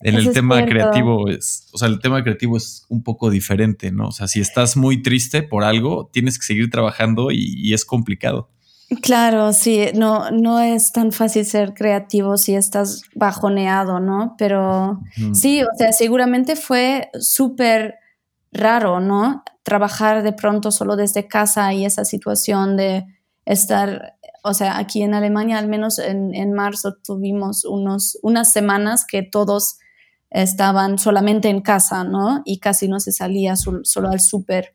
[0.00, 4.08] En el tema creativo es, o sea, el tema creativo es un poco diferente, ¿no?
[4.08, 8.50] O sea, si estás muy triste por algo, tienes que seguir trabajando y es complicado.
[9.02, 14.36] Claro, sí, no, no es tan fácil ser creativo si estás bajoneado, ¿no?
[14.38, 15.00] Pero
[15.32, 17.96] sí, o sea, seguramente fue súper
[18.52, 19.42] raro, ¿no?
[19.64, 23.04] Trabajar de pronto solo desde casa y esa situación de
[23.44, 24.14] estar,
[24.44, 29.24] o sea, aquí en Alemania al menos en, en marzo tuvimos unos, unas semanas que
[29.24, 29.78] todos
[30.30, 32.42] estaban solamente en casa, ¿no?
[32.44, 34.74] Y casi no se salía solo al súper.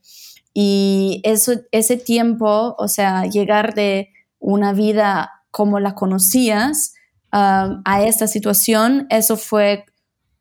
[0.53, 4.09] Y eso, ese tiempo, o sea, llegar de
[4.39, 6.93] una vida como la conocías
[7.31, 9.85] um, a esta situación, eso fue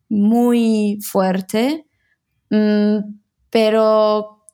[0.08, 1.86] muy fuerte,
[2.50, 2.98] mm,
[3.50, 4.44] pero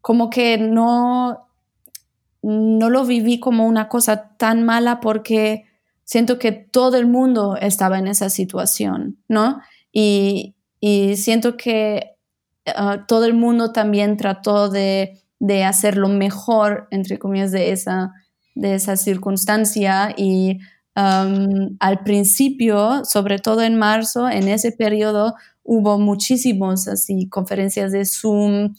[0.00, 1.48] como que no,
[2.42, 5.64] no lo viví como una cosa tan mala porque
[6.04, 9.60] siento que todo el mundo estaba en esa situación, ¿no?
[9.92, 10.54] Y,
[11.16, 12.13] siento que
[12.66, 18.12] Ah, todo el mundo también trató de, de, hacer lo mejor, entre comillas, de esa,
[18.54, 20.58] de esa circunstancia y
[20.96, 25.34] al principio, sobre todo en marzo, en ese periodo,
[25.64, 28.74] hubo muchísimos así conferencias de Zoom,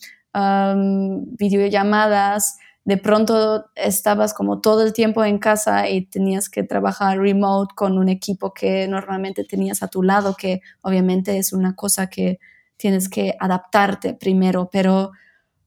[1.37, 7.73] videollamadas, de pronto estabas como todo el tiempo en casa y tenías que trabajar remote
[7.75, 12.39] con un equipo que normalmente tenías a tu lado, que obviamente es una cosa que
[12.77, 15.11] tienes que adaptarte primero, pero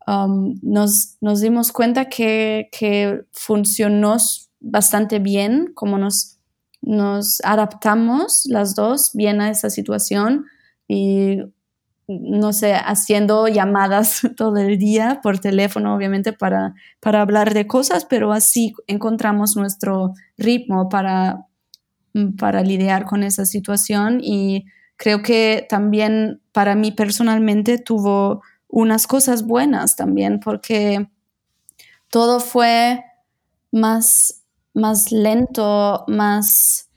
[0.07, 4.17] um, nos, nos, dimos cuenta que, que, funcionó
[4.61, 6.39] bastante bien, como nos,
[6.83, 10.47] nos adaptamos las dos bien a esa situación
[10.87, 11.39] y
[12.09, 18.07] no sé, haciendo llamadas todo el día por teléfono, obviamente, para, para hablar de cosas,
[18.07, 21.47] pero así encontramos nuestro ritmo para,
[22.39, 24.65] para lidiar con esa situación y
[24.99, 31.09] creo que también para mí personalmente tuvo unas cosas buenas también, porque
[32.11, 33.05] todo fue
[33.73, 34.45] más,
[34.75, 36.91] más lento, más,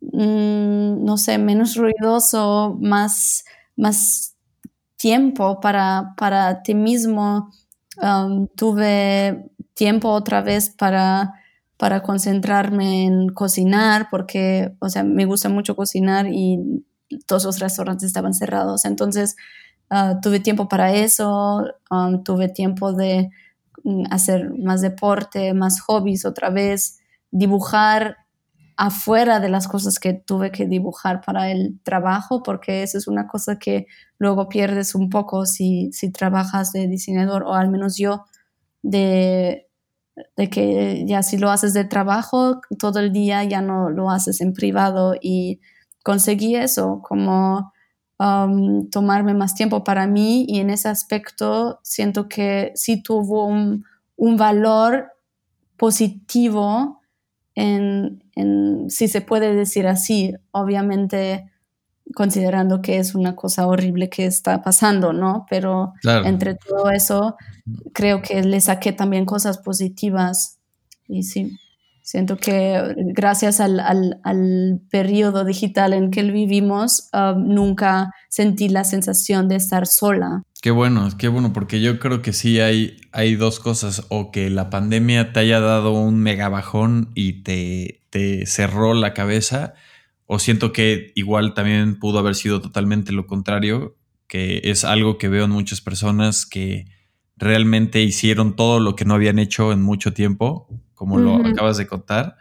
[0.00, 3.44] mm, no sé, menos ruidoso, más,
[3.76, 4.34] más
[4.96, 7.50] tiempo para, para ti mismo.
[8.02, 11.34] Um, tuve tiempo otra vez para,
[11.76, 16.84] para concentrarme en cocinar, porque, o sea, me gusta mucho cocinar y
[17.26, 18.84] todos los restaurantes estaban cerrados.
[18.84, 19.36] Entonces,
[19.90, 23.30] ah, tuve tiempo para eso, um, tuve tiempo de
[23.84, 27.00] mm, hacer más deporte, más hobbies otra vez,
[27.30, 28.16] dibujar
[28.76, 33.26] afuera de las cosas que tuve que dibujar para el trabajo, porque eso es una
[33.26, 33.86] cosa que
[34.18, 38.26] luego pierdes un poco si, si trabajas de diseñador, o al menos yo,
[38.82, 39.68] de,
[40.36, 44.40] de que ya si lo haces de trabajo, todo el día ya no lo haces
[44.40, 45.60] en privado y
[46.06, 47.72] conseguí eso, como
[48.20, 53.84] um, tomarme más tiempo para mí y en ese aspecto siento que sí tuvo un,
[54.36, 55.08] valor
[55.76, 57.00] positivo
[57.56, 58.22] en,
[58.88, 61.50] si se puede decir así, obviamente
[62.14, 65.44] considerando que es una cosa horrible que está pasando, ¿no?
[65.50, 65.92] Pero
[66.24, 67.36] entre todo eso,
[67.92, 70.60] creo que le saqué también cosas positivas
[71.08, 71.58] y sí,
[72.06, 79.48] siento que gracias al, al, periodo digital en que vivimos, um, nunca sentí la sensación
[79.48, 80.44] de estar sola.
[80.62, 84.50] Qué bueno, qué bueno, porque yo creo que sí hay, hay dos cosas, o que
[84.50, 89.74] la pandemia te haya dado un mega bajón y te, te cerró la cabeza,
[90.26, 93.96] o siento que igual también pudo haber sido totalmente lo contrario,
[94.28, 96.86] que es algo que veo en muchas personas que
[97.36, 101.86] realmente hicieron todo lo que no habían hecho en mucho tiempo, como lo acabas de
[101.86, 102.36] contar,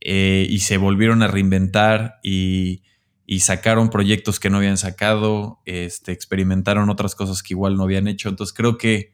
[0.00, 2.82] eh, y se volvieron a reinventar y,
[3.40, 8.28] sacaron proyectos que no habían sacado, este, experimentaron otras cosas que igual no habían hecho.
[8.28, 9.10] Entonces creo que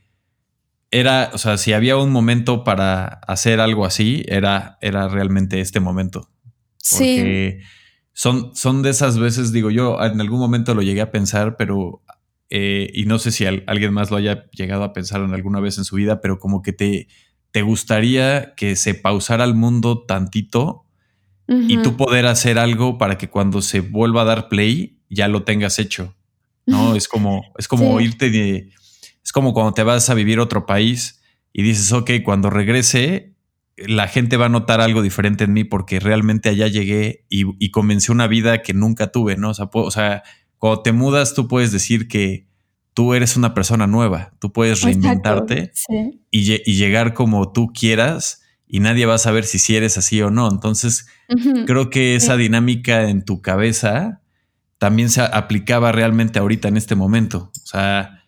[0.91, 5.81] era, o sea, si había un momento para hacer algo así, era, era realmente este
[5.81, 6.29] momento.
[6.91, 7.67] Porque sí.
[8.13, 12.03] son, son de esas veces, digo yo, en algún momento lo llegué a pensar, pero
[12.55, 15.79] eh, y no sé si alguien más lo haya llegado a pensar en alguna vez
[15.79, 17.09] en su vida, pero como que te,
[17.53, 20.87] te gustaría que se pausara el mundo tantito
[21.49, 25.45] y tú poder hacer algo para que cuando se vuelva a dar play ya lo
[25.45, 26.17] tengas hecho.
[26.65, 26.95] ¿No?
[26.97, 28.71] Es como, es como irte de.
[29.23, 31.21] Es como cuando te vas a vivir a otro país
[31.53, 33.35] y dices, ok, cuando regrese,
[33.77, 37.71] la gente va a notar algo diferente en mí porque realmente allá llegué y, y
[37.71, 39.51] comencé una vida que nunca tuve, ¿no?
[39.51, 40.23] O sea, o sea
[40.57, 42.47] cuando te mudas, tú puedes decir que
[42.95, 45.73] tú eres una persona nueva, tú puedes reinventarte
[46.31, 46.43] y,
[46.75, 50.51] llegar como tú quieras y nadie va a saber si, si eres así o no.
[50.51, 51.07] Entonces,
[51.67, 54.23] creo que esa dinámica en tu cabeza
[54.79, 57.53] también se aplicaba realmente ahorita en este momento.
[57.63, 58.23] O sea,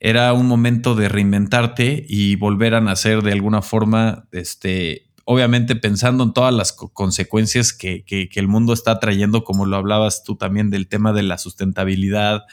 [0.00, 6.24] era un momento de reinventarte y volver a nacer de alguna forma, este, obviamente pensando
[6.24, 10.88] en todas las consecuencias que, el mundo está trayendo, como lo hablabas tú también del
[10.88, 12.44] tema de la sustentabilidad,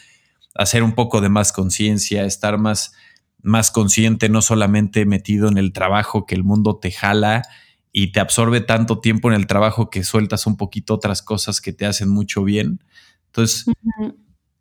[0.57, 2.93] hacer un poco de más conciencia, estar más,
[3.41, 7.43] más consciente, no solamente metido en el trabajo que el mundo te jala
[7.91, 11.73] y te absorbe tanto tiempo en el trabajo que sueltas un poquito otras cosas que
[11.73, 12.83] te hacen mucho bien.
[13.27, 13.65] Entonces,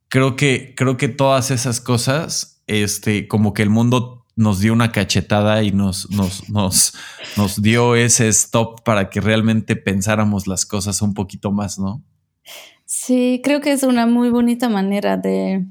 [0.09, 4.93] creo que, creo que todas esas cosas, este, como que el mundo nos dio una
[4.93, 6.95] cachetada y nos, nos, nos,
[7.37, 12.03] nos dio ese stop para que realmente pensáramos las cosas un poquito más, ¿no?
[12.85, 15.67] Sí, creo que es una muy bonita manera de,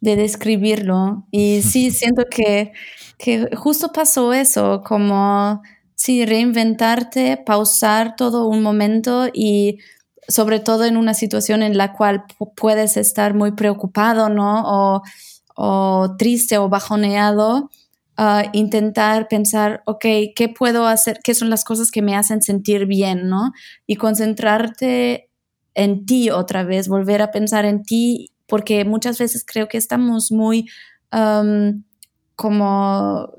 [0.00, 1.26] describirlo.
[1.30, 2.72] Y sí, siento que,
[3.18, 5.62] que justo pasó eso, como
[5.94, 9.78] sí, reinventarte, pausar todo un momento y
[10.28, 12.24] sobre todo en una situación en la cual
[12.56, 14.62] puedes estar muy preocupado, ¿no?
[14.66, 15.02] O,
[15.56, 17.70] o triste o bajoneado
[18.52, 20.04] intentar pensar, ok,
[20.34, 21.20] ¿qué puedo hacer?
[21.22, 23.52] ¿Qué son las cosas que me hacen sentir bien, no?
[23.86, 25.30] Y concentrarte
[25.74, 30.32] en ti otra vez, volver a pensar en ti, porque muchas veces creo que estamos
[30.32, 30.68] muy
[32.36, 33.32] como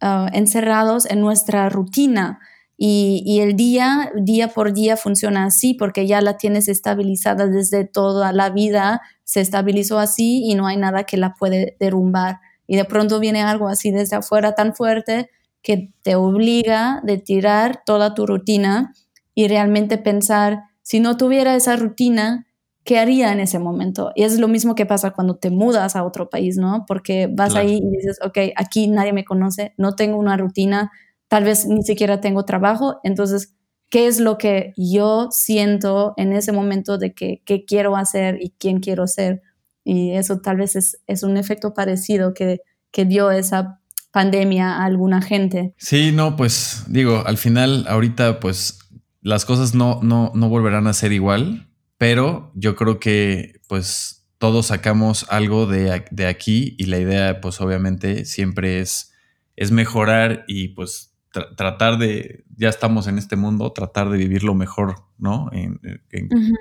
[0.00, 2.40] ah, encerrados en nuestra rutina.
[2.76, 7.84] Y, y, el día, día por día funciona así porque ya la tienes estabilizada desde
[7.84, 12.76] toda la vida, se estabilizó así y no hay nada que la puede derrumbar y
[12.76, 15.30] de pronto viene algo así desde afuera tan fuerte
[15.62, 18.92] que te obliga de tirar toda tu rutina
[19.34, 22.46] y realmente pensar, si no tuviera esa rutina,
[22.84, 24.12] ¿qué haría en ese momento?
[24.14, 26.84] Y es lo mismo que pasa cuando te mudas a otro país, ¿no?
[26.86, 30.92] Porque vas ahí y dices, ok, aquí nadie me conoce, no tengo una rutina,
[31.28, 33.54] tal vez ni siquiera tengo trabajo, entonces,
[33.90, 38.54] ¿qué es lo que yo siento en ese momento de que, qué quiero hacer y
[38.58, 39.40] quién quiero ser?
[39.82, 43.80] Y eso tal vez es, es un efecto parecido que, que dio esa
[44.12, 45.74] pandemia a alguna gente.
[45.78, 48.78] Sí, no, pues digo, al final, ahorita, pues
[49.22, 51.66] las cosas no, no, no volverán a ser igual,
[51.98, 57.60] pero yo creo que pues todos sacamos algo de, de aquí y la idea, pues
[57.60, 59.12] obviamente, siempre es,
[59.56, 64.54] es mejorar y pues tratar de, ya estamos en este mundo, tratar de vivir lo
[64.54, 65.50] mejor, ¿no?
[65.52, 65.80] En,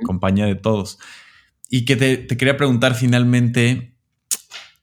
[0.06, 1.00] compañía de todos.
[1.70, 3.98] Y que te, quería preguntar finalmente,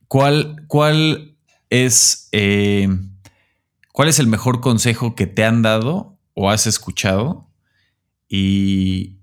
[0.07, 1.37] ¿cuál, cuál
[1.71, 2.89] es, eh,
[3.93, 7.49] cuál es el mejor consejo que te han dado o has escuchado?
[8.29, 9.20] Y,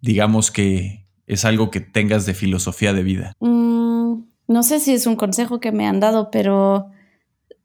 [0.00, 3.32] digamos que es algo que tengas de filosofía de vida.
[3.40, 6.90] Mm, no sé si es un consejo que me han dado, pero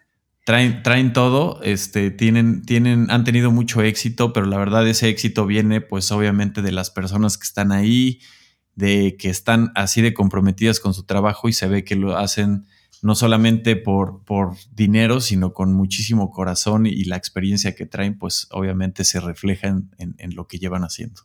[0.45, 5.47] Traen, traen todo, este, tienen, tienen, han tenido mucho éxito, pero la verdad ese éxito
[5.47, 8.19] viene, pues, obviamente, de las personas que están ahí,
[8.75, 12.67] de que están así de comprometidas con su trabajo y se ve que lo hacen
[13.01, 18.47] no solamente por, por dinero, sino con muchísimo corazón y la experiencia que traen, pues
[18.51, 21.21] obviamente se refleja en, lo que llevan haciendo.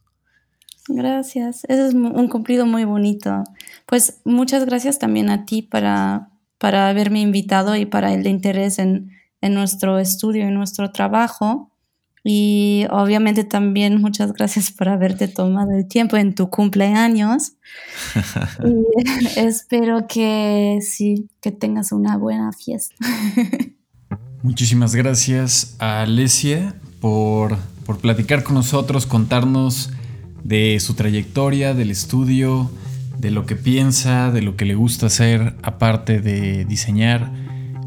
[0.92, 3.44] Gracias, eso es un cumplido muy bonito.
[3.86, 9.12] Pues muchas gracias también a ti para, para haberme invitado y para el interés en,
[9.40, 11.70] en nuestro estudio y nuestro trabajo.
[12.22, 17.52] Y obviamente también muchas gracias por haberte tomado el tiempo en tu cumpleaños.
[18.64, 22.94] y espero que sí, que tengas una buena fiesta.
[24.42, 29.90] Muchísimas gracias a Alesia por, por platicar con nosotros, contarnos
[30.44, 32.70] de su trayectoria, del estudio,
[33.18, 37.30] de lo que piensa, de lo que le gusta hacer, aparte de diseñar.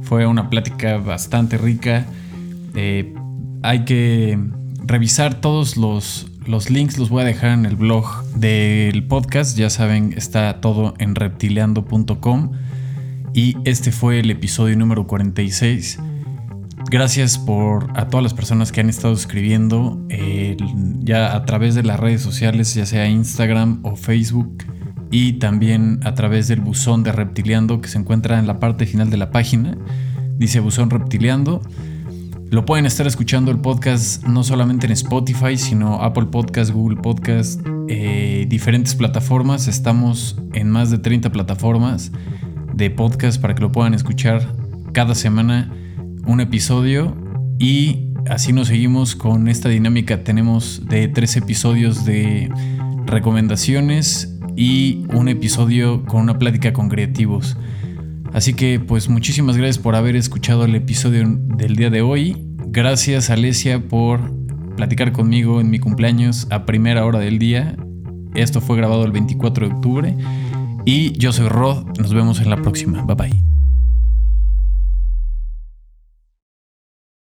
[0.02, 2.06] Fue una plática bastante rica.
[2.76, 3.14] Eh,
[3.64, 4.38] hay que
[4.86, 9.58] revisar todos los, los links, los voy a dejar en el blog del podcast.
[9.58, 12.52] Ya saben, está todo en reptileando.com.
[13.34, 16.00] Y este fue el episodio número 46.
[16.90, 20.00] Gracias por a todas las personas que han estado escribiendo
[21.00, 24.64] ya a través de las redes sociales, ya sea Instagram o Facebook,
[25.10, 29.10] y también a través del buzón de Reptileando que se encuentra en la parte final
[29.10, 29.78] de la página.
[30.38, 31.62] Dice buzón Reptileando.
[32.50, 37.60] Lo pueden estar escuchando el podcast no solamente en Spotify, sino Apple Podcast, Google Podcast,
[37.90, 39.68] eh, diferentes plataformas.
[39.68, 42.12] Estamos en más de 30 plataformas
[42.74, 44.56] de podcast para que lo puedan escuchar
[44.94, 45.72] cada semana
[46.26, 47.16] un episodio
[47.60, 50.24] y así nos seguimos con esta dinámica.
[50.24, 52.52] Tenemos de tres episodios de
[53.06, 57.58] recomendaciones y un episodio con una plática con creativos.
[58.34, 61.24] Así que pues muchísimas gracias por haber escuchado el episodio
[61.58, 62.48] del día de hoy.
[62.68, 64.20] Gracias Alesia por
[64.76, 67.76] platicar conmigo en mi cumpleaños a primera hora del día.
[68.34, 70.18] Esto fue grabado el 24 de octubre
[70.86, 71.86] y yo soy Rod.
[72.00, 73.04] Nos vemos en la próxima.
[73.04, 73.53] Bye bye.